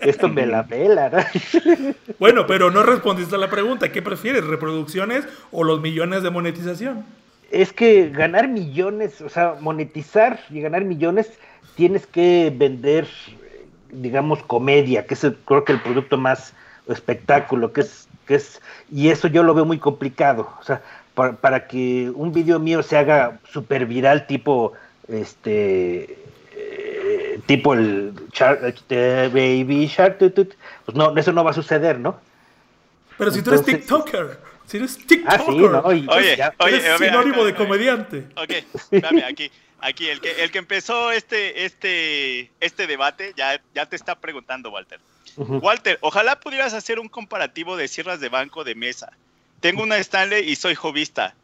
esto 0.02 0.28
me 0.28 0.44
la 0.44 0.66
pela, 0.66 1.08
¿no? 1.08 1.18
bueno, 2.18 2.46
pero 2.46 2.70
no 2.70 2.82
respondiste 2.82 3.36
a 3.36 3.38
la 3.38 3.48
pregunta, 3.48 3.92
¿qué 3.92 4.02
prefieres, 4.02 4.44
reproducciones 4.44 5.24
o 5.52 5.62
los 5.62 5.80
millones 5.80 6.22
de 6.22 6.30
monetización? 6.30 7.04
es 7.54 7.72
que 7.72 8.10
ganar 8.10 8.48
millones, 8.48 9.20
o 9.20 9.28
sea, 9.28 9.56
monetizar 9.60 10.40
y 10.50 10.60
ganar 10.60 10.84
millones, 10.84 11.30
tienes 11.76 12.06
que 12.06 12.52
vender, 12.54 13.06
digamos, 13.90 14.42
comedia, 14.42 15.06
que 15.06 15.14
es 15.14 15.26
creo 15.44 15.64
que 15.64 15.72
el 15.72 15.80
producto 15.80 16.18
más 16.18 16.52
espectáculo, 16.88 17.72
que 17.72 17.82
es, 17.82 18.08
que 18.26 18.36
es, 18.36 18.60
y 18.90 19.08
eso 19.08 19.28
yo 19.28 19.42
lo 19.42 19.54
veo 19.54 19.64
muy 19.64 19.78
complicado. 19.78 20.50
O 20.60 20.64
sea, 20.64 20.82
para, 21.14 21.68
que 21.68 22.10
un 22.14 22.32
video 22.32 22.58
mío 22.58 22.82
se 22.82 22.96
haga 22.96 23.38
super 23.50 23.86
viral, 23.86 24.26
tipo, 24.26 24.72
este, 25.08 26.18
tipo 27.46 27.74
el 27.74 28.12
Baby 29.32 29.86
Shark, 29.86 30.18
pues 30.18 30.96
no, 30.96 31.16
eso 31.16 31.32
no 31.32 31.44
va 31.44 31.50
a 31.50 31.54
suceder, 31.54 31.98
¿no? 31.98 32.18
Pero 33.18 33.30
si 33.30 33.42
tú 33.42 33.50
eres 33.50 33.64
TikToker. 33.64 34.38
Si 34.66 34.78
eres 34.78 34.96
TikToker. 35.06 35.40
Ah, 35.40 35.42
sí, 35.44 35.56
no, 35.56 35.80
oye, 35.80 36.06
oye, 36.08 36.38
eres 36.78 36.98
sinónimo 36.98 37.44
de 37.44 37.54
comediante. 37.54 38.26
Ok, 38.36 38.52
dame 39.02 39.24
aquí. 39.24 39.50
Aquí, 39.80 40.08
el 40.08 40.20
que, 40.20 40.42
el 40.42 40.50
que 40.50 40.58
empezó 40.58 41.12
este, 41.12 41.66
este, 41.66 42.50
este 42.60 42.86
debate 42.86 43.34
ya, 43.36 43.60
ya 43.74 43.84
te 43.84 43.96
está 43.96 44.18
preguntando, 44.18 44.70
Walter. 44.70 44.98
Walter, 45.36 45.98
ojalá 46.00 46.40
pudieras 46.40 46.72
hacer 46.72 46.98
un 46.98 47.08
comparativo 47.08 47.76
de 47.76 47.88
sierras 47.88 48.20
de 48.20 48.30
banco 48.30 48.64
de 48.64 48.74
mesa. 48.74 49.12
Tengo 49.60 49.82
una 49.82 49.98
Stanley 49.98 50.48
y 50.48 50.56
soy 50.56 50.74
jovista. 50.74 51.34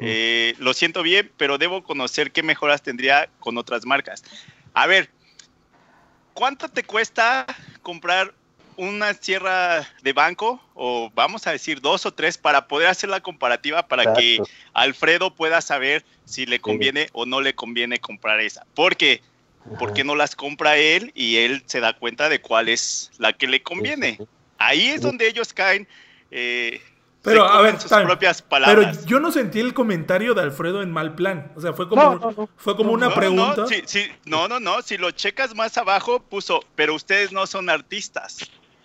Eh, 0.00 0.54
lo 0.58 0.72
siento 0.72 1.02
bien, 1.02 1.30
pero 1.36 1.58
debo 1.58 1.82
conocer 1.82 2.32
qué 2.32 2.42
mejoras 2.42 2.82
tendría 2.82 3.28
con 3.38 3.58
otras 3.58 3.84
marcas. 3.84 4.22
A 4.72 4.86
ver, 4.86 5.10
¿cuánto 6.40 6.70
te 6.70 6.82
cuesta 6.84 7.44
comprar 7.82 8.32
una 8.78 9.12
sierra 9.12 9.86
de 10.02 10.14
banco 10.14 10.58
o 10.72 11.10
vamos 11.14 11.46
a 11.46 11.52
decir 11.52 11.82
dos 11.82 12.06
o 12.06 12.14
tres 12.14 12.38
para 12.38 12.66
poder 12.66 12.88
hacer 12.88 13.10
la 13.10 13.20
comparativa 13.20 13.86
para 13.86 14.14
que 14.14 14.38
Alfredo 14.72 15.34
pueda 15.34 15.60
saber 15.60 16.02
si 16.24 16.46
le 16.46 16.58
conviene 16.58 17.10
o 17.12 17.26
no 17.26 17.42
le 17.42 17.54
conviene 17.54 17.98
comprar 17.98 18.40
esa. 18.40 18.64
Porque 18.74 19.20
porque 19.78 20.02
no 20.02 20.14
las 20.14 20.34
compra 20.34 20.78
él 20.78 21.12
y 21.14 21.36
él 21.36 21.62
se 21.66 21.80
da 21.80 21.92
cuenta 21.92 22.30
de 22.30 22.40
cuál 22.40 22.70
es 22.70 23.10
la 23.18 23.34
que 23.34 23.46
le 23.46 23.62
conviene. 23.62 24.18
Ahí 24.56 24.88
es 24.88 25.02
donde 25.02 25.28
ellos 25.28 25.52
caen. 25.52 25.86
Eh, 26.30 26.80
pero 27.22 27.44
a 27.44 27.60
ver, 27.60 27.78
sus 27.78 27.90
propias 27.90 28.40
palabras. 28.40 28.96
Pero 28.96 29.06
yo 29.06 29.20
no 29.20 29.30
sentí 29.30 29.60
el 29.60 29.74
comentario 29.74 30.32
de 30.34 30.42
Alfredo 30.42 30.82
en 30.82 30.90
mal 30.90 31.14
plan. 31.14 31.52
O 31.54 31.60
sea, 31.60 31.74
fue 31.74 31.88
como, 31.88 32.48
fue 32.56 32.76
como 32.76 32.92
una 32.92 33.14
pregunta. 33.14 33.66
no, 34.24 34.48
no, 34.48 34.58
no. 34.58 34.80
Si 34.82 34.96
lo 34.96 35.10
checas 35.10 35.54
más 35.54 35.76
abajo, 35.76 36.20
puso, 36.20 36.64
pero 36.74 36.94
ustedes 36.94 37.30
no 37.30 37.46
son 37.46 37.68
artistas. 37.68 38.38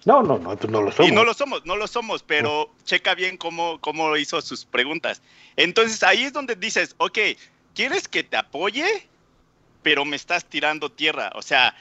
No, 0.04 0.22
no, 0.22 0.38
no, 0.38 0.56
no 0.70 0.82
lo 0.82 0.92
somos. 0.92 1.12
Y 1.12 1.16
no 1.16 1.24
lo 1.24 1.34
somos, 1.34 1.66
no 1.66 1.76
lo 1.76 1.88
somos, 1.88 2.24
pero 2.24 2.70
checa 2.84 3.16
bien 3.16 3.38
cómo, 3.38 3.80
cómo 3.82 4.16
hizo 4.18 4.40
sus 4.42 4.66
preguntas. 4.66 5.22
Entonces 5.56 6.04
ahí 6.04 6.24
es 6.24 6.34
donde 6.34 6.56
dices, 6.56 6.94
ok, 6.98 7.18
¿quieres 7.74 8.08
que 8.08 8.24
te 8.24 8.38
apoye? 8.38 9.08
Pero 9.82 10.06
me 10.06 10.16
estás 10.16 10.46
tirando 10.46 10.92
tierra. 10.92 11.32
O 11.36 11.42
sea, 11.42 11.74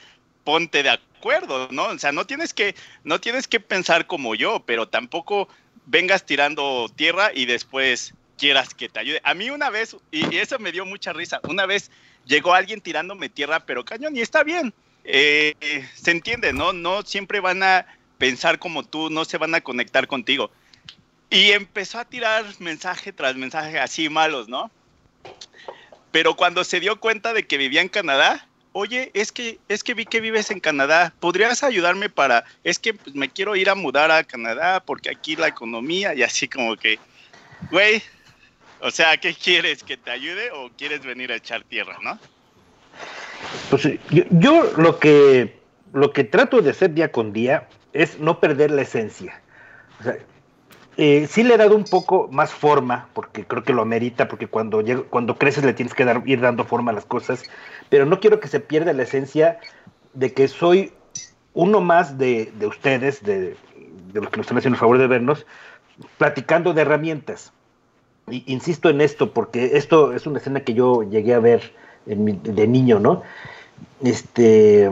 ponte 0.43 0.81
de 0.81 0.89
acuerdo, 0.89 1.67
¿no? 1.71 1.87
O 1.87 1.99
sea, 1.99 2.11
no 2.11 2.25
tienes 2.25 2.53
que, 2.53 2.75
no 3.03 3.19
tienes 3.19 3.47
que 3.47 3.59
pensar 3.59 4.07
como 4.07 4.33
yo, 4.33 4.63
pero 4.65 4.87
tampoco 4.87 5.47
vengas 5.85 6.25
tirando 6.25 6.87
tierra 6.95 7.31
y 7.33 7.45
después 7.45 8.13
quieras 8.37 8.73
que 8.73 8.89
te 8.89 8.99
ayude. 8.99 9.21
A 9.23 9.33
mí 9.33 9.49
una 9.49 9.69
vez, 9.69 9.95
y 10.11 10.37
eso 10.37 10.59
me 10.59 10.71
dio 10.71 10.85
mucha 10.85 11.13
risa, 11.13 11.39
una 11.47 11.65
vez 11.65 11.91
llegó 12.25 12.53
alguien 12.53 12.81
tirándome 12.81 13.29
tierra, 13.29 13.65
pero 13.65 13.85
cañón, 13.85 14.15
y 14.15 14.21
está 14.21 14.43
bien. 14.43 14.73
Eh, 15.03 15.53
se 15.93 16.11
entiende, 16.11 16.51
¿no? 16.51 16.73
No 16.73 17.03
siempre 17.03 17.39
van 17.39 17.61
a 17.63 17.85
pensar 18.17 18.59
como 18.59 18.83
tú, 18.83 19.09
no 19.09 19.25
se 19.25 19.37
van 19.37 19.53
a 19.55 19.61
conectar 19.61 20.07
contigo. 20.07 20.51
Y 21.29 21.51
empezó 21.51 21.99
a 21.99 22.05
tirar 22.05 22.45
mensaje 22.59 23.13
tras 23.13 23.35
mensaje 23.35 23.79
así 23.79 24.09
malos, 24.09 24.47
¿no? 24.47 24.71
Pero 26.11 26.35
cuando 26.35 26.63
se 26.63 26.79
dio 26.79 26.99
cuenta 26.99 27.33
de 27.33 27.45
que 27.45 27.57
vivía 27.57 27.81
en 27.81 27.89
Canadá, 27.89 28.44
oye, 28.77 29.09
es 29.13 29.31
que, 29.31 29.57
es 29.69 29.85
que 29.85 29.93
vi 29.93 30.05
que 30.05 30.19
vives 30.19 30.51
en 30.51 30.59
Canadá, 30.59 31.13
¿podrías 31.21 31.63
ayudarme 31.63 32.09
para, 32.09 32.43
es 32.65 32.77
que 32.77 32.93
pues, 32.93 33.15
me 33.15 33.29
quiero 33.29 33.55
ir 33.55 33.69
a 33.69 33.75
mudar 33.75 34.11
a 34.11 34.25
Canadá 34.25 34.81
porque 34.81 35.09
aquí 35.09 35.37
la 35.37 35.47
economía 35.47 36.13
y 36.13 36.23
así 36.23 36.49
como 36.49 36.75
que, 36.75 36.99
güey, 37.71 38.03
o 38.81 38.91
sea, 38.91 39.15
¿qué 39.15 39.33
quieres? 39.33 39.81
¿Que 39.81 39.95
te 39.95 40.11
ayude 40.11 40.51
o 40.51 40.69
quieres 40.77 41.05
venir 41.05 41.31
a 41.31 41.37
echar 41.37 41.63
tierra, 41.63 41.97
no? 42.03 42.19
Pues 43.69 43.83
yo, 44.09 44.23
yo 44.29 44.73
lo 44.75 44.99
que 44.99 45.57
lo 45.93 46.11
que 46.11 46.25
trato 46.25 46.61
de 46.61 46.71
hacer 46.71 46.93
día 46.93 47.13
con 47.13 47.31
día 47.31 47.69
es 47.93 48.19
no 48.19 48.41
perder 48.41 48.71
la 48.71 48.81
esencia. 48.81 49.41
O 50.01 50.03
sea, 50.03 50.17
eh, 50.97 51.27
sí 51.29 51.43
le 51.43 51.55
he 51.55 51.57
dado 51.57 51.75
un 51.75 51.83
poco 51.83 52.29
más 52.31 52.53
forma, 52.53 53.09
porque 53.13 53.45
creo 53.45 53.63
que 53.63 53.73
lo 53.73 53.81
amerita, 53.81 54.29
porque 54.29 54.47
cuando, 54.47 54.81
cuando 55.09 55.37
creces 55.37 55.65
le 55.65 55.73
tienes 55.73 55.93
que 55.93 56.05
dar, 56.05 56.21
ir 56.25 56.39
dando 56.39 56.63
forma 56.63 56.91
a 56.91 56.95
las 56.95 57.05
cosas, 57.05 57.43
pero 57.89 58.05
no 58.05 58.19
quiero 58.19 58.39
que 58.39 58.47
se 58.47 58.59
pierda 58.59 58.93
la 58.93 59.03
esencia 59.03 59.59
de 60.13 60.33
que 60.33 60.47
soy 60.47 60.93
uno 61.53 61.81
más 61.81 62.17
de, 62.17 62.51
ustedes, 62.65 63.23
de, 63.23 63.55
los 64.13 64.29
que 64.29 64.37
nos 64.37 64.45
están 64.45 64.57
haciendo 64.57 64.75
el 64.75 64.79
favor 64.79 64.97
de 64.97 65.07
vernos, 65.07 65.45
platicando 66.17 66.73
de 66.73 66.81
herramientas. 66.81 67.53
Y, 68.29 68.43
insisto 68.47 68.89
en 68.89 69.01
esto, 69.01 69.33
porque 69.33 69.77
esto 69.77 70.13
es 70.13 70.25
una 70.27 70.39
escena 70.39 70.61
que 70.61 70.73
yo 70.73 71.03
llegué 71.03 71.33
a 71.33 71.39
ver 71.39 71.73
de 72.05 72.67
niño, 72.67 72.99
¿no? 72.99 73.23
Este 74.03 74.89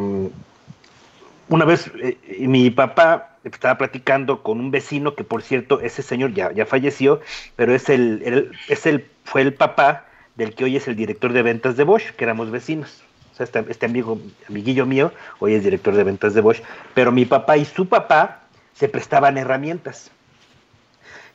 una 1.49 1.65
vez 1.65 1.91
eh, 2.01 2.17
mi 2.47 2.69
papá 2.71 3.37
estaba 3.43 3.77
platicando 3.77 4.41
con 4.41 4.59
un 4.59 4.71
vecino 4.71 5.15
que 5.15 5.23
por 5.23 5.41
cierto 5.41 5.81
ese 5.81 6.01
señor 6.01 6.33
ya, 6.33 6.51
ya 6.51 6.65
falleció, 6.65 7.21
pero 7.55 7.75
es 7.75 7.89
el, 7.89 8.51
es 8.69 8.85
el, 8.85 9.05
fue 9.23 9.41
el 9.41 9.53
papá 9.53 10.05
del 10.35 10.55
que 10.55 10.63
hoy 10.63 10.77
es 10.77 10.87
el 10.87 10.95
director 10.95 11.33
de 11.33 11.41
ventas 11.41 11.77
de 11.77 11.83
Bosch, 11.83 12.11
que 12.11 12.23
éramos 12.23 12.51
vecinos. 12.51 13.01
O 13.33 13.35
sea, 13.35 13.45
este, 13.45 13.65
este, 13.69 13.85
amigo, 13.85 14.19
amiguillo 14.47 14.85
mío, 14.85 15.11
hoy 15.39 15.55
es 15.55 15.63
director 15.63 15.95
de 15.95 16.03
ventas 16.03 16.33
de 16.33 16.41
Bosch, 16.41 16.61
pero 16.93 17.11
mi 17.11 17.25
papá 17.25 17.57
y 17.57 17.65
su 17.65 17.87
papá 17.87 18.41
se 18.73 18.87
prestaban 18.89 19.37
herramientas. 19.37 20.11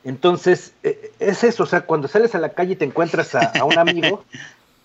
Entonces, 0.03 0.73
eh, 0.83 1.11
es 1.19 1.43
eso, 1.43 1.63
o 1.63 1.65
sea, 1.65 1.81
cuando 1.81 2.07
sales 2.07 2.35
a 2.35 2.39
la 2.39 2.49
calle 2.49 2.73
y 2.73 2.75
te 2.77 2.85
encuentras 2.85 3.35
a, 3.35 3.65
un 3.65 3.77
amigo 3.77 4.23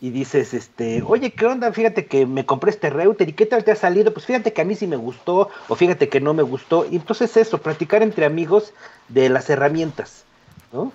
y 0.00 0.10
dices, 0.10 0.54
este, 0.54 1.02
oye, 1.06 1.30
¿qué 1.30 1.46
onda? 1.46 1.72
Fíjate 1.72 2.06
que 2.06 2.26
me 2.26 2.44
compré 2.44 2.70
este 2.70 2.90
router 2.90 3.28
y 3.28 3.32
qué 3.32 3.46
tal 3.46 3.62
te 3.62 3.70
ha 3.70 3.76
salido, 3.76 4.12
pues 4.12 4.26
fíjate 4.26 4.52
que 4.52 4.62
a 4.62 4.64
mí 4.64 4.74
sí 4.74 4.88
me 4.88 4.96
gustó 4.96 5.50
o 5.68 5.76
fíjate 5.76 6.08
que 6.08 6.20
no 6.20 6.34
me 6.34 6.42
gustó. 6.42 6.84
Y 6.90 6.96
entonces 6.96 7.36
eso, 7.36 7.58
practicar 7.58 8.02
entre 8.02 8.26
amigos 8.26 8.74
de 9.08 9.28
las 9.28 9.48
herramientas, 9.50 10.24
¿no? 10.72 10.92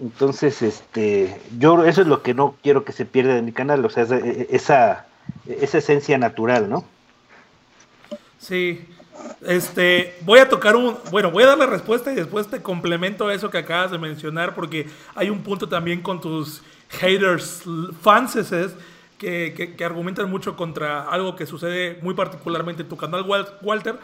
Entonces, 0.00 0.62
este, 0.62 1.40
yo 1.58 1.84
eso 1.84 2.02
es 2.02 2.06
lo 2.06 2.22
que 2.22 2.34
no 2.34 2.54
quiero 2.62 2.84
que 2.84 2.92
se 2.92 3.04
pierda 3.04 3.34
de 3.34 3.42
mi 3.42 3.52
canal, 3.52 3.84
o 3.84 3.90
sea, 3.90 4.04
esa, 4.04 5.06
esa 5.46 5.78
esencia 5.78 6.18
natural, 6.18 6.70
¿no? 6.70 6.84
Sí, 8.38 8.86
este, 9.46 10.16
voy 10.22 10.38
a 10.38 10.48
tocar 10.48 10.76
un, 10.76 10.96
bueno, 11.10 11.30
voy 11.30 11.42
a 11.42 11.48
dar 11.48 11.58
la 11.58 11.66
respuesta 11.66 12.12
y 12.12 12.14
después 12.14 12.46
te 12.48 12.62
complemento 12.62 13.30
eso 13.30 13.50
que 13.50 13.58
acabas 13.58 13.90
de 13.90 13.98
mencionar 13.98 14.54
porque 14.54 14.88
hay 15.14 15.30
un 15.30 15.42
punto 15.42 15.68
también 15.68 16.00
con 16.00 16.20
tus 16.20 16.62
haters, 16.88 17.62
fans 18.00 18.36
que, 19.18 19.74
que, 19.76 19.84
argumentan 19.84 20.30
mucho 20.30 20.56
contra 20.56 21.02
algo 21.02 21.34
que 21.34 21.44
sucede 21.44 21.98
muy 22.02 22.14
particularmente 22.14 22.82
en 22.82 22.88
tu 22.88 22.96
canal, 22.96 23.26
Walter. 23.62 23.96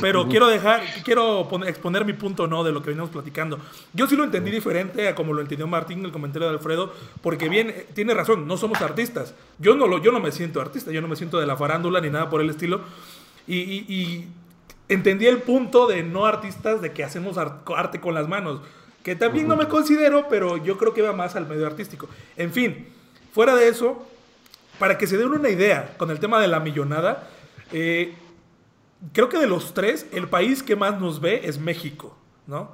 Pero 0.00 0.26
quiero 0.28 0.48
dejar, 0.48 0.82
quiero 1.04 1.46
exponer 1.66 2.04
mi 2.04 2.14
punto 2.14 2.46
no 2.46 2.64
de 2.64 2.72
lo 2.72 2.82
que 2.82 2.90
venimos 2.90 3.10
platicando. 3.10 3.58
Yo 3.92 4.06
sí 4.06 4.16
lo 4.16 4.24
entendí 4.24 4.50
diferente 4.50 5.08
a 5.08 5.14
como 5.14 5.34
lo 5.34 5.42
entendió 5.42 5.66
Martín 5.66 6.00
en 6.00 6.06
el 6.06 6.12
comentario 6.12 6.48
de 6.48 6.54
Alfredo, 6.54 6.92
porque 7.20 7.48
bien, 7.48 7.70
eh, 7.70 7.86
tiene 7.94 8.14
razón, 8.14 8.48
no 8.48 8.56
somos 8.56 8.80
artistas. 8.80 9.34
Yo 9.58 9.74
no, 9.74 9.86
lo, 9.86 10.02
yo 10.02 10.10
no 10.10 10.20
me 10.20 10.32
siento 10.32 10.60
artista, 10.60 10.90
yo 10.90 11.02
no 11.02 11.08
me 11.08 11.16
siento 11.16 11.38
de 11.38 11.46
la 11.46 11.56
farándula 11.56 12.00
ni 12.00 12.10
nada 12.10 12.30
por 12.30 12.40
el 12.40 12.48
estilo. 12.48 12.80
Y, 13.46 13.56
y 13.60 14.28
entendí 14.88 15.26
el 15.26 15.38
punto 15.38 15.86
de 15.86 16.02
no 16.02 16.24
artistas, 16.24 16.80
de 16.80 16.92
que 16.92 17.04
hacemos 17.04 17.36
arte 17.38 18.00
con 18.00 18.14
las 18.14 18.28
manos 18.28 18.60
que 19.02 19.16
también 19.16 19.48
no 19.48 19.56
me 19.56 19.68
considero, 19.68 20.26
pero 20.28 20.62
yo 20.62 20.78
creo 20.78 20.94
que 20.94 21.02
va 21.02 21.12
más 21.12 21.34
al 21.36 21.48
medio 21.48 21.66
artístico. 21.66 22.08
En 22.36 22.52
fin, 22.52 22.86
fuera 23.32 23.54
de 23.56 23.68
eso, 23.68 24.06
para 24.82 24.98
que 24.98 25.06
se 25.06 25.16
den 25.16 25.28
una 25.28 25.48
idea 25.48 25.94
con 25.96 26.10
el 26.10 26.18
tema 26.18 26.40
de 26.40 26.48
la 26.48 26.58
millonada, 26.58 27.28
eh, 27.70 28.14
creo 29.12 29.28
que 29.28 29.38
de 29.38 29.46
los 29.46 29.74
tres, 29.74 30.06
el 30.10 30.26
país 30.26 30.60
que 30.60 30.74
más 30.74 31.00
nos 31.00 31.20
ve 31.20 31.42
es 31.44 31.60
México, 31.60 32.16
¿no? 32.48 32.72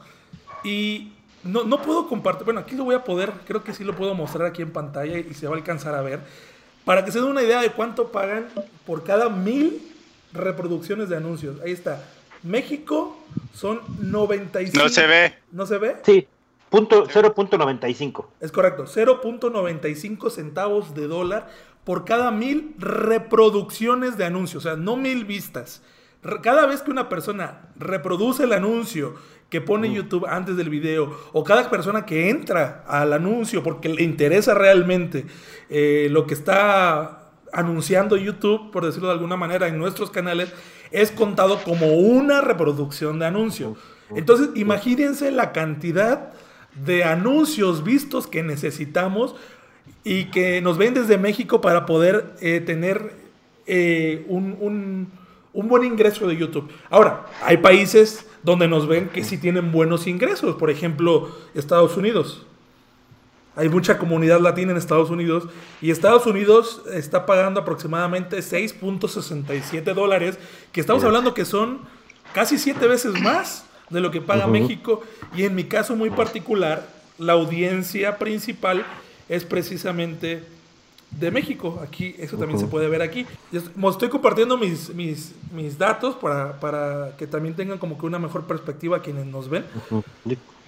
Y 0.64 1.12
no, 1.44 1.64
no 1.64 1.82
puedo 1.82 2.08
compartir, 2.08 2.46
bueno, 2.46 2.60
aquí 2.60 2.76
lo 2.76 2.84
voy 2.84 2.94
a 2.94 3.04
poder, 3.04 3.30
creo 3.46 3.62
que 3.62 3.74
sí 3.74 3.84
lo 3.84 3.94
puedo 3.94 4.14
mostrar 4.14 4.46
aquí 4.46 4.62
en 4.62 4.72
pantalla 4.72 5.18
y 5.18 5.34
se 5.34 5.48
va 5.48 5.52
a 5.52 5.58
alcanzar 5.58 5.94
a 5.94 6.00
ver, 6.00 6.20
para 6.86 7.04
que 7.04 7.12
se 7.12 7.20
den 7.20 7.28
una 7.28 7.42
idea 7.42 7.60
de 7.60 7.72
cuánto 7.72 8.10
pagan 8.10 8.46
por 8.86 9.04
cada 9.04 9.28
mil 9.28 9.78
reproducciones 10.32 11.10
de 11.10 11.16
anuncios. 11.18 11.60
Ahí 11.60 11.72
está. 11.72 12.02
México 12.42 13.18
son 13.52 13.82
95. 14.00 14.82
No 14.82 14.88
se 14.88 15.06
ve. 15.06 15.34
¿No 15.52 15.66
se 15.66 15.76
ve? 15.76 15.96
Sí, 16.04 16.26
punto 16.70 17.06
0.95. 17.06 18.28
Es 18.40 18.50
correcto, 18.50 18.86
0.95 18.86 20.30
centavos 20.30 20.94
de 20.94 21.06
dólar 21.06 21.50
por 21.88 22.04
cada 22.04 22.30
mil 22.30 22.74
reproducciones 22.76 24.18
de 24.18 24.26
anuncios, 24.26 24.66
o 24.66 24.68
sea, 24.68 24.76
no 24.76 24.98
mil 24.98 25.24
vistas. 25.24 25.80
Cada 26.42 26.66
vez 26.66 26.82
que 26.82 26.90
una 26.90 27.08
persona 27.08 27.70
reproduce 27.78 28.44
el 28.44 28.52
anuncio 28.52 29.14
que 29.48 29.62
pone 29.62 29.90
YouTube 29.90 30.26
antes 30.28 30.58
del 30.58 30.68
video, 30.68 31.18
o 31.32 31.44
cada 31.44 31.70
persona 31.70 32.04
que 32.04 32.28
entra 32.28 32.84
al 32.86 33.14
anuncio 33.14 33.62
porque 33.62 33.88
le 33.88 34.02
interesa 34.02 34.52
realmente 34.52 35.24
eh, 35.70 36.08
lo 36.10 36.26
que 36.26 36.34
está 36.34 37.30
anunciando 37.54 38.18
YouTube, 38.18 38.70
por 38.70 38.84
decirlo 38.84 39.08
de 39.08 39.14
alguna 39.14 39.38
manera, 39.38 39.66
en 39.66 39.78
nuestros 39.78 40.10
canales, 40.10 40.52
es 40.90 41.10
contado 41.10 41.62
como 41.62 41.94
una 41.94 42.42
reproducción 42.42 43.18
de 43.18 43.24
anuncio. 43.24 43.76
Entonces, 44.14 44.50
imagínense 44.56 45.30
la 45.30 45.52
cantidad 45.52 46.34
de 46.84 47.04
anuncios 47.04 47.82
vistos 47.82 48.26
que 48.26 48.42
necesitamos 48.42 49.36
y 50.04 50.26
que 50.26 50.60
nos 50.60 50.78
ven 50.78 50.94
desde 50.94 51.18
México 51.18 51.60
para 51.60 51.86
poder 51.86 52.34
eh, 52.40 52.60
tener 52.60 53.12
eh, 53.66 54.24
un, 54.28 54.56
un, 55.52 55.68
buen 55.68 55.84
ingreso 55.84 56.26
de 56.26 56.36
YouTube. 56.36 56.70
Ahora, 56.88 57.26
hay 57.42 57.58
países 57.58 58.26
donde 58.42 58.68
nos 58.68 58.86
ven 58.86 59.08
que 59.08 59.24
sí 59.24 59.38
tienen 59.38 59.72
buenos 59.72 60.06
ingresos, 60.06 60.56
por 60.56 60.70
ejemplo, 60.70 61.34
Estados 61.54 61.96
Unidos. 61.96 62.46
Hay 63.56 63.68
mucha 63.68 63.98
comunidad 63.98 64.40
latina 64.40 64.70
en 64.70 64.78
Estados 64.78 65.10
Unidos 65.10 65.48
y 65.82 65.90
Estados 65.90 66.26
Unidos 66.26 66.82
está 66.92 67.26
pagando 67.26 67.60
aproximadamente 67.60 68.38
6.67 68.38 69.94
dólares, 69.94 70.38
que 70.70 70.80
estamos 70.80 71.02
hablando 71.02 71.34
que 71.34 71.44
son 71.44 71.80
casi 72.32 72.56
siete 72.56 72.86
veces 72.86 73.20
más 73.20 73.66
de 73.90 74.00
lo 74.00 74.10
que 74.12 74.20
paga 74.20 74.46
México. 74.46 75.02
Y 75.36 75.42
en 75.42 75.56
mi 75.56 75.64
caso 75.64 75.96
muy 75.96 76.10
particular, 76.10 76.86
la 77.18 77.32
audiencia 77.32 78.16
principal 78.18 78.86
es 79.28 79.44
precisamente 79.44 80.42
de 81.10 81.30
México. 81.30 81.80
Aquí, 81.82 82.14
eso 82.18 82.36
también 82.36 82.58
se 82.58 82.66
puede 82.66 82.88
ver 82.88 83.02
aquí. 83.02 83.26
Estoy 83.52 84.08
compartiendo 84.08 84.56
mis, 84.56 84.94
mis, 84.94 85.34
mis 85.52 85.78
datos 85.78 86.16
para, 86.16 86.58
para, 86.60 87.16
que 87.16 87.26
también 87.26 87.54
tengan 87.54 87.78
como 87.78 87.98
que 87.98 88.06
una 88.06 88.18
mejor 88.18 88.44
perspectiva 88.44 89.00
quienes 89.00 89.26
nos 89.26 89.48
ven. 89.48 89.64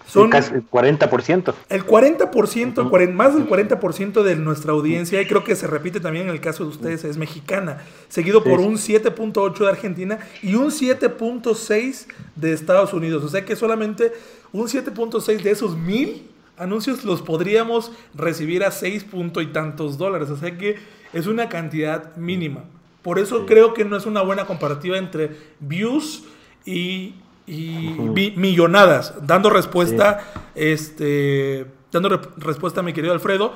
Son 0.06 0.28
casi 0.28 0.54
el 0.54 0.68
40%. 0.68 1.54
El 1.68 1.86
40%, 1.86 3.12
más 3.12 3.34
del 3.34 3.48
40% 3.48 4.22
de 4.22 4.34
nuestra 4.34 4.72
audiencia, 4.72 5.20
y 5.22 5.26
creo 5.26 5.44
que 5.44 5.54
se 5.54 5.68
repite 5.68 6.00
también 6.00 6.26
en 6.26 6.32
el 6.32 6.40
caso 6.40 6.64
de 6.64 6.70
ustedes, 6.70 7.04
es 7.04 7.16
mexicana, 7.16 7.84
seguido 8.08 8.42
por 8.42 8.58
un 8.58 8.74
7.8 8.74 9.58
de 9.58 9.68
Argentina 9.68 10.18
y 10.42 10.56
un 10.56 10.70
7.6 10.70 12.06
de 12.34 12.52
Estados 12.52 12.92
Unidos. 12.92 13.22
O 13.22 13.28
sea 13.28 13.44
que 13.44 13.54
solamente 13.54 14.12
un 14.52 14.66
7.6 14.66 15.42
de 15.42 15.50
esos 15.50 15.76
mil 15.76 16.29
anuncios 16.60 17.04
los 17.04 17.22
podríamos 17.22 17.90
recibir 18.14 18.62
a 18.62 18.70
6 18.70 19.04
punto 19.04 19.40
y 19.40 19.48
tantos 19.48 19.98
dólares. 19.98 20.30
O 20.30 20.36
sea 20.36 20.56
que 20.56 20.76
es 21.12 21.26
una 21.26 21.48
cantidad 21.48 22.14
mínima. 22.16 22.64
Por 23.02 23.18
eso 23.18 23.46
creo 23.46 23.74
que 23.74 23.84
no 23.84 23.96
es 23.96 24.06
una 24.06 24.22
buena 24.22 24.44
comparativa 24.44 24.98
entre 24.98 25.36
views 25.58 26.24
y 26.64 27.14
y 27.50 28.32
millonadas, 28.36 29.14
dando 29.26 29.50
respuesta, 29.50 30.20
este, 30.54 31.66
dando 31.90 32.20
respuesta 32.36 32.78
a 32.78 32.82
mi 32.84 32.92
querido 32.92 33.12
Alfredo. 33.12 33.54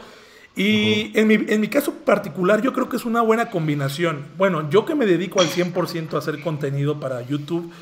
Y 0.56 1.16
en, 1.18 1.28
mi, 1.28 1.34
en, 1.34 1.60
mi, 1.60 1.68
caso 1.68 1.92
particular, 1.92 2.60
yo 2.60 2.72
creo 2.72 2.88
que 2.88 2.96
es 2.96 3.04
una 3.04 3.22
buena 3.22 3.50
combinación. 3.50 4.24
Bueno, 4.36 4.68
yo 4.70 4.84
que 4.84 4.94
me 4.94 5.06
dedico 5.06 5.40
al 5.40 5.48
100% 5.48 6.14
a 6.14 6.18
hacer 6.18 6.40
contenido 6.42 6.98
para 6.98 7.22
YouTube 7.22 7.72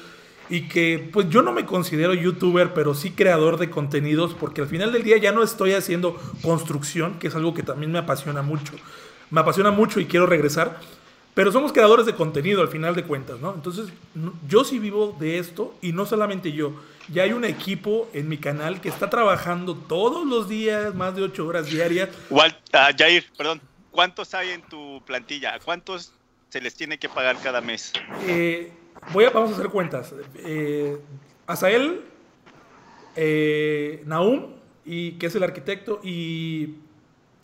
y 0.53 0.69
que 0.69 1.09
pues 1.11 1.31
yo 1.31 1.41
no 1.41 1.51
me 1.51 1.65
considero 1.65 2.13
youtuber, 2.13 2.75
pero 2.75 2.93
sí 2.95 3.13
creador 3.13 3.57
de 3.57 3.71
contenidos, 3.71 4.35
porque 4.35 4.61
al 4.61 4.67
final 4.67 4.93
del 4.93 5.03
día 5.03 5.17
ya 5.17 5.33
no 5.33 5.43
estoy 5.43 5.73
haciendo 5.73 6.21
construcción, 6.43 7.19
que 7.19 7.29
es 7.29 7.35
algo 7.35 7.55
que 7.55 7.63
también 7.63 7.91
me 7.91 7.99
apasiona 7.99 8.43
mucho. 8.43 8.75
Me 9.31 9.41
apasiona 9.41 9.71
mucho 9.71 9.99
y 9.99 10.05
quiero 10.05 10.27
regresar. 10.27 10.79
Pero 11.33 11.53
somos 11.53 11.73
creadores 11.73 12.05
de 12.05 12.15
contenido 12.15 12.61
al 12.61 12.69
final 12.69 12.95
de 12.95 13.05
cuentas, 13.05 13.41
¿no? 13.41 13.55
Entonces, 13.55 13.89
yo 14.47 14.63
sí 14.63 14.79
vivo 14.79 15.17
de 15.19 15.39
esto 15.39 15.75
y 15.81 15.93
no 15.93 16.05
solamente 16.05 16.53
yo. 16.53 16.75
Ya 17.09 17.23
hay 17.23 17.33
un 17.33 17.47
equipo 17.47 18.11
en 18.13 18.29
mi 18.29 18.37
canal 18.37 18.83
que 18.83 18.91
está 18.91 19.09
trabajando 19.09 19.75
todos 19.75 20.27
los 20.27 20.51
días, 20.51 20.95
más 20.95 21.17
de 21.17 21.23
ocho 21.23 21.47
horas 21.47 21.71
diarias. 21.71 22.11
Walt, 22.29 22.57
uh, 22.75 22.95
Jair, 22.95 23.25
perdón, 23.39 23.63
¿cuántos 23.91 24.35
hay 24.35 24.51
en 24.51 24.61
tu 24.61 25.03
plantilla? 25.07 25.59
¿Cuántos 25.65 26.13
se 26.51 26.61
les 26.61 26.75
tiene 26.75 26.99
que 26.99 27.09
pagar 27.09 27.39
cada 27.43 27.63
mes? 27.63 27.95
Eh, 28.27 28.71
voy 29.13 29.25
a, 29.25 29.31
vamos 29.31 29.51
a 29.51 29.55
hacer 29.55 29.69
cuentas. 29.69 30.15
Eh, 30.37 30.99
Azael, 31.47 32.03
eh, 33.17 34.03
Naum, 34.07 34.55
y, 34.85 35.13
que 35.13 35.27
es 35.27 35.35
el 35.35 35.43
arquitecto, 35.43 36.01
y 36.03 36.77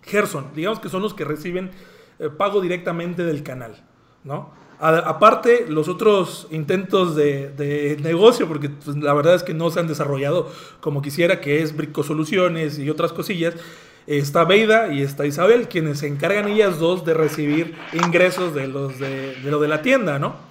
Gerson, 0.03 0.51
digamos 0.55 0.81
que 0.81 0.89
son 0.89 1.03
los 1.03 1.15
que 1.15 1.25
reciben 1.25 1.71
eh, 2.19 2.31
pago 2.31 2.61
directamente 2.61 3.25
del 3.25 3.43
canal, 3.43 3.83
¿no? 4.25 4.57
aparte, 4.81 5.67
los 5.69 5.89
otros 5.89 6.47
intentos 6.53 7.17
de, 7.17 7.97
negocio, 8.01 8.47
porque 8.47 8.71
pues, 8.71 8.97
la 8.97 9.13
verdad 9.13 9.35
es 9.35 9.43
que 9.43 9.53
no 9.53 9.71
se 9.71 9.81
han 9.81 9.89
desarrollado 9.89 10.53
como 10.81 11.03
quisiera, 11.03 11.41
que 11.41 11.63
es 11.63 11.77
Brico 11.77 12.05
Soluciones 12.05 12.79
y 12.79 12.89
otras 12.89 13.13
cosillas, 13.13 13.57
está 14.07 14.45
Beida 14.45 14.93
y 14.93 15.03
está 15.03 15.27
Isabel, 15.27 15.67
quienes 15.67 15.99
se 15.99 16.07
encargan 16.07 16.47
ellas 16.47 16.79
dos 16.79 17.05
de 17.05 17.13
recibir 17.13 17.75
ingresos 17.93 18.55
de, 18.55 18.69
los 18.69 19.01
de, 19.01 19.37
lo 19.43 19.59
de 19.59 19.67
la 19.67 19.83
tienda, 19.83 20.21
¿no? 20.21 20.48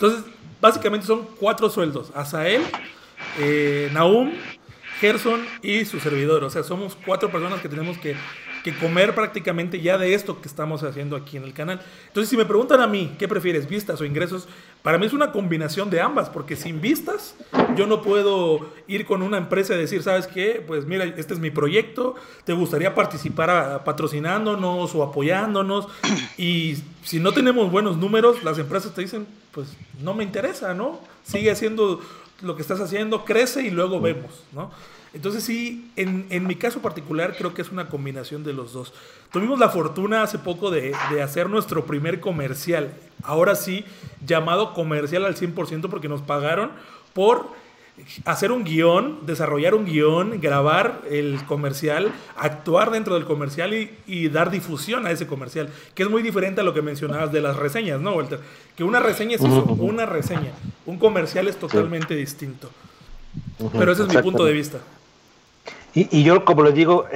Entonces, 0.00 0.24
básicamente 0.60 1.08
son 1.08 1.26
cuatro 1.40 1.68
sueldos, 1.68 2.12
Azael, 2.14 2.62
eh, 3.40 3.90
Naum, 3.92 4.30
Gerson 5.00 5.44
y 5.60 5.84
su 5.86 5.98
servidor, 5.98 6.44
o 6.44 6.50
sea, 6.50 6.62
somos 6.62 6.96
cuatro 7.04 7.32
personas 7.32 7.60
que 7.60 7.68
tenemos 7.68 7.98
que 7.98 8.14
que 8.62 8.76
comer 8.76 9.14
prácticamente 9.14 9.80
ya 9.80 9.98
de 9.98 10.14
esto 10.14 10.40
que 10.40 10.48
estamos 10.48 10.82
haciendo 10.82 11.16
aquí 11.16 11.36
en 11.36 11.44
el 11.44 11.52
canal. 11.52 11.80
Entonces, 12.08 12.28
si 12.28 12.36
me 12.36 12.44
preguntan 12.44 12.80
a 12.80 12.86
mí, 12.86 13.14
¿qué 13.18 13.28
prefieres, 13.28 13.68
vistas 13.68 14.00
o 14.00 14.04
ingresos? 14.04 14.48
Para 14.82 14.98
mí 14.98 15.06
es 15.06 15.12
una 15.12 15.32
combinación 15.32 15.90
de 15.90 16.00
ambas, 16.00 16.28
porque 16.30 16.56
sin 16.56 16.80
vistas 16.80 17.34
yo 17.76 17.86
no 17.86 18.02
puedo 18.02 18.70
ir 18.86 19.06
con 19.06 19.22
una 19.22 19.38
empresa 19.38 19.74
y 19.74 19.78
decir, 19.78 20.02
¿sabes 20.02 20.26
qué? 20.26 20.62
Pues 20.66 20.86
mira, 20.86 21.04
este 21.04 21.34
es 21.34 21.40
mi 21.40 21.50
proyecto, 21.50 22.14
¿te 22.44 22.52
gustaría 22.52 22.94
participar 22.94 23.82
patrocinándonos 23.84 24.94
o 24.94 25.02
apoyándonos? 25.02 25.88
Y 26.36 26.76
si 27.02 27.20
no 27.20 27.32
tenemos 27.32 27.70
buenos 27.70 27.96
números, 27.96 28.42
las 28.44 28.58
empresas 28.58 28.94
te 28.94 29.02
dicen, 29.02 29.26
pues 29.52 29.76
no 30.00 30.14
me 30.14 30.24
interesa, 30.24 30.74
¿no? 30.74 31.00
Sigue 31.24 31.50
haciendo 31.50 32.00
lo 32.42 32.54
que 32.54 32.62
estás 32.62 32.80
haciendo, 32.80 33.24
crece 33.24 33.62
y 33.62 33.70
luego 33.70 34.00
vemos, 34.00 34.44
¿no? 34.52 34.70
Entonces 35.14 35.42
sí, 35.42 35.90
en, 35.96 36.26
en, 36.30 36.46
mi 36.46 36.54
caso 36.54 36.80
particular 36.80 37.34
creo 37.36 37.54
que 37.54 37.62
es 37.62 37.70
una 37.70 37.88
combinación 37.88 38.44
de 38.44 38.52
los 38.52 38.72
dos. 38.72 38.92
Tuvimos 39.32 39.58
la 39.58 39.70
fortuna 39.70 40.22
hace 40.22 40.38
poco 40.38 40.70
de, 40.70 40.94
de 41.10 41.22
hacer 41.22 41.48
nuestro 41.48 41.86
primer 41.86 42.20
comercial, 42.20 42.92
ahora 43.22 43.54
sí 43.54 43.84
llamado 44.24 44.74
comercial 44.74 45.24
al 45.24 45.34
100% 45.34 45.88
porque 45.88 46.08
nos 46.08 46.22
pagaron 46.22 46.70
por 47.14 47.48
hacer 48.24 48.52
un 48.52 48.64
guion, 48.64 49.26
desarrollar 49.26 49.74
un 49.74 49.84
guion, 49.84 50.40
grabar 50.40 51.02
el 51.10 51.44
comercial, 51.46 52.12
actuar 52.36 52.90
dentro 52.90 53.14
del 53.14 53.24
comercial 53.24 53.74
y, 54.06 54.28
dar 54.28 54.50
difusión 54.50 55.06
a 55.06 55.10
ese 55.10 55.26
comercial, 55.26 55.68
que 55.94 56.02
es 56.02 56.10
muy 56.10 56.22
diferente 56.22 56.60
a 56.60 56.64
lo 56.64 56.74
que 56.74 56.82
mencionabas 56.82 57.32
de 57.32 57.40
las 57.40 57.56
reseñas, 57.56 58.00
¿no, 58.00 58.12
Walter? 58.12 58.40
Que 58.76 58.84
una 58.84 59.00
reseña 59.00 59.36
es 59.36 59.40
eso, 59.40 59.64
una 59.78 60.06
reseña, 60.06 60.52
un 60.86 60.98
comercial 60.98 61.48
es 61.48 61.56
totalmente 61.56 62.14
distinto. 62.14 62.70
Pero 63.72 63.92
ese 63.92 64.02
es 64.02 64.08
mi 64.08 64.22
punto 64.22 64.44
de 64.44 64.52
vista. 64.52 64.78
Y, 66.10 66.22
yo, 66.22 66.44
como 66.44 66.62
les 66.62 66.74
digo, 66.74 67.06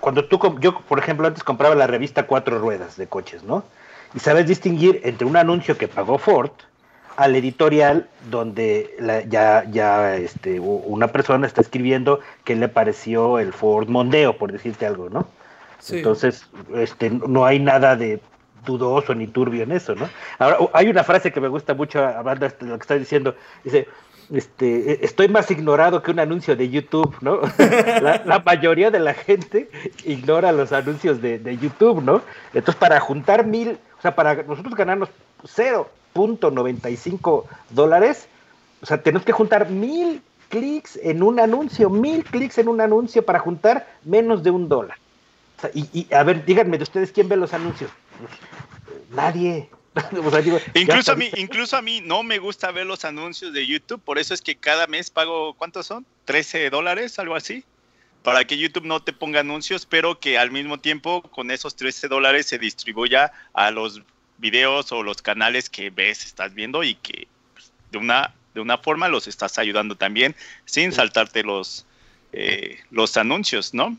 cuando 0.00 0.24
tú, 0.26 0.38
yo, 0.60 0.78
por 0.80 0.98
ejemplo, 0.98 1.26
antes 1.26 1.42
compraba 1.42 1.74
la 1.74 1.86
revista 1.86 2.26
Cuatro 2.26 2.58
Ruedas 2.58 2.96
de 2.96 3.06
coches, 3.06 3.42
¿no? 3.44 3.64
Y 4.14 4.18
sabes 4.18 4.46
distinguir 4.46 5.00
entre 5.04 5.26
un 5.26 5.36
anuncio 5.36 5.78
que 5.78 5.88
pagó 5.88 6.18
Ford, 6.18 6.50
al 7.16 7.34
editorial 7.34 8.08
donde 8.30 8.94
ya, 9.28 9.64
ya 9.70 10.16
este, 10.16 10.60
una 10.60 11.08
persona 11.08 11.46
está 11.46 11.62
escribiendo 11.62 12.20
qué 12.44 12.54
le 12.56 12.68
pareció 12.68 13.38
el 13.38 13.52
Ford 13.52 13.88
Mondeo, 13.88 14.36
por 14.36 14.52
decirte 14.52 14.86
algo, 14.86 15.08
¿no? 15.10 15.26
Entonces, 15.90 16.46
este, 16.74 17.10
no 17.10 17.46
hay 17.46 17.58
nada 17.58 17.96
de 17.96 18.20
dudoso 18.64 19.14
ni 19.14 19.26
turbio 19.26 19.62
en 19.62 19.72
eso, 19.72 19.94
¿no? 19.94 20.08
Ahora, 20.38 20.58
hay 20.74 20.88
una 20.88 21.04
frase 21.04 21.32
que 21.32 21.40
me 21.40 21.48
gusta 21.48 21.74
mucho, 21.74 22.04
hablando 22.04 22.48
de 22.48 22.66
lo 22.66 22.78
que 22.78 22.82
está 22.82 22.94
diciendo, 22.94 23.34
dice, 23.64 23.88
este, 24.32 24.92
e, 24.92 24.98
estoy 25.02 25.28
más 25.28 25.50
ignorado 25.50 26.02
que 26.02 26.10
un 26.10 26.20
anuncio 26.20 26.56
de 26.56 26.68
YouTube, 26.68 27.16
¿no? 27.20 27.40
la, 28.02 28.42
mayoría 28.44 28.90
de 28.90 28.98
la 28.98 29.14
gente 29.14 29.70
ignora 30.04 30.52
los 30.52 30.72
anuncios 30.72 31.20
de, 31.22 31.58
YouTube, 31.60 32.02
¿no? 32.02 32.22
Entonces, 32.52 32.76
para 32.76 33.00
juntar 33.00 33.46
mil, 33.46 33.78
o 33.98 34.02
sea, 34.02 34.14
para 34.14 34.42
nosotros 34.42 34.74
ganarnos 34.74 35.08
cero, 35.44 35.88
.95 36.14 37.44
dólares. 37.70 38.28
O 38.82 38.86
sea, 38.86 39.02
tenemos 39.02 39.24
que 39.24 39.32
juntar 39.32 39.70
mil 39.70 40.22
clics 40.48 40.98
en 41.02 41.22
un 41.22 41.40
anuncio, 41.40 41.90
mil 41.90 42.24
clics 42.24 42.58
en 42.58 42.68
un 42.68 42.80
anuncio 42.80 43.24
para 43.24 43.38
juntar 43.38 43.86
menos 44.04 44.42
de 44.42 44.50
un 44.50 44.68
dólar. 44.68 44.96
y, 45.74 46.12
a 46.14 46.22
ver, 46.22 46.44
díganme 46.44 46.76
de 46.76 46.84
ustedes 46.84 47.12
quién 47.12 47.28
ve 47.28 47.36
los 47.36 47.52
anuncios. 47.54 47.90
Nadie. 49.10 49.68
incluso, 50.74 51.12
a 51.12 51.16
mí, 51.16 51.30
incluso 51.36 51.76
a 51.76 51.82
mí 51.82 52.00
no 52.00 52.22
me 52.22 52.38
gusta 52.38 52.70
ver 52.70 52.86
los 52.86 53.04
anuncios 53.04 53.52
de 53.52 53.66
YouTube, 53.66 54.00
por 54.02 54.18
eso 54.18 54.34
es 54.34 54.42
que 54.42 54.56
cada 54.56 54.86
mes 54.86 55.10
pago, 55.10 55.54
¿cuántos 55.54 55.86
son? 55.86 56.06
13 56.24 56.70
dólares, 56.70 57.18
algo 57.18 57.34
así, 57.34 57.64
para 58.22 58.44
que 58.44 58.58
YouTube 58.58 58.84
no 58.84 59.02
te 59.02 59.12
ponga 59.12 59.40
anuncios, 59.40 59.86
pero 59.86 60.18
que 60.20 60.38
al 60.38 60.50
mismo 60.50 60.78
tiempo 60.78 61.22
con 61.22 61.50
esos 61.50 61.76
13 61.76 62.08
dólares 62.08 62.46
se 62.46 62.58
distribuya 62.58 63.32
a 63.54 63.70
los 63.70 64.02
videos 64.38 64.92
o 64.92 65.02
los 65.02 65.22
canales 65.22 65.68
que 65.68 65.90
ves, 65.90 66.24
estás 66.24 66.54
viendo 66.54 66.82
y 66.84 66.94
que 66.94 67.26
pues, 67.54 67.72
de, 67.90 67.98
una, 67.98 68.34
de 68.54 68.60
una 68.60 68.78
forma 68.78 69.08
los 69.08 69.28
estás 69.28 69.58
ayudando 69.58 69.96
también 69.96 70.34
sin 70.64 70.92
saltarte 70.92 71.42
los, 71.42 71.86
eh, 72.32 72.78
los 72.90 73.16
anuncios, 73.16 73.74
¿no? 73.74 73.96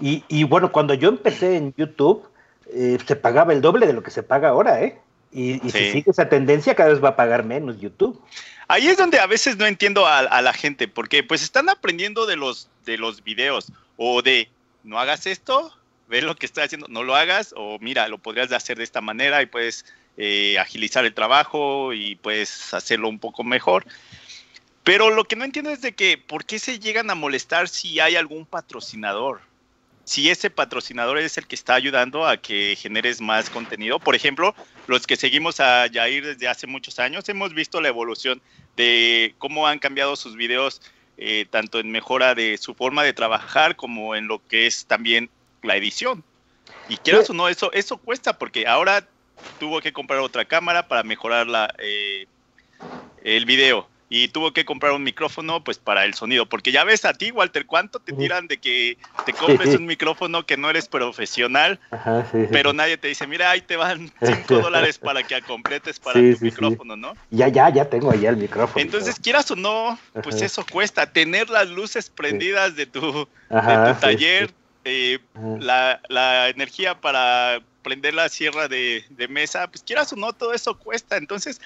Y, 0.00 0.24
y, 0.28 0.44
bueno, 0.44 0.72
cuando 0.72 0.94
yo 0.94 1.10
empecé 1.10 1.56
en 1.56 1.74
YouTube, 1.76 2.26
eh, 2.72 2.98
se 3.06 3.16
pagaba 3.16 3.52
el 3.52 3.60
doble 3.60 3.86
de 3.86 3.92
lo 3.92 4.02
que 4.02 4.10
se 4.10 4.22
paga 4.22 4.48
ahora, 4.48 4.82
¿eh? 4.82 4.98
Y, 5.32 5.66
y 5.66 5.70
si 5.70 5.92
sigue 5.92 6.10
esa 6.10 6.28
tendencia, 6.28 6.74
cada 6.74 6.90
vez 6.90 7.02
va 7.02 7.10
a 7.10 7.16
pagar 7.16 7.44
menos 7.44 7.80
YouTube. 7.80 8.20
Ahí 8.68 8.88
es 8.88 8.96
donde 8.96 9.18
a 9.18 9.26
veces 9.26 9.56
no 9.56 9.66
entiendo 9.66 10.06
a, 10.06 10.18
a, 10.18 10.42
la 10.42 10.52
gente, 10.52 10.88
porque 10.88 11.22
pues 11.22 11.42
están 11.42 11.68
aprendiendo 11.68 12.26
de 12.26 12.36
los, 12.36 12.68
de 12.84 12.98
los 12.98 13.22
videos 13.22 13.72
o 13.96 14.22
de 14.22 14.48
no 14.84 14.98
hagas 14.98 15.26
esto, 15.26 15.72
ve 16.08 16.22
lo 16.22 16.36
que 16.36 16.46
estoy 16.46 16.64
haciendo, 16.64 16.88
no 16.88 17.02
lo 17.02 17.14
hagas, 17.14 17.54
o 17.56 17.78
mira, 17.80 18.08
lo 18.08 18.18
podrías 18.18 18.52
hacer 18.52 18.78
de 18.78 18.84
esta 18.84 19.00
manera 19.00 19.42
y 19.42 19.46
puedes 19.46 19.84
eh, 20.16 20.58
agilizar 20.58 21.04
el 21.04 21.14
trabajo 21.14 21.92
y 21.92 22.16
puedes 22.16 22.74
hacerlo 22.74 23.08
un 23.08 23.18
poco 23.18 23.44
mejor. 23.44 23.86
Pero 24.82 25.10
lo 25.10 25.24
que 25.24 25.36
no 25.36 25.44
entiendo 25.44 25.70
es 25.70 25.82
de 25.82 25.92
que, 25.92 26.18
¿por 26.18 26.44
qué 26.44 26.58
se 26.58 26.78
llegan 26.78 27.10
a 27.10 27.14
molestar 27.14 27.68
si 27.68 28.00
hay 28.00 28.16
algún 28.16 28.46
patrocinador? 28.46 29.40
Si 30.10 30.28
ese 30.28 30.50
patrocinador 30.50 31.18
es 31.18 31.38
el 31.38 31.46
que 31.46 31.54
está 31.54 31.76
ayudando 31.76 32.26
a 32.26 32.36
que 32.36 32.74
generes 32.76 33.20
más 33.20 33.48
contenido. 33.48 34.00
Por 34.00 34.16
ejemplo, 34.16 34.56
los 34.88 35.06
que 35.06 35.14
seguimos 35.14 35.60
a 35.60 35.86
Jair 35.88 36.26
desde 36.26 36.48
hace 36.48 36.66
muchos 36.66 36.98
años, 36.98 37.28
hemos 37.28 37.54
visto 37.54 37.80
la 37.80 37.90
evolución 37.90 38.42
de 38.76 39.36
cómo 39.38 39.68
han 39.68 39.78
cambiado 39.78 40.16
sus 40.16 40.34
videos, 40.34 40.82
eh, 41.16 41.46
tanto 41.48 41.78
en 41.78 41.92
mejora 41.92 42.34
de 42.34 42.58
su 42.58 42.74
forma 42.74 43.04
de 43.04 43.12
trabajar 43.12 43.76
como 43.76 44.16
en 44.16 44.26
lo 44.26 44.44
que 44.48 44.66
es 44.66 44.84
también 44.86 45.30
la 45.62 45.76
edición. 45.76 46.24
Y 46.88 46.96
quieras 46.96 47.30
o 47.30 47.32
no, 47.32 47.48
eso, 47.48 47.70
eso 47.72 47.96
cuesta 47.96 48.36
porque 48.36 48.66
ahora 48.66 49.06
tuvo 49.60 49.80
que 49.80 49.92
comprar 49.92 50.18
otra 50.18 50.44
cámara 50.44 50.88
para 50.88 51.04
mejorar 51.04 51.46
la, 51.46 51.72
eh, 51.78 52.26
el 53.22 53.44
video. 53.44 53.88
Y 54.12 54.26
tuvo 54.26 54.52
que 54.52 54.64
comprar 54.64 54.92
un 54.92 55.04
micrófono 55.04 55.62
pues 55.62 55.78
para 55.78 56.04
el 56.04 56.14
sonido. 56.14 56.44
Porque 56.44 56.72
ya 56.72 56.82
ves 56.82 57.04
a 57.04 57.14
ti, 57.14 57.30
Walter, 57.30 57.64
¿cuánto 57.64 58.00
te 58.00 58.12
tiran 58.12 58.48
de 58.48 58.58
que 58.58 58.98
te 59.24 59.32
compres 59.32 59.76
un 59.76 59.86
micrófono 59.86 60.44
que 60.44 60.56
no 60.56 60.68
eres 60.68 60.88
profesional? 60.88 61.78
pero 62.50 62.72
nadie 62.72 62.98
te 62.98 63.06
dice, 63.06 63.28
mira, 63.28 63.52
ahí 63.52 63.60
te 63.60 63.76
van 63.76 64.10
5 64.22 64.58
dólares 64.58 64.98
para 64.98 65.22
que 65.22 65.40
completes 65.42 66.00
para 66.00 66.14
tu 66.14 66.44
micrófono, 66.44 66.96
¿no? 66.96 67.14
Ya, 67.30 67.46
ya, 67.46 67.68
ya 67.70 67.84
tengo 67.84 68.10
allá 68.10 68.30
el 68.30 68.36
micrófono. 68.36 68.82
Entonces, 68.82 69.20
quieras 69.20 69.48
o 69.52 69.56
no, 69.56 69.96
pues 70.24 70.42
eso 70.42 70.66
cuesta. 70.68 71.12
Tener 71.12 71.48
las 71.48 71.68
luces 71.68 72.10
prendidas 72.10 72.74
de 72.74 72.86
tu, 72.86 73.28
de 73.48 73.92
tu 73.94 74.00
taller, 74.00 74.52
eh, 74.84 75.20
la, 75.60 76.00
la, 76.08 76.48
energía 76.48 77.00
para 77.00 77.62
prender 77.82 78.14
la 78.14 78.28
sierra 78.28 78.66
de, 78.66 79.04
de, 79.10 79.28
mesa, 79.28 79.68
pues 79.68 79.84
quieras 79.84 80.12
o 80.12 80.16
no, 80.16 80.32
todo 80.32 80.52
eso 80.52 80.76
cuesta. 80.76 81.16
Entonces. 81.16 81.60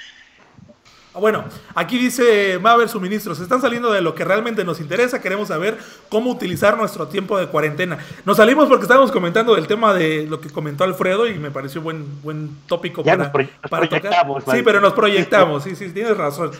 Ah, 1.14 1.20
bueno, 1.20 1.44
aquí 1.76 1.96
dice 1.96 2.58
Maver 2.60 2.88
Suministros, 2.88 3.38
están 3.38 3.60
saliendo 3.60 3.92
de 3.92 4.00
lo 4.00 4.16
que 4.16 4.24
realmente 4.24 4.64
nos 4.64 4.80
interesa, 4.80 5.22
queremos 5.22 5.46
saber 5.46 5.78
cómo 6.08 6.28
utilizar 6.28 6.76
nuestro 6.76 7.06
tiempo 7.06 7.38
de 7.38 7.46
cuarentena. 7.46 7.98
Nos 8.24 8.38
salimos 8.38 8.66
porque 8.66 8.82
estábamos 8.82 9.12
comentando 9.12 9.54
del 9.54 9.68
tema 9.68 9.94
de 9.94 10.26
lo 10.28 10.40
que 10.40 10.50
comentó 10.50 10.82
Alfredo 10.82 11.28
y 11.28 11.38
me 11.38 11.52
pareció 11.52 11.82
buen, 11.82 12.20
buen 12.20 12.50
tópico 12.66 13.04
para, 13.04 13.30
para 13.30 13.88
tocar. 13.88 14.26
Sí, 14.50 14.62
pero 14.64 14.80
nos 14.80 14.92
proyectamos, 14.92 15.62
sí, 15.64 15.76
sí, 15.76 15.90
tienes 15.90 16.16
razón. 16.16 16.50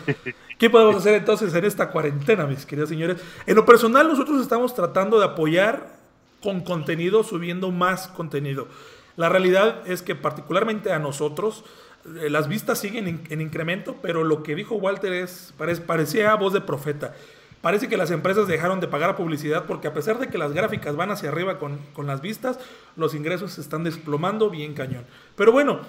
¿Qué 0.57 0.69
podemos 0.69 0.95
hacer 0.95 1.15
entonces 1.15 1.53
en 1.53 1.65
esta 1.65 1.89
cuarentena, 1.89 2.45
mis 2.45 2.65
queridos 2.65 2.87
señores? 2.87 3.17
En 3.45 3.55
lo 3.55 3.65
personal, 3.65 4.07
nosotros 4.07 4.41
estamos 4.41 4.73
tratando 4.73 5.19
de 5.19 5.25
apoyar 5.25 5.97
con 6.41 6.61
contenido, 6.61 7.25
subiendo 7.25 7.71
más 7.71 8.07
contenido. 8.07 8.69
La 9.17 9.27
realidad 9.27 9.81
es 9.85 10.01
que 10.01 10.15
particularmente 10.15 10.93
a 10.93 10.99
nosotros 10.99 11.65
las 12.05 12.47
vistas 12.47 12.79
siguen 12.79 13.25
en, 13.29 13.41
incremento, 13.41 13.97
pero 14.01 14.23
lo 14.23 14.43
que 14.43 14.55
dijo 14.55 14.75
Walter 14.75 15.11
es, 15.13 15.53
parecía 15.85 16.35
voz 16.35 16.53
de 16.53 16.61
profeta. 16.61 17.15
Parece 17.61 17.89
que 17.89 17.97
las 17.97 18.11
empresas 18.11 18.47
dejaron 18.47 18.79
de 18.79 18.87
pagar 18.87 19.09
a 19.09 19.15
publicidad 19.15 19.65
porque 19.65 19.87
a 19.87 19.93
pesar 19.93 20.19
de 20.19 20.27
que 20.27 20.37
las 20.37 20.53
gráficas 20.53 20.95
van 20.95 21.09
hacia 21.09 21.29
arriba 21.29 21.57
con, 21.57 21.79
con 21.93 22.05
las 22.05 22.21
vistas, 22.21 22.59
los 22.95 23.15
ingresos 23.15 23.53
se 23.53 23.61
están 23.61 23.83
desplomando 23.83 24.51
bien 24.51 24.75
cañón. 24.75 25.03
Pero 25.35 25.51
bueno, 25.51 25.79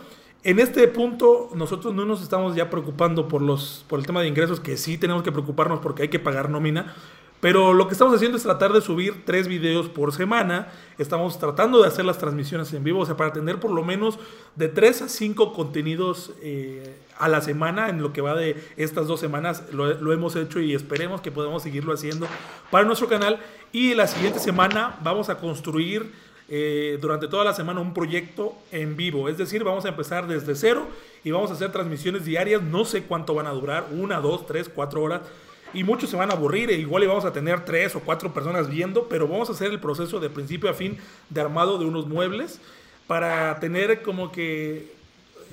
en 0.42 0.58
este 0.58 0.86
punto 0.88 1.50
nosotros 1.54 1.92
no 1.92 2.04
nos 2.04 2.22
estamos 2.22 2.54
ya 2.54 2.70
preocupando 2.70 3.28
por, 3.28 3.42
los, 3.42 3.84
por 3.88 3.98
el 3.98 4.06
tema 4.06 4.22
de 4.22 4.28
ingresos, 4.28 4.60
que 4.60 4.76
sí 4.76 4.96
tenemos 4.96 5.22
que 5.22 5.32
preocuparnos 5.32 5.80
porque 5.80 6.02
hay 6.02 6.08
que 6.08 6.20
pagar 6.20 6.48
nómina, 6.48 6.94
pero 7.40 7.74
lo 7.74 7.86
que 7.86 7.92
estamos 7.92 8.14
haciendo 8.14 8.38
es 8.38 8.42
tratar 8.42 8.72
de 8.72 8.80
subir 8.80 9.24
tres 9.24 9.46
videos 9.46 9.88
por 9.88 10.12
semana. 10.12 10.68
Estamos 10.98 11.38
tratando 11.38 11.82
de 11.82 11.88
hacer 11.88 12.04
las 12.04 12.18
transmisiones 12.18 12.72
en 12.72 12.82
vivo, 12.82 13.00
o 13.00 13.06
sea, 13.06 13.16
para 13.16 13.32
tener 13.32 13.60
por 13.60 13.70
lo 13.70 13.84
menos 13.84 14.18
de 14.54 14.68
tres 14.68 15.02
a 15.02 15.08
cinco 15.08 15.52
contenidos 15.52 16.32
eh, 16.40 16.96
a 17.18 17.28
la 17.28 17.42
semana 17.42 17.90
en 17.90 18.00
lo 18.00 18.12
que 18.12 18.22
va 18.22 18.34
de 18.34 18.56
estas 18.76 19.06
dos 19.06 19.20
semanas. 19.20 19.64
Lo, 19.72 20.12
hemos 20.12 20.34
hecho 20.34 20.60
y 20.60 20.74
esperemos 20.74 21.20
que 21.20 21.30
podamos 21.30 21.62
seguirlo 21.62 21.92
haciendo 21.92 22.26
para 22.70 22.86
nuestro 22.86 23.06
canal. 23.06 23.38
Y 23.70 23.94
la 23.94 24.06
siguiente 24.06 24.38
semana 24.38 24.98
vamos 25.02 25.28
a 25.28 25.36
construir 25.36 26.10
eh, 26.48 26.98
durante 27.02 27.28
toda 27.28 27.44
la 27.44 27.52
semana 27.52 27.80
un 27.80 27.92
proyecto 27.92 28.54
en 28.72 28.96
vivo. 28.96 29.28
Es 29.28 29.36
decir, 29.36 29.62
vamos 29.62 29.84
a 29.84 29.88
empezar 29.88 30.26
desde 30.26 30.54
cero 30.54 30.86
y 31.22 31.32
vamos 31.32 31.50
a 31.50 31.54
hacer 31.54 31.70
transmisiones 31.70 32.24
diarias. 32.24 32.62
No 32.62 32.86
sé 32.86 33.02
cuánto 33.02 33.34
van 33.34 33.46
a 33.46 33.50
durar, 33.50 33.88
una, 33.92 34.20
dos, 34.20 34.46
tres, 34.46 34.70
cuatro 34.70 35.02
horas 35.02 35.20
y 35.74 35.84
muchos 35.84 36.10
se 36.10 36.16
van 36.16 36.30
a 36.30 36.34
aburrir, 36.34 36.70
e 36.70 36.74
igual 36.74 37.02
y 37.02 37.06
vamos 37.06 37.24
a 37.24 37.32
tener 37.32 37.64
tres 37.64 37.94
o 37.96 38.00
cuatro 38.00 38.32
personas 38.32 38.68
viendo, 38.68 39.08
pero 39.08 39.28
vamos 39.28 39.48
a 39.48 39.52
hacer 39.52 39.70
el 39.70 39.80
proceso 39.80 40.20
de 40.20 40.30
principio 40.30 40.70
a 40.70 40.74
fin 40.74 40.98
de 41.28 41.40
armado 41.40 41.78
de 41.78 41.84
unos 41.84 42.06
muebles 42.06 42.60
para 43.06 43.58
tener 43.60 44.02
como 44.02 44.32
que 44.32 44.94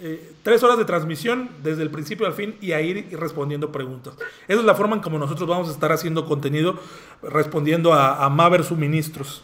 eh, 0.02 0.34
tres 0.44 0.64
horas 0.64 0.78
de 0.78 0.86
transmisión 0.86 1.50
desde 1.62 1.84
el 1.84 1.90
principio 1.90 2.26
al 2.26 2.34
fin 2.34 2.56
y 2.62 2.72
a 2.72 2.82
ir 2.82 3.08
respondiendo 3.20 3.72
preguntas. 3.72 4.16
Esa 4.48 4.60
es 4.60 4.66
la 4.66 4.76
forma 4.76 4.96
en 4.96 5.02
como 5.02 5.18
nosotros 5.20 5.48
vamos 5.48 5.70
a 5.70 5.72
estar 5.72 5.92
haciendo 5.92 6.26
contenido 6.26 6.80
respondiendo 7.22 7.94
a, 7.94 8.24
a 8.24 8.30
Maver 8.30 8.64
suministros. 8.64 9.44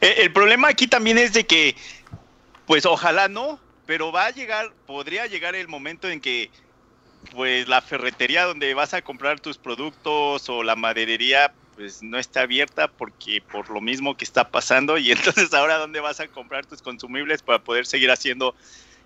El, 0.00 0.12
el 0.18 0.32
problema 0.32 0.68
aquí 0.68 0.86
también 0.86 1.18
es 1.18 1.32
de 1.32 1.44
que, 1.44 1.76
pues 2.66 2.86
ojalá 2.86 3.28
no, 3.28 3.60
pero 3.84 4.10
va 4.10 4.26
a 4.26 4.30
llegar, 4.30 4.72
podría 4.86 5.26
llegar 5.26 5.54
el 5.54 5.68
momento 5.68 6.08
en 6.08 6.20
que 6.20 6.50
pues 7.30 7.68
la 7.68 7.80
ferretería 7.80 8.44
donde 8.44 8.74
vas 8.74 8.94
a 8.94 9.02
comprar 9.02 9.40
tus 9.40 9.58
productos 9.58 10.48
o 10.48 10.62
la 10.62 10.76
maderería 10.76 11.54
pues 11.74 12.02
no 12.02 12.18
está 12.18 12.42
abierta 12.42 12.88
porque 12.88 13.42
por 13.50 13.70
lo 13.70 13.80
mismo 13.80 14.16
que 14.16 14.24
está 14.24 14.50
pasando 14.50 14.98
y 14.98 15.10
entonces 15.12 15.52
ahora 15.54 15.78
dónde 15.78 16.00
vas 16.00 16.20
a 16.20 16.28
comprar 16.28 16.66
tus 16.66 16.82
consumibles 16.82 17.42
para 17.42 17.60
poder 17.60 17.86
seguir 17.86 18.10
haciendo 18.10 18.54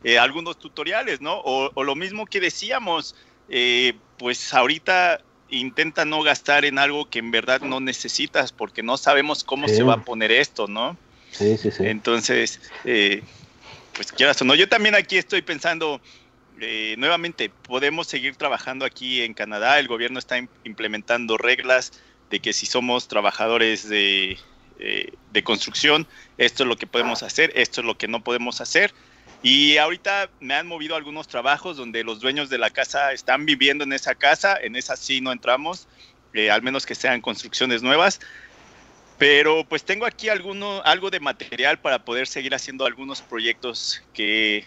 eh, 0.02 0.18
algunos 0.18 0.58
tutoriales, 0.58 1.20
¿no? 1.20 1.40
O, 1.44 1.82
lo 1.82 1.94
mismo 1.94 2.26
que 2.26 2.38
decíamos, 2.38 3.14
eh, 3.48 3.94
pues 4.18 4.52
ahorita 4.52 5.20
intenta 5.48 6.04
no 6.04 6.22
gastar 6.22 6.64
en 6.64 6.78
algo 6.78 7.08
que 7.08 7.18
en 7.18 7.30
verdad 7.30 7.60
no 7.60 7.80
necesitas 7.80 8.52
porque 8.52 8.82
no 8.82 8.96
sabemos 8.96 9.44
cómo 9.44 9.68
se 9.68 9.82
va 9.82 9.94
a 9.94 10.04
poner 10.04 10.32
esto, 10.32 10.66
¿no? 10.66 10.98
Sí, 11.30 11.56
sí, 11.56 11.70
sí. 11.70 11.84
Entonces, 11.86 12.60
eh, 12.84 13.22
pues 13.94 14.12
quieras 14.12 14.40
o 14.42 14.44
no, 14.44 14.54
yo 14.54 14.68
también 14.68 14.94
aquí 14.94 15.16
estoy 15.16 15.42
pensando, 15.42 16.00
nuevamente, 16.96 17.50
podemos 17.50 18.07
seguir 18.07 18.36
trabajando 18.36 18.84
aquí 18.84 19.22
en 19.22 19.34
Canadá, 19.34 19.78
el 19.78 19.88
gobierno 19.88 20.18
está 20.18 20.38
implementando 20.64 21.36
reglas 21.36 21.92
de 22.30 22.40
que 22.40 22.52
si 22.52 22.66
somos 22.66 23.09
trabajadores 23.09 23.88
de, 23.88 24.38
de 24.78 25.42
construcción, 25.44 26.07
esto 26.38 26.62
es 26.62 26.68
lo 26.68 26.76
que 26.76 26.86
podemos 26.86 27.22
hacer, 27.22 27.52
esto 27.54 27.80
es 27.80 27.86
lo 27.86 27.96
que 27.96 28.09
no 28.09 28.24
podemos 28.24 28.61
hacer. 28.61 28.92
Y 29.42 29.76
ahorita 29.76 30.30
me 30.40 30.54
han 30.54 30.66
movido 30.66 30.96
algunos 30.96 31.28
trabajos 31.28 31.76
donde 31.76 32.04
los 32.04 32.20
dueños 32.20 32.48
de 32.48 32.59
la 32.59 32.70
casa 32.70 33.12
están 33.12 33.46
viviendo 33.46 33.84
en 33.84 33.92
esa 33.92 34.14
casa, 34.14 34.57
en 34.61 34.76
esa 34.76 34.96
sí 34.96 35.20
no 35.20 35.30
entramos, 35.30 35.88
eh, 36.32 36.50
al 36.50 36.62
menos 36.62 36.86
que 36.86 36.94
sean 36.94 37.20
construcciones 37.20 37.82
nuevas. 37.82 38.20
Pero 39.18 39.64
pues 39.64 39.84
tengo 39.84 40.04
aquí 40.04 40.28
alguno, 40.28 40.82
algo 40.84 41.11
de 41.11 41.20
material 41.20 41.78
para 41.78 42.04
poder 42.04 42.26
seguir 42.26 42.54
haciendo 42.54 42.86
algunos 42.86 43.22
proyectos 43.22 44.02
que 44.12 44.66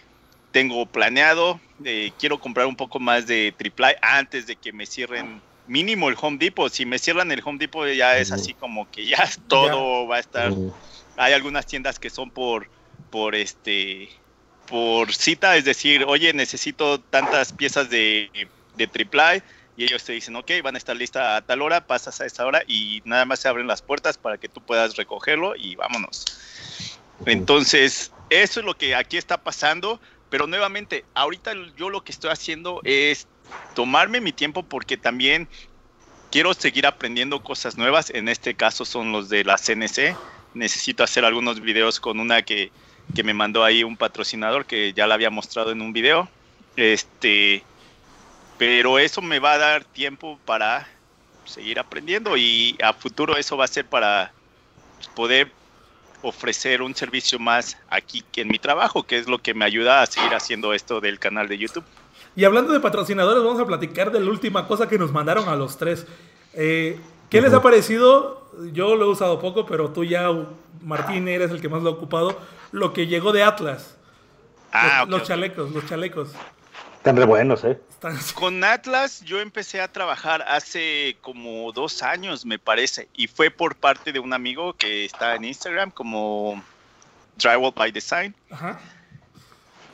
tengo 0.52 0.86
planeado. 0.86 1.60
Eh, 1.84 2.12
quiero 2.18 2.40
comprar 2.40 2.66
un 2.66 2.76
poco 2.76 2.98
más 2.98 3.26
de 3.26 3.54
triple 3.56 3.96
antes 4.02 4.46
de 4.46 4.56
que 4.56 4.72
me 4.72 4.86
cierren 4.86 5.40
mínimo 5.66 6.08
el 6.08 6.16
Home 6.20 6.38
Depot. 6.38 6.72
Si 6.72 6.84
me 6.84 6.98
cierran 6.98 7.30
el 7.32 7.42
Home 7.44 7.58
Depot 7.58 7.88
ya 7.88 8.18
es 8.18 8.32
así 8.32 8.54
como 8.54 8.90
que 8.90 9.06
ya 9.06 9.28
todo 9.48 10.06
va 10.06 10.16
a 10.16 10.20
estar. 10.20 10.52
Hay 11.16 11.32
algunas 11.32 11.66
tiendas 11.66 11.98
que 11.98 12.10
son 12.10 12.30
por, 12.30 12.68
por 13.10 13.34
este 13.34 14.08
por 14.66 15.12
cita, 15.12 15.56
es 15.56 15.64
decir, 15.64 16.04
oye, 16.06 16.32
necesito 16.32 17.00
tantas 17.00 17.52
piezas 17.52 17.90
de, 17.90 18.30
de 18.76 18.86
triple 18.86 19.42
y 19.76 19.84
ellos 19.84 20.04
te 20.04 20.12
dicen, 20.12 20.36
ok, 20.36 20.50
van 20.62 20.76
a 20.76 20.78
estar 20.78 20.94
listas 20.94 21.38
a 21.38 21.44
tal 21.44 21.62
hora, 21.62 21.86
pasas 21.86 22.20
a 22.20 22.26
esa 22.26 22.46
hora 22.46 22.62
y 22.68 23.02
nada 23.04 23.24
más 23.24 23.40
se 23.40 23.48
abren 23.48 23.66
las 23.66 23.82
puertas 23.82 24.16
para 24.16 24.38
que 24.38 24.48
tú 24.48 24.60
puedas 24.60 24.96
recogerlo 24.96 25.56
y 25.56 25.74
vámonos. 25.74 26.24
Entonces, 27.26 28.12
eso 28.30 28.60
es 28.60 28.66
lo 28.66 28.76
que 28.76 28.94
aquí 28.94 29.16
está 29.16 29.42
pasando, 29.42 30.00
pero 30.30 30.46
nuevamente, 30.46 31.04
ahorita 31.14 31.52
yo 31.76 31.90
lo 31.90 32.02
que 32.02 32.12
estoy 32.12 32.30
haciendo 32.30 32.80
es 32.84 33.26
tomarme 33.74 34.20
mi 34.20 34.32
tiempo 34.32 34.62
porque 34.62 34.96
también 34.96 35.48
quiero 36.30 36.54
seguir 36.54 36.86
aprendiendo 36.86 37.42
cosas 37.42 37.76
nuevas, 37.76 38.10
en 38.10 38.28
este 38.28 38.54
caso 38.54 38.84
son 38.84 39.12
los 39.12 39.28
de 39.28 39.44
la 39.44 39.58
CNC, 39.58 40.16
necesito 40.54 41.04
hacer 41.04 41.24
algunos 41.24 41.60
videos 41.60 42.00
con 42.00 42.20
una 42.20 42.42
que 42.42 42.70
que 43.14 43.22
me 43.22 43.34
mandó 43.34 43.64
ahí 43.64 43.84
un 43.84 43.96
patrocinador 43.96 44.66
que 44.66 44.92
ya 44.92 45.06
la 45.06 45.14
había 45.14 45.30
mostrado 45.30 45.72
en 45.72 45.82
un 45.82 45.92
video. 45.92 46.28
Este, 46.76 47.62
pero 48.58 48.98
eso 48.98 49.20
me 49.20 49.38
va 49.38 49.52
a 49.52 49.58
dar 49.58 49.84
tiempo 49.84 50.38
para 50.44 50.88
seguir 51.44 51.78
aprendiendo 51.78 52.36
y 52.36 52.78
a 52.82 52.92
futuro 52.92 53.36
eso 53.36 53.56
va 53.56 53.64
a 53.64 53.68
ser 53.68 53.86
para 53.86 54.32
poder 55.16 55.50
ofrecer 56.22 56.82
un 56.82 56.94
servicio 56.94 57.38
más 57.38 57.76
aquí 57.88 58.24
que 58.32 58.42
en 58.42 58.48
mi 58.48 58.58
trabajo, 58.58 59.02
que 59.04 59.18
es 59.18 59.28
lo 59.28 59.38
que 59.38 59.54
me 59.54 59.64
ayuda 59.64 60.02
a 60.02 60.06
seguir 60.06 60.34
haciendo 60.34 60.72
esto 60.72 61.00
del 61.00 61.18
canal 61.18 61.48
de 61.48 61.58
YouTube. 61.58 61.84
Y 62.36 62.44
hablando 62.44 62.72
de 62.72 62.80
patrocinadores, 62.80 63.42
vamos 63.42 63.60
a 63.60 63.66
platicar 63.66 64.12
de 64.12 64.20
la 64.20 64.30
última 64.30 64.66
cosa 64.66 64.88
que 64.88 64.98
nos 64.98 65.12
mandaron 65.12 65.48
a 65.48 65.56
los 65.56 65.76
tres. 65.76 66.06
Eh, 66.54 66.98
¿Qué 67.28 67.40
les 67.40 67.52
ha 67.52 67.62
parecido? 67.62 68.48
Yo 68.72 68.96
lo 68.96 69.06
he 69.06 69.08
usado 69.08 69.38
poco, 69.40 69.66
pero 69.66 69.90
tú 69.90 70.04
ya, 70.04 70.28
Martín, 70.82 71.28
eres 71.28 71.50
el 71.50 71.60
que 71.60 71.68
más 71.68 71.82
lo 71.82 71.90
ha 71.90 71.92
ocupado 71.92 72.38
lo 72.72 72.92
que 72.92 73.06
llegó 73.06 73.32
de 73.32 73.42
Atlas. 73.42 73.96
Ah, 74.72 75.04
los, 75.08 75.24
chalecos, 75.24 75.72
los 75.72 75.86
chalecos. 75.86 76.30
Están 77.00 77.16
re 77.16 77.24
buenos, 77.24 77.64
¿eh? 77.64 77.80
Con 78.34 78.62
Atlas 78.62 79.22
yo 79.22 79.40
empecé 79.40 79.80
a 79.80 79.90
trabajar 79.90 80.42
hace 80.46 81.16
como 81.22 81.72
dos 81.72 82.02
años, 82.02 82.44
me 82.44 82.58
parece, 82.58 83.08
y 83.14 83.26
fue 83.26 83.50
por 83.50 83.74
parte 83.74 84.12
de 84.12 84.18
un 84.18 84.34
amigo 84.34 84.74
que 84.74 85.06
está 85.06 85.34
en 85.34 85.46
Instagram 85.46 85.92
como 85.92 86.62
Drywall 87.36 87.72
by 87.74 87.90
Design. 87.90 88.34
Ajá. 88.50 88.78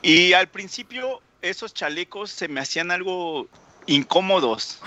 Y 0.02 0.32
al 0.32 0.48
principio 0.48 1.22
esos 1.42 1.72
chalecos 1.72 2.32
se 2.32 2.48
me 2.48 2.60
hacían 2.60 2.90
algo 2.90 3.46
incómodos, 3.86 4.80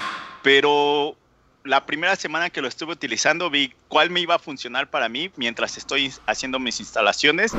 pero 0.43 1.15
la 1.63 1.85
primera 1.85 2.17
semana 2.17 2.49
que 2.49 2.61
lo 2.61 2.67
estuve 2.67 2.91
utilizando 2.91 3.49
vi 3.49 3.73
cuál 3.87 4.09
me 4.09 4.19
iba 4.19 4.35
a 4.35 4.39
funcionar 4.39 4.89
para 4.89 5.07
mí 5.07 5.31
mientras 5.37 5.77
estoy 5.77 6.13
haciendo 6.25 6.59
mis 6.59 6.81
instalaciones 6.81 7.53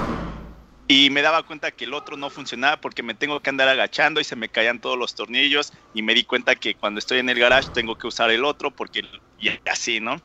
y 0.93 1.09
me 1.09 1.23
daba 1.23 1.45
cuenta 1.45 1.71
que 1.71 1.85
el 1.85 1.95
otro 1.95 2.17
no 2.17 2.31
funcionaba 2.31 2.81
porque 2.81 3.05
me 3.05 3.15
tengo 3.15 3.41
que 3.41 3.49
andar 3.49 3.69
agachando 3.69 4.21
y 4.21 4.25
se 4.25 4.35
me 4.35 4.49
caían 4.49 4.81
todos 4.81 4.99
los 4.99 5.15
tornillos 5.15 5.73
y 5.93 6.03
me 6.03 6.15
di 6.15 6.25
cuenta 6.25 6.57
que 6.57 6.75
cuando 6.75 6.99
estoy 6.99 7.21
en 7.21 7.29
el 7.29 7.39
garage 7.39 7.69
tengo 7.73 7.97
que 7.97 8.09
usar 8.09 8.29
el 8.33 8.45
otro 8.45 8.73
porque 8.73 9.03
y 9.39 9.51
así, 9.71 10.01
¿no? 10.01 10.21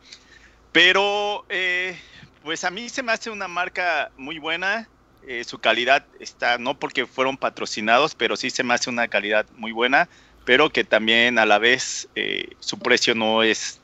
Pero 0.72 1.46
eh, 1.50 2.02
pues 2.42 2.64
a 2.64 2.72
mí 2.72 2.90
se 2.90 3.04
me 3.04 3.12
hace 3.12 3.30
una 3.30 3.48
marca 3.48 4.12
muy 4.18 4.40
buena, 4.40 4.90
eh, 5.22 5.44
su 5.44 5.60
calidad 5.60 6.08
está, 6.20 6.58
no 6.58 6.80
porque 6.80 7.06
fueron 7.06 7.38
patrocinados, 7.38 8.16
pero 8.16 8.36
sí 8.36 8.50
se 8.50 8.64
me 8.64 8.74
hace 8.74 8.90
una 8.90 9.08
calidad 9.08 9.46
muy 9.52 9.72
buena 9.72 10.10
pero 10.46 10.70
que 10.70 10.84
también 10.84 11.40
a 11.40 11.46
la 11.46 11.60
vez 11.60 12.08
eh, 12.16 12.50
su 12.60 12.80
precio 12.80 13.16
no 13.16 13.44
es 13.44 13.82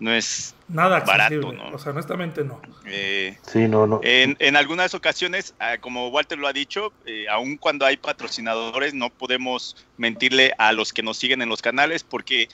no 0.00 0.12
es 0.12 0.54
nada 0.68 1.00
barato, 1.00 1.52
¿no? 1.52 1.68
O 1.68 1.78
sea, 1.78 1.92
honestamente 1.92 2.42
no. 2.42 2.60
Eh, 2.86 3.36
sí, 3.42 3.68
no, 3.68 3.86
no. 3.86 4.00
En, 4.02 4.36
en, 4.40 4.56
algunas 4.56 4.94
ocasiones, 4.94 5.54
ah, 5.60 5.76
como 5.78 6.08
Walter 6.08 6.38
lo 6.38 6.48
ha 6.48 6.52
dicho, 6.52 6.92
eh, 7.04 7.26
aun 7.28 7.58
cuando 7.58 7.84
hay 7.84 7.98
patrocinadores, 7.98 8.94
no 8.94 9.10
podemos 9.10 9.76
mentirle 9.98 10.52
a 10.58 10.72
los 10.72 10.92
que 10.92 11.02
nos 11.02 11.18
siguen 11.18 11.42
en 11.42 11.50
los 11.50 11.60
canales, 11.60 12.02
porque 12.02 12.48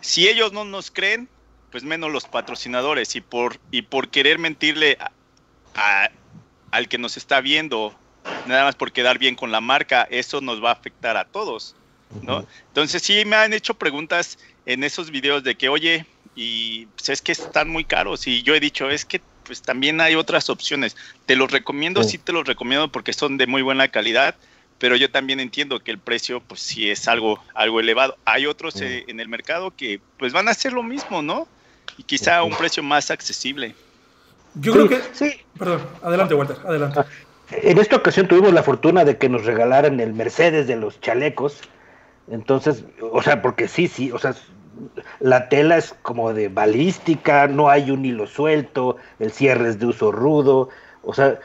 si 0.00 0.26
ellos 0.26 0.52
no 0.52 0.64
nos 0.64 0.90
creen, 0.90 1.28
pues 1.70 1.84
menos 1.84 2.10
los 2.10 2.24
patrocinadores. 2.24 3.14
Y 3.14 3.20
por, 3.20 3.58
y 3.70 3.82
por 3.82 4.08
querer 4.08 4.38
mentirle 4.38 4.98
al 6.70 6.88
que 6.88 6.98
nos 6.98 7.16
está 7.16 7.40
viendo, 7.40 7.94
nada 8.46 8.64
más 8.64 8.74
por 8.74 8.90
quedar 8.92 9.18
bien 9.18 9.34
con 9.34 9.52
la 9.52 9.60
marca, 9.60 10.06
eso 10.10 10.40
nos 10.40 10.64
va 10.64 10.70
a 10.70 10.72
afectar 10.72 11.16
a 11.16 11.26
todos. 11.26 11.76
¿no? 12.22 12.46
Entonces 12.68 13.02
sí 13.02 13.24
me 13.24 13.36
han 13.36 13.52
hecho 13.52 13.74
preguntas 13.74 14.38
en 14.66 14.82
esos 14.82 15.10
videos 15.10 15.44
de 15.44 15.54
que, 15.54 15.68
oye, 15.68 16.06
y 16.34 16.86
pues 16.86 17.08
es 17.08 17.22
que 17.22 17.32
están 17.32 17.68
muy 17.68 17.84
caros 17.84 18.26
y 18.26 18.42
yo 18.42 18.54
he 18.54 18.60
dicho, 18.60 18.90
es 18.90 19.04
que 19.04 19.20
pues 19.44 19.62
también 19.62 20.00
hay 20.00 20.14
otras 20.14 20.48
opciones. 20.48 20.96
Te 21.26 21.34
los 21.34 21.50
recomiendo, 21.50 22.04
sí, 22.04 22.18
te 22.18 22.32
los 22.32 22.46
recomiendo 22.46 22.90
porque 22.90 23.12
son 23.12 23.36
de 23.36 23.46
muy 23.46 23.62
buena 23.62 23.88
calidad, 23.88 24.36
pero 24.78 24.96
yo 24.96 25.10
también 25.10 25.40
entiendo 25.40 25.80
que 25.80 25.90
el 25.90 25.98
precio 25.98 26.40
pues 26.40 26.60
sí 26.60 26.88
es 26.88 27.08
algo, 27.08 27.42
algo 27.54 27.80
elevado. 27.80 28.16
Hay 28.24 28.46
otros 28.46 28.80
eh, 28.80 29.04
en 29.08 29.18
el 29.18 29.28
mercado 29.28 29.72
que 29.76 30.00
pues 30.18 30.32
van 30.32 30.48
a 30.48 30.52
hacer 30.52 30.72
lo 30.72 30.82
mismo, 30.82 31.20
¿no? 31.20 31.48
Y 31.98 32.04
quizá 32.04 32.38
a 32.38 32.44
un 32.44 32.54
precio 32.54 32.82
más 32.82 33.10
accesible. 33.10 33.74
Yo 34.54 34.72
creo 34.72 34.88
que... 34.88 35.00
Sí. 35.12 35.32
Perdón, 35.58 35.86
adelante 36.02 36.34
Walter, 36.34 36.56
adelante. 36.64 37.00
Ah, 37.00 37.06
en 37.50 37.78
esta 37.78 37.96
ocasión 37.96 38.28
tuvimos 38.28 38.52
la 38.52 38.62
fortuna 38.62 39.04
de 39.04 39.18
que 39.18 39.28
nos 39.28 39.44
regalaran 39.44 39.98
el 39.98 40.12
Mercedes 40.12 40.68
de 40.68 40.76
los 40.76 41.00
chalecos 41.00 41.60
entonces, 42.30 42.84
o 43.00 43.22
sea, 43.22 43.42
porque 43.42 43.66
sí, 43.66 43.88
sí, 43.88 44.12
o 44.12 44.18
sea, 44.18 44.34
la 45.20 45.48
tela 45.48 45.76
es 45.76 45.94
como 46.02 46.32
de 46.32 46.48
balística, 46.48 47.46
no 47.48 47.68
hay 47.68 47.90
un 47.90 48.04
hilo 48.04 48.26
suelto, 48.26 48.96
el 49.18 49.30
cierre 49.32 49.68
es 49.68 49.78
de 49.78 49.86
uso 49.86 50.12
rudo, 50.12 50.68
o 51.02 51.14
sea, 51.14 51.38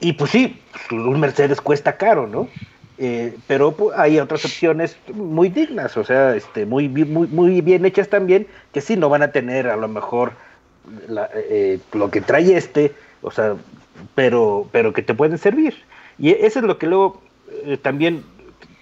y 0.00 0.12
pues 0.14 0.30
sí, 0.30 0.60
un 0.90 1.20
Mercedes 1.20 1.60
cuesta 1.60 1.96
caro, 1.96 2.26
¿no? 2.26 2.48
Eh, 2.96 3.36
pero 3.46 3.72
pues, 3.72 3.98
hay 3.98 4.20
otras 4.20 4.44
opciones 4.44 4.96
muy 5.12 5.48
dignas, 5.48 5.96
o 5.96 6.04
sea, 6.04 6.36
este, 6.36 6.64
muy, 6.64 6.88
muy, 6.88 7.26
muy 7.26 7.60
bien 7.60 7.84
hechas 7.84 8.08
también, 8.08 8.46
que 8.72 8.80
sí 8.80 8.96
no 8.96 9.08
van 9.08 9.22
a 9.22 9.32
tener 9.32 9.68
a 9.68 9.76
lo 9.76 9.88
mejor 9.88 10.32
eh, 11.50 11.80
lo 11.92 12.10
que 12.10 12.20
trae 12.20 12.56
este, 12.56 12.92
o 13.22 13.30
sea, 13.30 13.56
pero, 14.14 14.68
pero 14.70 14.92
que 14.92 15.02
te 15.02 15.14
pueden 15.14 15.38
servir. 15.38 15.74
Y 16.18 16.30
eso 16.30 16.60
es 16.60 16.64
lo 16.64 16.78
que 16.78 16.86
luego 16.86 17.20
eh, 17.64 17.76
también 17.80 18.22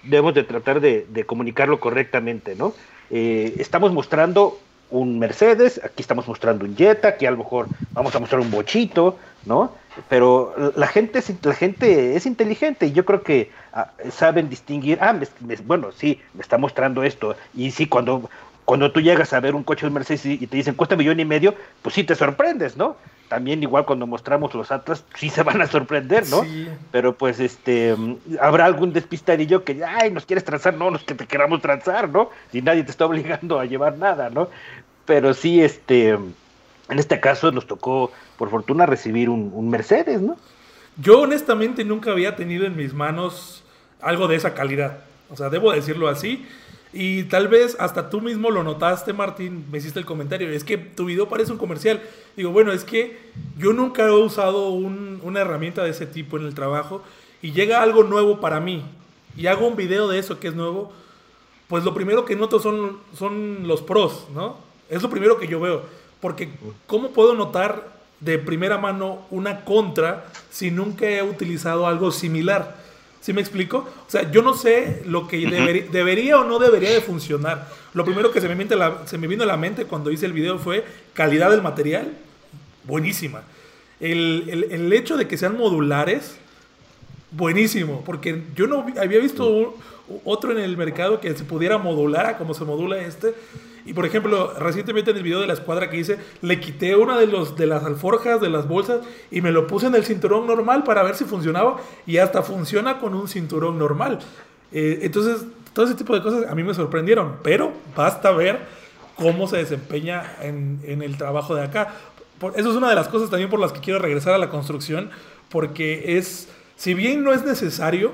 debemos 0.03 0.33
de 0.33 0.43
tratar 0.43 0.81
de, 0.81 1.23
comunicarlo 1.25 1.79
correctamente, 1.79 2.55
¿no? 2.55 2.73
Eh, 3.15 3.57
estamos 3.59 3.93
mostrando 3.93 4.57
un 4.89 5.19
Mercedes, 5.19 5.79
aquí 5.83 6.01
estamos 6.01 6.27
mostrando 6.27 6.65
un 6.65 6.75
Jetta, 6.75 7.09
aquí 7.09 7.27
a 7.27 7.31
lo 7.31 7.37
mejor 7.37 7.67
vamos 7.91 8.15
a 8.15 8.19
mostrar 8.19 8.41
un 8.41 8.49
bochito, 8.49 9.19
¿no? 9.45 9.71
Pero 10.09 10.73
la 10.75 10.87
gente 10.87 11.19
es, 11.19 11.31
la 11.43 11.53
gente 11.53 12.15
es 12.15 12.25
inteligente 12.25 12.87
y 12.87 12.91
yo 12.91 13.05
creo 13.05 13.21
que 13.21 13.51
ah, 13.71 13.91
saben 14.11 14.49
distinguir, 14.49 14.97
ah, 14.99 15.15
bueno, 15.63 15.91
sí, 15.91 16.19
me 16.33 16.41
está 16.41 16.57
mostrando 16.57 17.03
esto. 17.03 17.35
Y 17.53 17.69
sí, 17.69 17.85
cuando, 17.85 18.31
cuando 18.65 18.91
tú 18.91 19.01
llegas 19.01 19.33
a 19.33 19.39
ver 19.39 19.55
un 19.55 19.63
coche 19.63 19.85
de 19.85 19.91
Mercedes 19.91 20.25
y, 20.25 20.47
te 20.47 20.57
dicen 20.57 20.75
cuesta 20.75 20.95
millón 20.95 21.19
y 21.19 21.25
medio, 21.25 21.55
pues 21.81 21.95
sí 21.95 22.03
te 22.03 22.15
sorprendes, 22.15 22.77
¿no? 22.77 22.97
también 23.33 23.63
igual 23.63 23.85
cuando 23.85 24.05
mostramos 24.05 24.53
los 24.53 24.71
Atlas, 24.71 25.03
sí 25.15 25.27
se 25.27 25.41
van 25.41 25.59
a 25.59 25.65
sorprender, 25.65 26.29
¿no? 26.29 26.45
Pero 26.91 27.17
pues 27.17 27.39
este, 27.39 27.95
habrá 28.39 28.65
algún 28.65 28.93
despistadillo 28.93 29.63
que, 29.63 29.83
ay, 29.83 30.11
nos 30.11 30.27
quieres 30.27 30.43
transar, 30.43 30.75
no, 30.75 30.91
nos 30.91 31.03
que 31.03 31.15
te 31.15 31.25
queramos 31.25 31.59
transar, 31.59 32.09
¿no? 32.09 32.29
Si 32.51 32.61
nadie 32.61 32.83
te 32.83 32.91
está 32.91 33.07
obligando 33.07 33.59
a 33.59 33.65
llevar 33.65 33.97
nada, 33.97 34.29
¿no? 34.29 34.49
Pero 35.05 35.33
sí, 35.33 35.63
este, 35.63 36.09
en 36.09 36.99
este 36.99 37.19
caso 37.19 37.51
nos 37.51 37.65
tocó, 37.65 38.11
por 38.37 38.51
fortuna, 38.51 38.85
recibir 38.85 39.29
un, 39.29 39.67
Mercedes, 39.67 40.21
¿no? 40.21 40.37
Yo 40.97 41.21
honestamente 41.21 41.83
nunca 41.83 42.11
había 42.11 42.35
tenido 42.35 42.67
en 42.67 42.75
mis 42.75 42.93
manos 42.93 43.63
algo 43.99 44.27
de 44.27 44.35
esa 44.35 44.53
calidad. 44.53 44.99
O 45.31 45.35
sea, 45.35 45.49
debo 45.49 45.71
decirlo 45.71 46.07
así. 46.07 46.45
Y 46.93 47.23
tal 47.23 47.47
vez 47.47 47.75
hasta 47.79 48.11
tú 48.11 48.21
mismo 48.21 48.51
lo 48.51 48.63
notaste, 48.63 49.13
Martín, 49.13 49.65
me 49.71 49.79
hiciste 49.79 49.97
el 49.97 50.05
comentario, 50.05 50.49
es 50.49 50.63
que 50.63 50.77
tu 50.77 51.05
video 51.05 51.27
parece 51.27 51.51
un 51.51 51.57
comercial. 51.57 52.01
Digo, 52.37 52.51
bueno, 52.51 52.71
es 52.71 52.83
que 52.83 53.19
yo 53.57 53.73
nunca 53.73 54.05
he 54.05 54.11
usado 54.11 54.69
una 54.69 55.41
herramienta 55.41 55.83
de 55.83 55.89
ese 55.89 56.05
tipo 56.05 56.37
en 56.37 56.45
el 56.45 56.53
trabajo 56.53 57.01
y 57.41 57.51
llega 57.51 57.81
algo 57.81 58.03
nuevo 58.03 58.39
para 58.39 58.59
mí 58.59 58.83
y 59.35 59.47
hago 59.47 59.67
un 59.67 59.75
video 59.75 60.07
de 60.07 60.19
eso 60.19 60.39
que 60.39 60.49
es 60.49 60.55
nuevo, 60.55 60.93
pues 61.67 61.83
lo 61.83 61.95
primero 61.95 62.25
que 62.25 62.35
noto 62.35 62.59
son, 62.59 62.99
son 63.17 63.67
los 63.67 63.81
pros, 63.81 64.27
¿no? 64.33 64.57
Es 64.89 65.01
lo 65.01 65.09
primero 65.09 65.39
que 65.39 65.47
yo 65.47 65.59
veo. 65.59 65.81
Porque 66.21 66.49
¿cómo 66.85 67.09
puedo 67.09 67.33
notar 67.33 67.91
de 68.19 68.37
primera 68.37 68.77
mano 68.77 69.25
una 69.31 69.65
contra 69.65 70.25
si 70.51 70.69
nunca 70.69 71.09
he 71.09 71.23
utilizado 71.23 71.87
algo 71.87 72.11
similar? 72.11 72.82
¿Sí 73.23 73.31
me 73.31 73.39
explico? 73.39 73.89
O 74.05 74.11
sea, 74.11 74.29
yo 74.31 74.41
no 74.41 74.53
sé 74.53 75.01
lo 75.05 75.29
que 75.29 75.37
debería 75.89 76.37
o 76.37 76.43
no 76.43 76.59
debería 76.59 76.91
de 76.91 76.99
funcionar. 76.99 77.69
Lo 77.93 78.03
primero 78.03 78.33
que 78.33 78.41
se 78.41 78.53
me, 78.53 78.67
se 79.05 79.17
me 79.17 79.27
vino 79.27 79.43
a 79.43 79.45
la 79.45 79.55
mente 79.55 79.85
cuando 79.85 80.11
hice 80.11 80.25
el 80.25 80.33
video 80.33 80.59
fue 80.59 80.83
calidad 81.13 81.49
del 81.49 81.61
material, 81.61 82.17
buenísima. 82.83 83.43
El, 84.01 84.67
el, 84.69 84.91
hecho 84.91 85.15
de 85.15 85.25
que 85.25 85.37
sean 85.37 85.57
modulares, 85.57 86.35
buenísimo, 87.31 88.03
porque 88.05 88.43
yo 88.57 88.67
no 88.67 88.85
había 88.99 89.19
visto 89.19 89.73
otro 90.25 90.51
en 90.51 90.59
el 90.59 90.75
mercado 90.75 91.21
que 91.21 91.33
se 91.33 91.45
pudiera 91.45 91.77
modular 91.77 92.25
a 92.25 92.37
como 92.37 92.53
se 92.53 92.65
modula 92.65 92.97
este. 92.97 93.33
Y 93.85 93.93
por 93.93 94.05
ejemplo, 94.05 94.53
recientemente 94.57 95.11
en 95.11 95.17
el 95.17 95.23
video 95.23 95.41
de 95.41 95.47
la 95.47 95.53
escuadra 95.53 95.89
que 95.89 95.97
hice, 95.97 96.17
le 96.41 96.59
quité 96.59 96.95
una 96.95 97.17
de, 97.17 97.27
los, 97.27 97.55
de 97.57 97.67
las 97.67 97.83
alforjas 97.83 98.39
de 98.39 98.49
las 98.49 98.67
bolsas 98.67 99.01
y 99.29 99.41
me 99.41 99.51
lo 99.51 99.67
puse 99.67 99.87
en 99.87 99.95
el 99.95 100.05
cinturón 100.05 100.47
normal 100.47 100.83
para 100.83 101.03
ver 101.03 101.15
si 101.15 101.25
funcionaba 101.25 101.77
y 102.05 102.17
hasta 102.17 102.43
funciona 102.43 102.99
con 102.99 103.13
un 103.13 103.27
cinturón 103.27 103.77
normal. 103.77 104.19
Eh, 104.71 104.99
entonces, 105.01 105.45
todo 105.73 105.85
ese 105.85 105.95
tipo 105.95 106.15
de 106.15 106.21
cosas 106.21 106.49
a 106.49 106.55
mí 106.55 106.63
me 106.63 106.73
sorprendieron, 106.73 107.37
pero 107.43 107.71
basta 107.95 108.31
ver 108.31 108.59
cómo 109.15 109.47
se 109.47 109.57
desempeña 109.57 110.37
en, 110.41 110.79
en 110.85 111.01
el 111.01 111.17
trabajo 111.17 111.55
de 111.55 111.63
acá. 111.63 111.93
Por, 112.39 112.57
eso 112.57 112.71
es 112.71 112.75
una 112.75 112.89
de 112.89 112.95
las 112.95 113.07
cosas 113.09 113.29
también 113.29 113.49
por 113.49 113.59
las 113.59 113.73
que 113.73 113.81
quiero 113.81 113.99
regresar 113.99 114.33
a 114.33 114.37
la 114.37 114.49
construcción, 114.49 115.09
porque 115.49 116.17
es, 116.17 116.47
si 116.77 116.93
bien 116.93 117.23
no 117.23 117.33
es 117.33 117.43
necesario, 117.43 118.13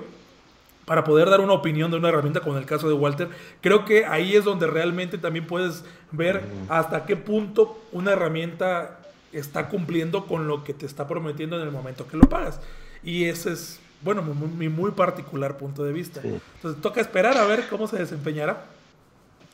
para 0.89 1.03
poder 1.03 1.29
dar 1.29 1.39
una 1.39 1.53
opinión 1.53 1.91
de 1.91 1.97
una 1.97 2.09
herramienta 2.09 2.39
como 2.39 2.55
en 2.55 2.63
el 2.63 2.67
caso 2.67 2.87
de 2.87 2.95
Walter, 2.95 3.29
creo 3.61 3.85
que 3.85 4.07
ahí 4.07 4.35
es 4.35 4.43
donde 4.43 4.65
realmente 4.65 5.19
también 5.19 5.45
puedes 5.45 5.85
ver 6.11 6.41
hasta 6.67 7.05
qué 7.05 7.15
punto 7.15 7.79
una 7.91 8.13
herramienta 8.13 8.99
está 9.31 9.69
cumpliendo 9.69 10.25
con 10.25 10.47
lo 10.47 10.63
que 10.63 10.73
te 10.73 10.87
está 10.87 11.07
prometiendo 11.07 11.57
en 11.57 11.61
el 11.61 11.71
momento 11.71 12.07
que 12.07 12.17
lo 12.17 12.27
pagas. 12.27 12.59
Y 13.03 13.25
ese 13.25 13.51
es, 13.51 13.79
bueno, 14.01 14.23
mi 14.23 14.67
muy, 14.67 14.89
particular 14.89 15.59
punto 15.59 15.83
de 15.83 15.93
vista. 15.93 16.21
Entonces 16.23 16.81
toca 16.81 17.01
esperar 17.01 17.37
a 17.37 17.45
ver 17.45 17.67
cómo 17.69 17.85
se 17.85 17.97
desempeñará. 17.97 18.65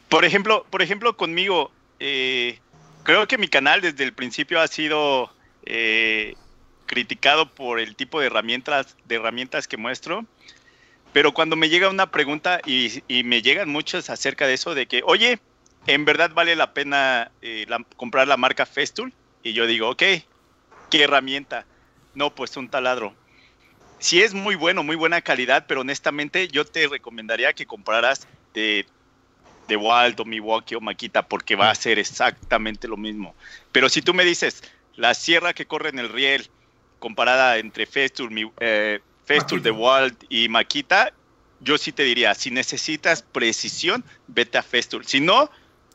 Por 0.08 0.24
ejemplo, 0.24 0.66
por 0.70 0.82
ejemplo 0.82 1.18
conmigo, 1.18 1.70
eh, 2.00 2.60
creo 3.04 3.28
que 3.28 3.38
mi 3.38 3.50
canal 3.50 3.82
desde 3.82 4.06
el 4.06 4.14
principio 4.14 4.62
ha 4.62 4.68
sido 4.70 5.30
eh, 5.66 6.36
criticado 6.86 7.50
por 7.50 7.82
el 7.82 7.98
tipo 7.98 8.22
de 8.22 8.28
herramientas, 8.28 8.96
de 9.04 9.16
herramientas 9.16 9.68
que 9.68 9.76
muestro 9.76 10.26
pero 11.16 11.34
cuando 11.34 11.56
me 11.56 11.70
llega 11.70 11.88
una 11.88 12.12
pregunta 12.12 12.60
y, 12.66 13.02
me 13.24 13.42
llegan 13.42 13.70
muchas 13.70 14.10
acerca 14.10 14.48
de 14.48 14.56
eso, 14.56 14.76
de 14.76 14.86
que, 14.86 15.02
oye, 15.06 15.40
¿en 15.88 16.04
verdad 16.04 16.32
vale 16.34 16.58
la 16.58 16.74
pena 16.74 17.32
eh, 17.42 17.66
comprar 17.96 18.28
la 18.28 18.36
marca 18.36 18.66
Festool? 18.66 19.14
Y 19.42 19.54
yo 19.54 19.66
digo, 19.66 19.90
ok, 19.92 20.04
¿qué 20.90 21.04
herramienta? 21.04 21.66
No, 22.16 22.36
pues 22.36 22.58
un 22.58 22.68
taladro. 22.68 23.16
Sí 23.98 24.22
es 24.22 24.34
muy 24.34 24.56
bueno, 24.56 24.84
muy 24.84 24.98
buena 24.98 25.22
calidad, 25.22 25.68
pero 25.70 25.80
honestamente 25.80 26.50
yo 26.50 26.66
te 26.66 26.86
recomendaría 26.86 27.54
que 27.54 27.66
compraras 27.66 28.28
de, 28.54 28.86
de 29.70 29.78
Walt 29.78 30.20
o 30.20 30.26
Milwaukee 30.26 30.76
o 30.76 30.82
Makita 30.82 31.30
porque 31.30 31.56
va 31.56 31.70
a 31.70 31.76
ser 31.76 31.98
exactamente 31.98 32.90
lo 32.90 32.98
mismo. 32.98 33.34
Pero 33.72 33.88
si 33.88 34.02
tú 34.02 34.14
me 34.14 34.26
dices, 34.26 34.64
la 34.98 35.14
sierra 35.14 35.54
que 35.54 35.66
corre 35.66 35.88
en 35.88 36.00
el 36.00 36.10
riel 36.10 36.50
comparada 37.00 37.58
entre 37.58 37.86
Festool, 37.86 38.52
eh, 38.60 39.00
Festool 39.26 39.62
de 39.62 39.72
Walt 39.72 40.24
y 40.30 40.48
Makita, 40.50 41.12
yo 41.60 41.78
sí 41.78 41.92
te 41.92 42.04
diría, 42.04 42.36
si 42.36 42.52
necesitas 42.52 43.24
precisión, 43.24 44.04
vete 44.28 44.58
a 44.58 44.64
Festool. 44.64 45.06
Si 45.06 45.20
no, 45.20 45.50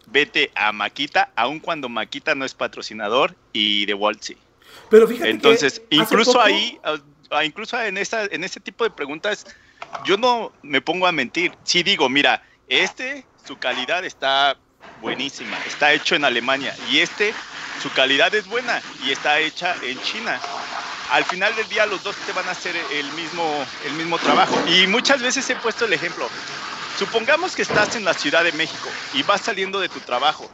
vete 0.07 0.51
a 0.55 0.73
Makita, 0.73 1.33
aun 1.37 1.61
cuando 1.61 1.89
Makita 1.89 2.35
no 2.35 2.45
es 2.45 2.55
patrocinador 2.55 3.35
y 3.53 3.87
de 3.87 3.95
Walt 3.95 4.23
sí. 4.23 4.37
Pero 4.89 5.07
fíjate 5.07 5.31
Entonces, 5.31 5.83
incluso 5.91 6.41
ahí, 6.41 6.79
ah, 7.31 7.45
incluso 7.45 7.81
en, 7.81 7.99
esta, 7.99 8.25
en 8.25 8.45
este 8.45 8.61
tipo 8.61 8.85
de 8.85 8.91
preguntas, 8.91 9.47
yo 10.05 10.17
no 10.17 10.53
me 10.63 10.81
pongo 10.81 11.07
a 11.07 11.13
mentir. 11.13 11.53
Sí 11.65 11.83
digo, 11.83 12.09
mira, 12.09 12.43
este, 12.67 13.27
su 13.45 13.57
calidad 13.57 14.05
está 14.05 14.59
buenísima, 15.01 15.57
está 15.67 15.93
hecho 15.93 16.15
en 16.15 16.25
Alemania 16.25 16.75
y 16.91 16.99
este, 16.99 17.33
su 17.83 17.91
calidad 17.93 18.35
es 18.35 18.47
buena 18.47 18.83
y 19.05 19.13
está 19.13 19.41
hecha 19.41 19.75
en 19.83 20.01
China 20.03 20.41
al 21.11 21.25
final 21.25 21.55
del 21.57 21.69
día 21.69 21.87
los 21.87 22.03
dos 22.05 22.15
te 22.27 22.33
van 22.33 22.47
a 22.49 22.53
hacer 22.53 22.77
el 22.93 23.11
mismo, 23.13 23.65
el 23.87 23.93
mismo 23.95 24.19
trabajo. 24.19 24.55
Y 24.69 24.87
muchas 24.87 25.21
veces 25.21 25.49
he 25.51 25.57
puesto 25.57 25.85
el 25.85 25.93
ejemplo. 25.93 26.29
Supongamos 26.99 27.57
que 27.57 27.63
estás 27.63 27.97
en 27.97 28.05
la 28.05 28.15
Ciudad 28.15 28.45
de 28.45 28.53
México 28.53 28.89
y 29.15 29.23
vas 29.23 29.41
saliendo 29.41 29.81
de 29.81 29.89
tu 29.89 30.01
trabajo. 30.01 30.49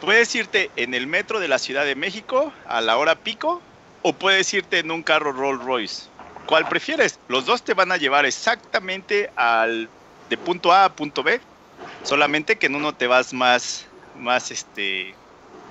Puedes 0.00 0.34
irte 0.34 0.70
en 0.76 0.92
el 0.92 1.06
metro 1.06 1.40
de 1.40 1.48
la 1.48 1.58
Ciudad 1.58 1.84
de 1.84 1.94
México 1.94 2.52
a 2.68 2.80
la 2.80 2.96
hora 2.96 3.14
pico 3.14 3.62
o 4.02 4.12
puedes 4.12 4.52
irte 4.52 4.80
en 4.80 4.90
un 4.90 5.02
carro 5.02 5.32
Rolls 5.32 5.64
Royce. 5.64 6.02
¿Cuál 6.46 6.66
prefieres? 6.68 7.18
Los 7.28 7.46
dos 7.46 7.62
te 7.62 7.72
van 7.72 7.90
a 7.92 7.96
llevar 7.96 8.26
exactamente 8.26 9.30
al 9.36 9.88
de 10.28 10.36
punto 10.36 10.72
A 10.72 10.84
a 10.84 10.92
punto 10.92 11.22
B, 11.22 11.40
solamente 12.02 12.56
que 12.56 12.66
en 12.66 12.74
uno 12.74 12.94
te 12.94 13.06
vas 13.06 13.32
más 13.32 13.86
más 14.16 14.50
este 14.50 15.14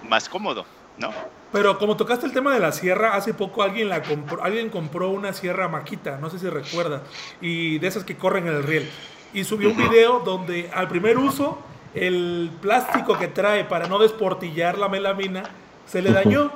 más 0.01 0.27
cómodo, 0.27 0.65
¿no? 0.97 1.11
Pero 1.51 1.77
como 1.77 1.95
tocaste 1.95 2.25
el 2.25 2.33
tema 2.33 2.51
de 2.53 2.59
la 2.59 2.71
sierra, 2.71 3.15
hace 3.15 3.33
poco 3.33 3.61
alguien 3.61 3.87
la 3.87 4.01
compró, 4.01 4.43
alguien 4.43 4.69
compró 4.69 5.09
una 5.09 5.33
sierra 5.33 5.67
maquita, 5.67 6.17
no 6.17 6.31
sé 6.31 6.39
si 6.39 6.49
recuerda, 6.49 7.03
y 7.41 7.77
de 7.77 7.87
esas 7.87 8.03
que 8.03 8.17
corren 8.17 8.47
en 8.47 8.55
el 8.55 8.63
riel. 8.63 8.89
Y 9.33 9.43
subió 9.43 9.69
un 9.69 9.77
video 9.77 10.19
donde 10.19 10.71
al 10.73 10.87
primer 10.87 11.17
uso 11.17 11.59
el 11.93 12.51
plástico 12.59 13.17
que 13.19 13.27
trae 13.27 13.65
para 13.65 13.87
no 13.87 13.99
desportillar 13.99 14.79
la 14.79 14.89
melamina 14.89 15.43
se 15.85 16.01
le 16.01 16.11
dañó. 16.11 16.51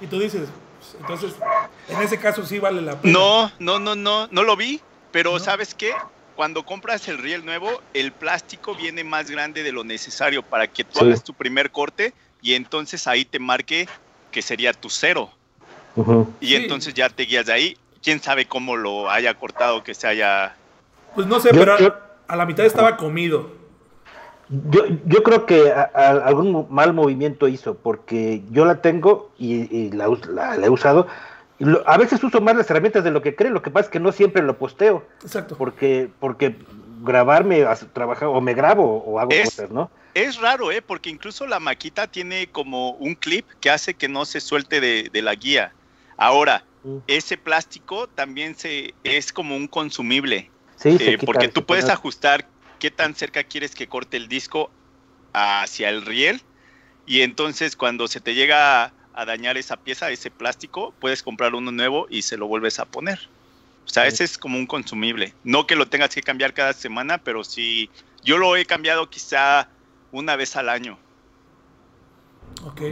Y 0.00 0.06
tú 0.06 0.18
dices, 0.18 0.48
pues, 0.78 0.96
entonces, 1.00 1.34
en 1.88 2.02
ese 2.02 2.18
caso 2.18 2.44
sí 2.44 2.58
vale 2.58 2.82
la 2.82 3.00
pena. 3.00 3.12
No, 3.12 3.52
no, 3.58 3.78
no, 3.78 3.94
no, 3.94 4.26
no 4.28 4.42
lo 4.42 4.56
vi, 4.56 4.80
pero 5.12 5.38
¿sabes 5.38 5.74
qué? 5.74 5.92
Cuando 6.34 6.64
compras 6.64 7.06
el 7.08 7.18
riel 7.18 7.44
nuevo, 7.44 7.68
el 7.92 8.12
plástico 8.12 8.74
viene 8.74 9.04
más 9.04 9.30
grande 9.30 9.62
de 9.62 9.72
lo 9.72 9.84
necesario 9.84 10.42
para 10.42 10.66
que 10.66 10.84
tú 10.84 11.00
hagas 11.00 11.22
tu 11.22 11.34
primer 11.34 11.70
corte 11.70 12.14
y 12.42 12.54
entonces 12.54 13.06
ahí 13.06 13.24
te 13.24 13.38
marque 13.38 13.88
que 14.30 14.42
sería 14.42 14.72
tu 14.72 14.88
cero. 14.90 15.30
Y 16.40 16.54
entonces 16.54 16.94
ya 16.94 17.08
te 17.08 17.24
guías 17.24 17.46
de 17.46 17.52
ahí. 17.52 17.76
Quién 18.02 18.20
sabe 18.20 18.46
cómo 18.46 18.76
lo 18.76 19.10
haya 19.10 19.34
cortado, 19.34 19.82
que 19.82 19.94
se 19.94 20.06
haya. 20.06 20.54
Pues 21.14 21.26
no 21.26 21.40
sé, 21.40 21.50
pero 21.50 21.76
a 22.26 22.36
la 22.36 22.46
mitad 22.46 22.64
estaba 22.64 22.96
comido. 22.96 23.58
Yo, 24.48 24.84
yo 25.04 25.22
creo 25.22 25.46
que 25.46 25.72
algún 25.72 26.66
mal 26.70 26.92
movimiento 26.92 27.46
hizo, 27.46 27.76
porque 27.76 28.42
yo 28.50 28.64
la 28.64 28.80
tengo 28.80 29.30
y, 29.38 29.90
la, 29.90 30.06
he 30.06 30.70
usado. 30.70 31.06
a 31.86 31.98
veces 31.98 32.24
uso 32.24 32.40
más 32.40 32.56
las 32.56 32.68
herramientas 32.68 33.04
de 33.04 33.12
lo 33.12 33.22
que 33.22 33.36
creo, 33.36 33.52
lo 33.52 33.62
que 33.62 33.70
pasa 33.70 33.86
es 33.86 33.90
que 33.90 34.00
no 34.00 34.10
siempre 34.10 34.42
lo 34.42 34.58
posteo. 34.58 35.04
Exacto. 35.22 35.56
Porque, 35.56 36.08
porque 36.18 36.56
grabarme, 37.02 37.64
trabajar, 37.92 38.28
o 38.28 38.40
me 38.40 38.54
grabo 38.54 39.04
o 39.04 39.20
hago 39.20 39.30
cosas, 39.44 39.70
¿no? 39.70 39.90
Es 40.14 40.36
raro, 40.36 40.72
¿eh? 40.72 40.82
Porque 40.82 41.10
incluso 41.10 41.46
la 41.46 41.60
maquita 41.60 42.06
tiene 42.06 42.48
como 42.48 42.92
un 42.92 43.14
clip 43.14 43.46
que 43.60 43.70
hace 43.70 43.94
que 43.94 44.08
no 44.08 44.24
se 44.24 44.40
suelte 44.40 44.80
de, 44.80 45.22
la 45.22 45.34
guía. 45.34 45.72
Ahora, 46.16 46.64
ese 47.06 47.36
plástico 47.36 48.08
también 48.08 48.54
se 48.54 48.94
es 49.04 49.32
como 49.32 49.56
un 49.56 49.68
consumible. 49.68 50.50
Sí, 50.76 50.96
eh, 50.98 51.18
porque 51.24 51.48
tú 51.48 51.64
puedes 51.64 51.88
ajustar 51.88 52.48
qué 52.78 52.90
tan 52.90 53.14
cerca 53.14 53.44
quieres 53.44 53.74
que 53.74 53.86
corte 53.86 54.16
el 54.16 54.28
disco 54.28 54.70
hacia 55.32 55.90
el 55.90 56.04
riel 56.04 56.42
y 57.10 57.22
entonces 57.22 57.74
cuando 57.74 58.06
se 58.06 58.20
te 58.20 58.34
llega 58.34 58.92
a, 59.14 59.24
dañar 59.24 59.58
esa 59.58 59.76
pieza, 59.76 60.10
ese 60.10 60.30
plástico, 60.30 60.94
puedes 61.00 61.24
comprar 61.24 61.54
uno 61.54 61.72
nuevo 61.72 62.06
y 62.08 62.22
se 62.22 62.36
lo 62.36 62.46
vuelves 62.46 62.78
a 62.78 62.84
poner. 62.84 63.28
O 63.84 63.88
sea, 63.88 64.06
ese 64.06 64.22
es 64.22 64.38
como 64.38 64.56
un 64.56 64.66
consumible. 64.66 65.34
No 65.42 65.66
que 65.66 65.74
lo 65.74 65.88
tengas 65.88 66.14
que 66.14 66.22
cambiar 66.22 66.54
cada 66.54 66.72
semana, 66.72 67.18
pero 67.18 67.42
sí, 67.42 67.90
yo 68.22 68.38
lo 68.38 68.56
he 68.56 68.64
cambiado 68.64 69.10
quizá 69.10 69.68
una 70.12 70.36
vez 70.36 70.56
al 70.56 70.68
año. 70.68 70.98
Ok, 72.64 72.82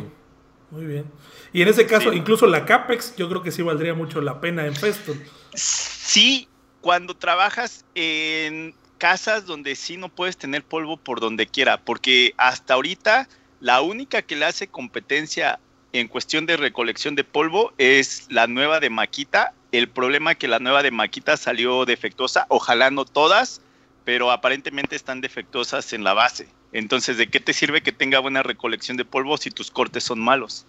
muy 0.71 0.87
bien. 0.87 1.11
Y 1.53 1.63
en 1.63 1.69
ese 1.69 1.87
caso, 1.87 2.13
incluso 2.13 2.47
la 2.47 2.65
CAPEX, 2.65 3.17
yo 3.17 3.29
creo 3.29 3.43
que 3.43 3.51
sí 3.51 3.63
valdría 3.63 3.95
mucho 3.95 4.21
la 4.21 4.41
pena 4.41 4.67
en 4.67 4.75
Festo. 4.75 5.15
Sí, 5.55 6.49
cuando 6.81 7.15
trabajas 7.15 7.85
en 7.95 8.75
casas 8.99 9.47
donde 9.47 9.75
sí 9.77 9.97
no 9.97 10.09
puedes 10.09 10.37
tener 10.37 10.65
polvo 10.65 10.97
por 10.97 11.21
donde 11.21 11.47
quiera, 11.47 11.79
porque 11.79 12.35
hasta 12.37 12.75
ahorita 12.75 13.29
La 13.61 13.81
única 13.81 14.23
que 14.23 14.37
le 14.37 14.45
hace 14.45 14.69
competencia 14.69 15.59
en 15.93 16.07
cuestión 16.07 16.47
de 16.47 16.57
recolección 16.57 17.15
de 17.17 17.25
polvo 17.25 17.73
es 17.77 18.27
la 18.31 18.47
nueva 18.47 18.79
de 18.79 18.91
Maquita. 18.91 19.53
El 19.73 19.89
problema 19.89 20.33
es 20.33 20.39
que 20.39 20.49
la 20.49 20.61
nueva 20.61 20.83
de 20.83 20.93
Maquita 20.93 21.37
salió 21.37 21.85
defectuosa, 21.85 22.47
ojalá 22.49 22.91
no 22.91 23.05
todas, 23.05 23.61
pero 24.09 24.31
aparentemente 24.31 24.97
están 24.97 25.21
defectuosas 25.21 25.93
en 25.93 26.03
la 26.03 26.15
base. 26.15 26.49
Entonces, 26.73 27.19
¿de 27.19 27.27
qué 27.27 27.41
te 27.41 27.53
sirve 27.53 27.83
que 27.83 27.93
tenga 27.93 28.21
buena 28.21 28.43
recolección 28.43 28.97
de 28.97 29.05
polvo 29.05 29.37
si 29.37 29.51
tus 29.51 29.71
cortes 29.71 30.03
son 30.03 30.19
malos? 30.19 30.65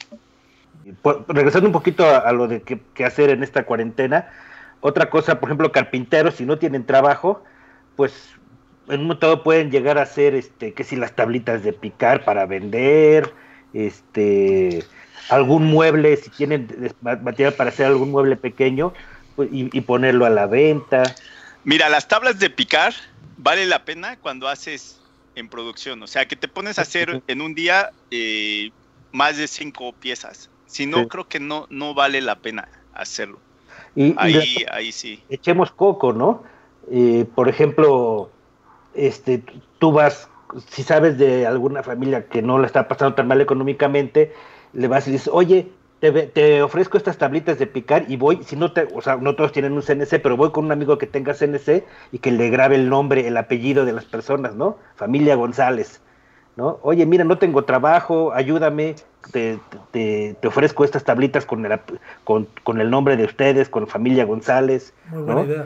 Regresando 1.30 1.70
un 1.70 1.72
poquito 1.72 2.06
a, 2.06 2.30
lo 2.34 2.50
de 2.50 2.62
qué, 2.62 3.06
hacer 3.06 3.30
en 3.30 3.42
esta 3.42 3.64
cuarentena, 3.64 4.30
otra 4.82 5.10
cosa, 5.10 5.40
por 5.40 5.48
ejemplo, 5.48 5.72
carpinteros, 5.72 6.36
si 6.36 6.46
no 6.46 6.60
tienen 6.60 6.86
trabajo, 6.86 7.42
pues 7.96 8.12
en 8.90 9.00
un 9.00 9.04
momento 9.04 9.42
pueden 9.42 9.72
llegar 9.72 10.00
a 10.00 10.02
hacer, 10.02 10.36
este, 10.36 10.74
que 10.74 10.84
si 10.84 10.98
las 10.98 11.16
tablitas 11.16 11.64
de 11.64 11.72
picar 11.72 12.26
para 12.26 12.46
vender, 12.46 13.34
este, 13.74 14.84
algún 15.30 15.64
mueble, 15.64 16.18
si 16.18 16.30
tienen 16.30 16.94
material 17.00 17.54
para 17.54 17.70
hacer 17.70 17.86
algún 17.86 18.12
mueble 18.12 18.36
pequeño, 18.36 18.94
pues, 19.38 19.48
y, 19.50 19.80
ponerlo 19.80 20.26
a 20.26 20.30
la 20.30 20.46
venta. 20.46 21.04
Mira, 21.64 21.88
las 21.88 22.10
tablas 22.10 22.38
de 22.40 22.50
picar 22.50 22.94
vale 23.40 23.66
la 23.66 23.86
pena 23.86 24.18
cuando 24.18 24.48
haces 24.48 25.00
en 25.36 25.50
producción, 25.50 26.04
o 26.04 26.08
sea, 26.08 26.28
que 26.28 26.36
te 26.36 26.48
pones 26.48 26.78
a 26.78 26.84
hacer 26.84 27.24
en 27.28 27.42
un 27.42 27.56
día 27.56 27.92
eh, 28.12 28.72
más 29.12 29.38
de 29.38 29.48
cinco 29.48 29.94
piezas. 29.94 30.50
Si 30.66 30.86
no, 30.86 31.08
creo 31.08 31.28
que 31.28 31.40
no, 31.40 31.66
no 31.70 31.94
vale 31.94 32.22
la 32.22 32.36
pena 32.36 32.68
hacerlo. 32.94 33.40
Y, 33.96 34.14
ahí, 34.18 34.66
ahí 34.72 34.92
sí. 34.92 35.24
Echemos 35.30 35.72
coco, 35.72 36.14
¿no? 36.14 36.44
Eh, 36.92 37.26
por 37.34 37.50
ejemplo, 37.50 38.30
este, 38.94 39.44
tú 39.80 39.92
vas, 39.92 40.30
si 40.70 40.84
sabes 40.84 41.18
de 41.18 41.48
alguna 41.48 41.82
familia 41.82 42.28
que 42.28 42.42
no 42.42 42.60
la 42.60 42.68
está 42.68 42.88
pasando 42.88 43.16
tan 43.16 43.28
mal 43.28 43.42
económicamente, 43.42 44.34
le 44.74 44.88
vas 44.88 45.08
y 45.08 45.12
dices, 45.12 45.30
oye, 45.32 45.72
te, 46.00 46.62
ofrezco 46.62 46.98
estas 46.98 47.18
tablitas 47.18 47.60
de 47.60 47.68
picar 47.68 48.06
y 48.08 48.16
voy, 48.16 48.44
si 48.44 48.56
no 48.56 48.72
te, 48.72 48.88
o 48.94 49.02
sea, 49.02 49.18
no 49.18 49.36
todos 49.36 49.52
tienen 49.52 49.74
un 49.74 49.82
CNC, 49.82 50.22
pero 50.22 50.38
voy 50.38 50.52
con 50.52 50.66
un 50.66 50.72
amigo 50.72 50.98
que 50.98 51.08
tenga 51.08 51.34
CNC 51.34 51.84
y 52.12 52.20
que 52.20 52.32
le 52.32 52.50
grabe 52.50 52.76
el 52.76 52.90
nombre, 52.90 53.28
el 53.28 53.38
apellido 53.38 53.86
de 53.86 53.94
las 53.94 54.06
personas, 54.06 54.56
¿no? 54.56 54.78
Familia 54.96 55.36
González. 55.36 56.02
¿no? 56.56 56.80
Oye, 56.82 57.06
mira, 57.06 57.24
no 57.24 57.38
tengo 57.38 57.64
trabajo, 57.64 58.34
ayúdame, 58.34 58.96
te, 59.32 59.60
te, 59.92 60.36
ofrezco 60.46 60.84
estas 60.84 61.06
tablitas 61.06 61.46
con 61.46 61.66
el, 61.66 61.80
con, 62.26 62.82
el 62.82 62.90
nombre 62.90 63.16
de 63.16 63.24
ustedes, 63.24 63.70
con 63.70 63.88
familia 63.88 64.26
González. 64.26 64.94
Muy 65.10 65.24
buena 65.24 65.44
idea. 65.44 65.66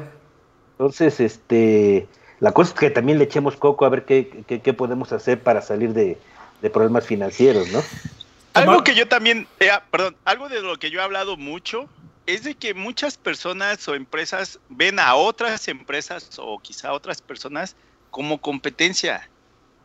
Entonces, 0.74 1.20
este, 1.20 2.08
la 2.40 2.52
cosa 2.52 2.74
es 2.74 2.80
que 2.80 2.90
también 2.90 3.18
le 3.18 3.24
echemos 3.24 3.56
coco 3.56 3.86
a 3.86 3.90
ver 3.90 4.06
qué, 4.06 4.44
qué, 4.46 4.74
podemos 4.74 5.14
hacer 5.14 5.42
para 5.42 5.62
salir 5.62 5.94
de, 5.94 6.18
problemas 6.72 7.06
financieros, 7.06 7.72
¿no? 7.72 7.80
Algo 8.54 8.84
que 8.84 8.96
yo 8.96 9.08
también, 9.08 9.48
eh, 9.60 9.70
ah, 9.70 9.84
perdón, 9.90 10.16
algo 10.26 10.50
de 10.50 10.62
lo 10.62 10.78
que 10.78 10.90
yo 10.90 11.00
he 11.00 11.04
hablado 11.04 11.38
mucho 11.38 11.90
es 12.26 12.44
de 12.44 12.56
que 12.56 12.74
muchas 12.74 13.18
personas 13.18 13.88
o 13.88 13.96
empresas 13.96 14.60
ven 14.70 15.00
a 15.00 15.16
otras 15.16 15.68
empresas 15.68 16.30
o 16.38 16.60
quizá 16.60 16.94
otras 16.94 17.22
personas 17.22 17.76
como 18.12 18.40
competencia. 18.40 19.30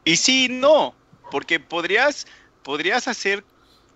Y 0.05 0.17
sí, 0.17 0.49
no, 0.49 0.95
porque 1.31 1.59
podrías, 1.61 2.27
podrías 2.63 3.09
hacer 3.09 3.45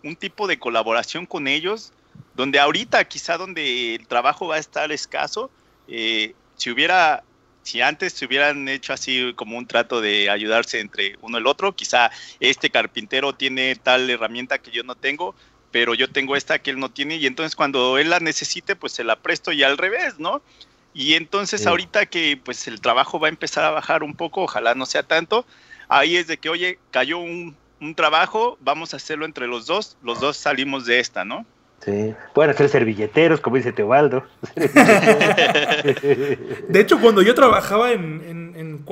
un 0.02 0.16
tipo 0.16 0.46
de 0.46 0.58
colaboración 0.58 1.26
con 1.26 1.46
ellos, 1.46 1.92
donde 2.34 2.58
ahorita 2.58 3.04
quizá 3.04 3.36
donde 3.36 3.94
el 3.94 4.06
trabajo 4.06 4.48
va 4.48 4.56
a 4.56 4.58
estar 4.58 4.90
escaso, 4.90 5.50
eh, 5.86 6.34
si 6.56 6.70
hubiera, 6.70 7.22
si 7.62 7.80
antes 7.80 8.12
se 8.12 8.26
hubieran 8.26 8.68
hecho 8.68 8.92
así 8.92 9.32
como 9.34 9.56
un 9.56 9.66
trato 9.66 10.00
de 10.00 10.30
ayudarse 10.30 10.80
entre 10.80 11.16
uno 11.20 11.38
y 11.38 11.40
el 11.40 11.46
otro, 11.46 11.74
quizá 11.74 12.10
este 12.40 12.70
carpintero 12.70 13.34
tiene 13.34 13.76
tal 13.76 14.08
herramienta 14.10 14.58
que 14.58 14.70
yo 14.70 14.82
no 14.82 14.94
tengo, 14.94 15.34
pero 15.70 15.94
yo 15.94 16.10
tengo 16.10 16.36
esta 16.36 16.58
que 16.58 16.70
él 16.70 16.78
no 16.78 16.90
tiene 16.90 17.16
y 17.16 17.26
entonces 17.26 17.56
cuando 17.56 17.98
él 17.98 18.10
la 18.10 18.20
necesite, 18.20 18.76
pues 18.76 18.92
se 18.92 19.04
la 19.04 19.16
presto 19.16 19.52
y 19.52 19.62
al 19.62 19.78
revés, 19.78 20.18
¿no? 20.18 20.42
Y 20.94 21.14
entonces 21.14 21.66
ahorita 21.66 22.06
que 22.06 22.38
pues 22.42 22.68
el 22.68 22.80
trabajo 22.80 23.18
va 23.18 23.28
a 23.28 23.30
empezar 23.30 23.64
a 23.64 23.70
bajar 23.70 24.02
un 24.02 24.14
poco, 24.14 24.42
ojalá 24.42 24.74
no 24.74 24.84
sea 24.84 25.02
tanto, 25.02 25.46
ahí 25.88 26.16
es 26.16 26.26
de 26.26 26.36
que, 26.36 26.50
oye, 26.50 26.78
cayó 26.90 27.18
un, 27.18 27.56
trabajo, 27.96 28.58
vamos 28.60 28.94
a 28.94 28.98
hacerlo 28.98 29.24
entre 29.24 29.48
los 29.48 29.66
dos, 29.66 29.96
los 30.02 30.20
dos 30.20 30.36
salimos 30.36 30.86
de 30.86 31.00
esta, 31.00 31.24
¿no? 31.24 31.44
Sí, 31.84 32.14
pueden 32.32 32.56
ser 32.56 32.68
servilleteros, 32.68 33.40
como 33.40 33.56
dice 33.56 33.72
Teobaldo. 33.72 34.22
De 36.68 36.80
hecho, 36.80 37.00
cuando 37.00 37.22
yo 37.22 37.34
trabajaba 37.34 37.90
en, 37.90 38.22
en, 38.24 38.54
en 38.56 38.84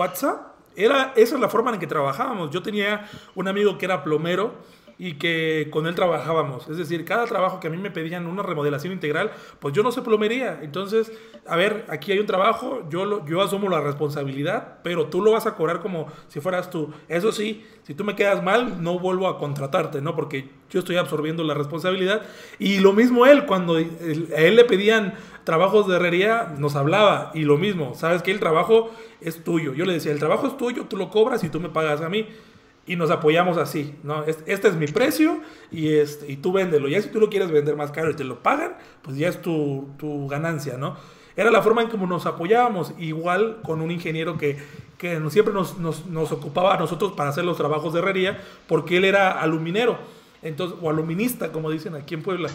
era, 0.74 1.12
esa 1.14 1.34
es 1.34 1.40
la 1.40 1.48
forma 1.48 1.72
en 1.72 1.78
que 1.78 1.86
trabajábamos. 1.86 2.50
Yo 2.50 2.62
tenía 2.62 3.08
un 3.36 3.46
amigo 3.46 3.78
que 3.78 3.84
era 3.84 4.02
plomero 4.02 4.54
y 5.02 5.14
que 5.14 5.68
con 5.70 5.86
él 5.86 5.94
trabajábamos. 5.94 6.68
Es 6.68 6.76
decir, 6.76 7.06
cada 7.06 7.24
trabajo 7.24 7.58
que 7.58 7.68
a 7.68 7.70
mí 7.70 7.78
me 7.78 7.90
pedían 7.90 8.26
una 8.26 8.42
remodelación 8.42 8.92
integral, 8.92 9.30
pues 9.58 9.72
yo 9.72 9.82
no 9.82 9.92
sé 9.92 10.02
plomería. 10.02 10.60
Entonces, 10.60 11.10
a 11.46 11.56
ver, 11.56 11.86
aquí 11.88 12.12
hay 12.12 12.18
un 12.18 12.26
trabajo, 12.26 12.86
yo, 12.90 13.06
lo, 13.06 13.24
yo 13.24 13.40
asumo 13.40 13.70
la 13.70 13.80
responsabilidad, 13.80 14.80
pero 14.84 15.06
tú 15.06 15.22
lo 15.22 15.32
vas 15.32 15.46
a 15.46 15.54
cobrar 15.54 15.80
como 15.80 16.08
si 16.28 16.40
fueras 16.40 16.68
tú. 16.68 16.92
Eso 17.08 17.32
sí, 17.32 17.64
si 17.82 17.94
tú 17.94 18.04
me 18.04 18.14
quedas 18.14 18.42
mal, 18.42 18.82
no 18.82 18.98
vuelvo 18.98 19.26
a 19.26 19.38
contratarte, 19.38 20.02
¿no? 20.02 20.14
Porque 20.14 20.50
yo 20.68 20.80
estoy 20.80 20.98
absorbiendo 20.98 21.44
la 21.44 21.54
responsabilidad. 21.54 22.20
Y 22.58 22.80
lo 22.80 22.92
mismo 22.92 23.24
él, 23.24 23.46
cuando 23.46 23.76
a 23.76 23.80
él 23.80 24.56
le 24.56 24.64
pedían 24.66 25.14
trabajos 25.44 25.88
de 25.88 25.96
herrería, 25.96 26.54
nos 26.58 26.76
hablaba. 26.76 27.30
Y 27.32 27.44
lo 27.44 27.56
mismo, 27.56 27.94
sabes 27.94 28.20
que 28.22 28.32
el 28.32 28.38
trabajo 28.38 28.90
es 29.22 29.42
tuyo. 29.42 29.72
Yo 29.72 29.86
le 29.86 29.94
decía, 29.94 30.12
el 30.12 30.18
trabajo 30.18 30.46
es 30.46 30.58
tuyo, 30.58 30.84
tú 30.84 30.98
lo 30.98 31.08
cobras 31.08 31.42
y 31.42 31.48
tú 31.48 31.58
me 31.58 31.70
pagas 31.70 32.02
a 32.02 32.10
mí 32.10 32.26
y 32.90 32.96
nos 32.96 33.12
apoyamos 33.12 33.56
así, 33.56 33.94
¿no? 34.02 34.24
Este, 34.24 34.66
es 34.66 34.74
mi 34.74 34.88
precio 34.88 35.38
y, 35.70 35.94
este, 35.94 36.32
y 36.32 36.38
tú 36.38 36.50
véndelo. 36.50 36.88
Ya 36.88 37.00
si 37.00 37.08
tú 37.08 37.20
lo 37.20 37.30
quieres 37.30 37.48
vender 37.48 37.76
más 37.76 37.92
caro 37.92 38.10
y 38.10 38.14
te 38.14 38.24
lo 38.24 38.42
pagan, 38.42 38.78
pues 39.02 39.16
ya 39.16 39.28
es 39.28 39.40
tu, 39.40 39.86
ganancia, 40.28 40.76
¿no? 40.76 40.96
Era 41.36 41.52
la 41.52 41.62
forma 41.62 41.82
en 41.82 41.88
que 41.88 41.96
nos 41.96 42.26
apoyábamos, 42.26 42.92
igual 42.98 43.60
con 43.62 43.80
un 43.80 43.92
ingeniero 43.92 44.36
que, 44.36 44.58
que 44.98 45.22
siempre 45.30 45.54
nos, 45.54 45.78
nos, 45.78 46.32
ocupaba 46.32 46.74
a 46.74 46.78
nosotros 46.78 47.12
para 47.12 47.30
hacer 47.30 47.44
los 47.44 47.56
trabajos 47.56 47.92
de 47.92 48.00
herrería, 48.00 48.40
porque 48.66 48.96
él 48.96 49.04
era 49.04 49.40
aluminero, 49.40 49.96
entonces, 50.42 50.76
o 50.82 50.90
aluminista, 50.90 51.52
como 51.52 51.70
dicen 51.70 51.94
aquí 51.94 52.14
en 52.14 52.24
Puebla. 52.24 52.50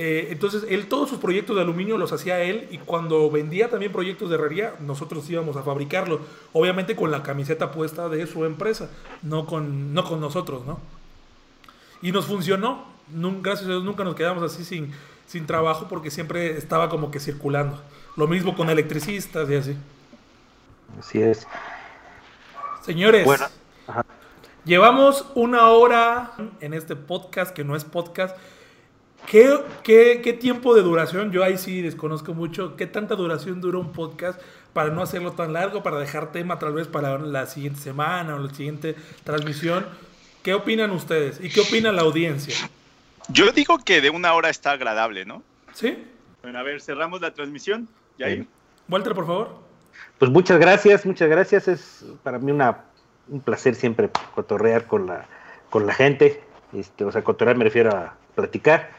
Eh, 0.00 0.28
entonces, 0.30 0.64
él 0.68 0.86
todos 0.86 1.08
sus 1.08 1.18
proyectos 1.18 1.56
de 1.56 1.62
aluminio 1.62 1.98
los 1.98 2.12
hacía 2.12 2.40
él 2.40 2.68
y 2.70 2.78
cuando 2.78 3.28
vendía 3.32 3.68
también 3.68 3.90
proyectos 3.90 4.28
de 4.30 4.36
herrería, 4.36 4.76
nosotros 4.78 5.28
íbamos 5.28 5.56
a 5.56 5.64
fabricarlos, 5.64 6.20
obviamente 6.52 6.94
con 6.94 7.10
la 7.10 7.24
camiseta 7.24 7.72
puesta 7.72 8.08
de 8.08 8.24
su 8.28 8.44
empresa, 8.44 8.90
no 9.22 9.44
con, 9.44 9.92
no 9.92 10.04
con 10.04 10.20
nosotros, 10.20 10.64
¿no? 10.64 10.78
Y 12.00 12.12
nos 12.12 12.26
funcionó, 12.26 12.84
gracias 13.42 13.66
a 13.66 13.70
Dios 13.70 13.82
nunca 13.82 14.04
nos 14.04 14.14
quedamos 14.14 14.44
así 14.44 14.64
sin, 14.64 14.92
sin 15.26 15.46
trabajo 15.46 15.88
porque 15.88 16.12
siempre 16.12 16.56
estaba 16.56 16.90
como 16.90 17.10
que 17.10 17.18
circulando. 17.18 17.82
Lo 18.14 18.28
mismo 18.28 18.56
con 18.56 18.70
electricistas 18.70 19.50
y 19.50 19.56
así. 19.56 19.76
Así 20.96 21.20
es. 21.20 21.44
Señores, 22.82 23.28
llevamos 24.64 25.26
una 25.34 25.70
hora 25.70 26.34
en 26.60 26.72
este 26.72 26.94
podcast, 26.94 27.52
que 27.52 27.64
no 27.64 27.74
es 27.74 27.82
podcast, 27.82 28.36
¿Qué, 29.26 29.58
qué, 29.82 30.20
qué 30.22 30.32
tiempo 30.32 30.74
de 30.74 30.82
duración? 30.82 31.32
Yo 31.32 31.44
ahí 31.44 31.58
sí 31.58 31.82
desconozco 31.82 32.34
mucho. 32.34 32.76
¿Qué 32.76 32.86
tanta 32.86 33.14
duración 33.14 33.60
dura 33.60 33.78
un 33.78 33.92
podcast 33.92 34.40
para 34.72 34.90
no 34.90 35.02
hacerlo 35.02 35.32
tan 35.32 35.52
largo, 35.52 35.82
para 35.82 35.98
dejar 35.98 36.32
tema 36.32 36.58
tal 36.58 36.72
vez 36.72 36.88
para 36.88 37.18
la 37.18 37.46
siguiente 37.46 37.80
semana 37.80 38.36
o 38.36 38.38
la 38.38 38.54
siguiente 38.54 38.94
transmisión? 39.24 39.86
¿Qué 40.42 40.54
opinan 40.54 40.90
ustedes? 40.92 41.40
¿Y 41.42 41.50
qué 41.50 41.60
opina 41.60 41.92
la 41.92 42.02
audiencia? 42.02 42.54
Yo 43.28 43.52
digo 43.52 43.78
que 43.78 44.00
de 44.00 44.08
una 44.08 44.32
hora 44.32 44.48
está 44.48 44.72
agradable, 44.72 45.26
¿no? 45.26 45.42
Sí. 45.74 45.98
Bueno, 46.42 46.58
a 46.58 46.62
ver, 46.62 46.80
cerramos 46.80 47.20
la 47.20 47.34
transmisión. 47.34 47.88
Ya 48.18 48.28
Walter, 48.88 49.14
por 49.14 49.26
favor. 49.26 49.68
Pues 50.18 50.30
muchas 50.30 50.58
gracias, 50.58 51.04
muchas 51.04 51.28
gracias. 51.28 51.68
Es 51.68 52.04
para 52.22 52.38
mí 52.38 52.50
una, 52.50 52.84
un 53.28 53.40
placer 53.40 53.74
siempre 53.74 54.08
cotorrear 54.34 54.86
con 54.86 55.06
la, 55.06 55.26
con 55.68 55.86
la 55.86 55.92
gente. 55.94 56.42
Este, 56.72 57.04
o 57.04 57.12
sea, 57.12 57.22
cotorrear 57.22 57.56
me 57.56 57.64
refiero 57.64 57.90
a 57.90 58.14
platicar. 58.34 58.90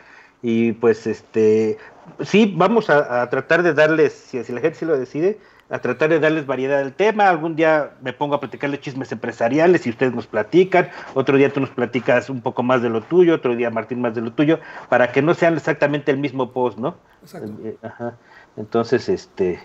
Y 0.42 0.74
pues 0.74 1.06
este, 1.06 1.78
sí, 2.22 2.54
vamos 2.56 2.90
a, 2.90 3.30
tratar 3.30 3.64
de 3.64 3.74
darles, 3.74 4.14
si, 4.14 4.38
la 4.38 4.62
gente 4.62 4.76
sí 4.76 4.86
lo 4.86 4.98
decide, 4.98 5.40
a 5.70 5.80
tratar 5.80 6.10
de 6.10 6.20
darles 6.20 6.46
variedad 6.46 6.80
del 6.80 6.94
tema. 6.94 7.30
Algún 7.30 7.56
día 7.56 7.92
me 8.02 8.14
pongo 8.14 8.36
a 8.36 8.40
platicarles 8.40 8.80
chismes 8.80 9.12
empresariales 9.12 9.86
y 9.86 9.90
ustedes 9.90 10.14
nos 10.14 10.28
platican. 10.28 10.90
Otro 11.14 11.38
día 11.38 11.52
tú 11.52 11.60
nos 11.60 11.70
platicas 11.70 12.30
un 12.30 12.42
poco 12.42 12.64
más 12.64 12.82
de 12.82 12.90
lo 12.90 13.02
tuyo, 13.02 13.36
otro 13.36 13.56
día 13.56 13.70
Martín 13.70 14.02
más 14.02 14.16
de 14.16 14.22
lo 14.22 14.32
tuyo, 14.32 14.60
para 14.88 15.12
que 15.12 15.22
no 15.22 15.34
sean 15.34 15.56
exactamente 15.56 16.12
el 16.12 16.18
mismo 16.18 16.52
post, 16.52 16.78
¿no? 16.78 16.96
Exacto. 17.22 17.52
Eh, 17.64 17.78
ajá. 17.84 18.16
Entonces, 18.58 19.10
este, 19.10 19.60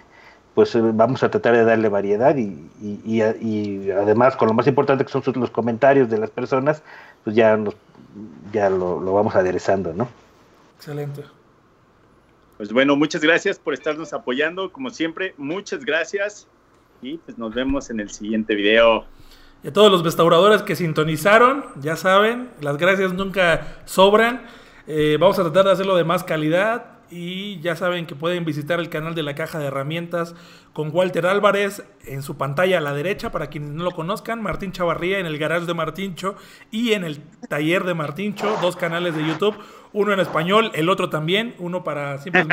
pues 0.54 0.74
eh, 0.74 0.80
vamos 0.82 1.22
a 1.22 1.30
tratar 1.30 1.54
de 1.54 1.64
darle 1.64 1.88
variedad 1.88 2.36
y, 2.36 2.70
y, 2.82 3.22
y, 3.22 3.90
además 3.90 4.36
con 4.36 4.48
lo 4.48 4.54
más 4.54 4.66
importante 4.66 5.04
que 5.04 5.10
son 5.10 5.22
los 5.36 5.50
comentarios 5.50 6.10
de 6.10 6.18
las 6.18 6.30
personas, 6.30 6.82
pues 7.22 7.34
ya, 7.34 7.56
nos, 7.56 7.76
ya 8.52 8.68
lo, 8.68 9.00
lo 9.00 9.14
vamos 9.14 9.34
aderezando, 9.34 9.94
¿no? 9.94 10.08
Excelente. 10.84 11.24
Pues 12.58 12.70
bueno, 12.70 12.94
muchas 12.94 13.22
gracias 13.22 13.58
por 13.58 13.72
estarnos 13.72 14.12
apoyando, 14.12 14.70
como 14.70 14.90
siempre, 14.90 15.34
muchas 15.38 15.82
gracias 15.82 16.46
y 17.00 17.16
pues 17.16 17.38
nos 17.38 17.54
vemos 17.54 17.88
en 17.88 18.00
el 18.00 18.10
siguiente 18.10 18.54
video. 18.54 19.06
Y 19.62 19.68
a 19.68 19.72
todos 19.72 19.90
los 19.90 20.04
restauradores 20.04 20.60
que 20.60 20.76
sintonizaron, 20.76 21.64
ya 21.80 21.96
saben, 21.96 22.50
las 22.60 22.76
gracias 22.76 23.14
nunca 23.14 23.78
sobran. 23.86 24.44
Eh, 24.86 25.16
vamos 25.18 25.38
a 25.38 25.42
tratar 25.44 25.64
de 25.64 25.72
hacerlo 25.72 25.96
de 25.96 26.04
más 26.04 26.22
calidad. 26.22 26.90
Y 27.10 27.60
ya 27.60 27.76
saben 27.76 28.06
que 28.06 28.16
pueden 28.16 28.44
visitar 28.44 28.80
el 28.80 28.88
canal 28.88 29.14
de 29.14 29.22
la 29.22 29.34
caja 29.34 29.58
de 29.58 29.66
herramientas 29.66 30.34
con 30.72 30.90
Walter 30.92 31.26
Álvarez 31.26 31.84
en 32.06 32.22
su 32.22 32.36
pantalla 32.36 32.78
a 32.78 32.80
la 32.80 32.92
derecha, 32.92 33.30
para 33.30 33.48
quienes 33.48 33.70
no 33.70 33.84
lo 33.84 33.92
conozcan, 33.92 34.42
Martín 34.42 34.72
Chavarría 34.72 35.18
en 35.18 35.26
el 35.26 35.38
garage 35.38 35.66
de 35.66 35.74
Martincho 35.74 36.34
y 36.72 36.92
en 36.92 37.04
el 37.04 37.22
taller 37.48 37.84
de 37.84 37.94
Martincho, 37.94 38.58
dos 38.60 38.74
canales 38.74 39.14
de 39.14 39.24
YouTube, 39.24 39.54
uno 39.94 40.12
en 40.12 40.20
español, 40.20 40.70
el 40.74 40.90
otro 40.90 41.08
también, 41.08 41.54
uno 41.58 41.82
para 41.82 42.18
siempre 42.18 42.44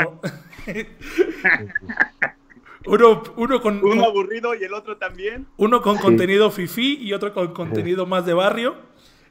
Uno, 2.86 3.22
uno 3.36 3.62
con. 3.62 3.84
Uno 3.84 4.06
aburrido 4.06 4.56
y 4.56 4.64
el 4.64 4.74
otro 4.74 4.98
también. 4.98 5.46
Uno 5.58 5.82
con 5.82 5.98
contenido 5.98 6.50
fifi 6.50 6.98
y 7.00 7.14
otro 7.14 7.32
con 7.32 7.54
contenido 7.54 8.08
más 8.08 8.26
de 8.26 8.34
barrio. 8.34 8.76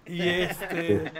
Y 0.07 0.29
este. 0.29 1.13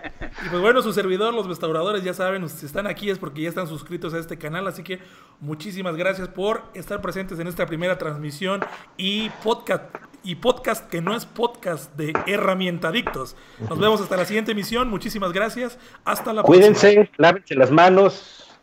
Y 0.45 0.49
pues 0.49 0.61
bueno, 0.61 0.83
su 0.83 0.93
servidor, 0.93 1.33
los 1.33 1.47
restauradores, 1.47 2.03
ya 2.03 2.15
saben, 2.15 2.49
si 2.49 2.67
están 2.67 2.87
aquí 2.87 3.11
es 3.11 3.19
porque 3.19 3.43
ya 3.43 3.49
están 3.49 3.67
suscritos 3.67 4.15
a 4.15 4.19
este 4.19 4.39
canal. 4.39 4.67
Así 4.67 4.83
que 4.83 5.01
muchísimas 5.39 5.97
gracias 5.97 6.29
por 6.29 6.65
estar 6.75 7.01
presentes 7.01 7.39
en 7.39 7.47
esta 7.47 7.67
primera 7.67 7.99
transmisión 7.99 8.61
y 8.97 9.31
podcast. 9.45 9.85
Y 10.23 10.35
podcast 10.35 10.91
que 10.91 11.01
no 11.01 11.17
es 11.17 11.25
podcast 11.25 11.95
de 11.97 12.13
herramienta 12.27 12.89
adictos. 12.89 13.37
Nos 13.69 13.79
vemos 13.79 14.01
hasta 14.01 14.17
la 14.17 14.25
siguiente 14.25 14.53
emisión. 14.53 14.89
Muchísimas 14.89 15.33
gracias. 15.33 15.79
Hasta 16.05 16.33
la 16.33 16.43
próxima. 16.43 16.67
Cuídense, 16.67 17.11
lávense 17.17 17.55
las 17.55 17.71
manos. 17.71 18.59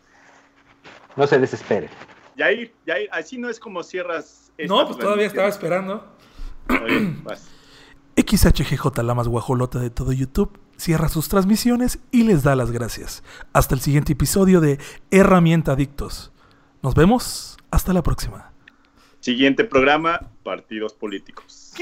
No 1.15 1.25
se 1.25 1.39
desesperen. 1.39 1.89
Yair, 2.35 2.73
Yair, 2.85 3.09
así 3.11 3.39
no 3.39 3.49
es 3.49 3.59
como 3.59 3.81
cierras. 3.81 4.51
No, 4.67 4.85
pues 4.85 4.99
todavía 4.99 5.25
estaba 5.25 5.47
esperando. 5.47 6.05
XHGJ, 8.17 9.03
la 9.03 9.13
más 9.13 9.27
guajolota 9.27 9.79
de 9.79 9.89
todo 9.89 10.11
YouTube, 10.11 10.59
cierra 10.75 11.07
sus 11.07 11.29
transmisiones 11.29 11.99
y 12.11 12.23
les 12.23 12.43
da 12.43 12.55
las 12.55 12.71
gracias. 12.71 13.23
Hasta 13.53 13.75
el 13.75 13.81
siguiente 13.81 14.13
episodio 14.13 14.59
de 14.59 14.79
Herramienta 15.11 15.73
Adictos. 15.73 16.31
Nos 16.81 16.95
vemos. 16.95 17.57
Hasta 17.69 17.93
la 17.93 18.01
próxima. 18.01 18.51
Siguiente 19.19 19.65
programa, 19.65 20.31
partidos 20.43 20.93
políticos. 20.93 21.73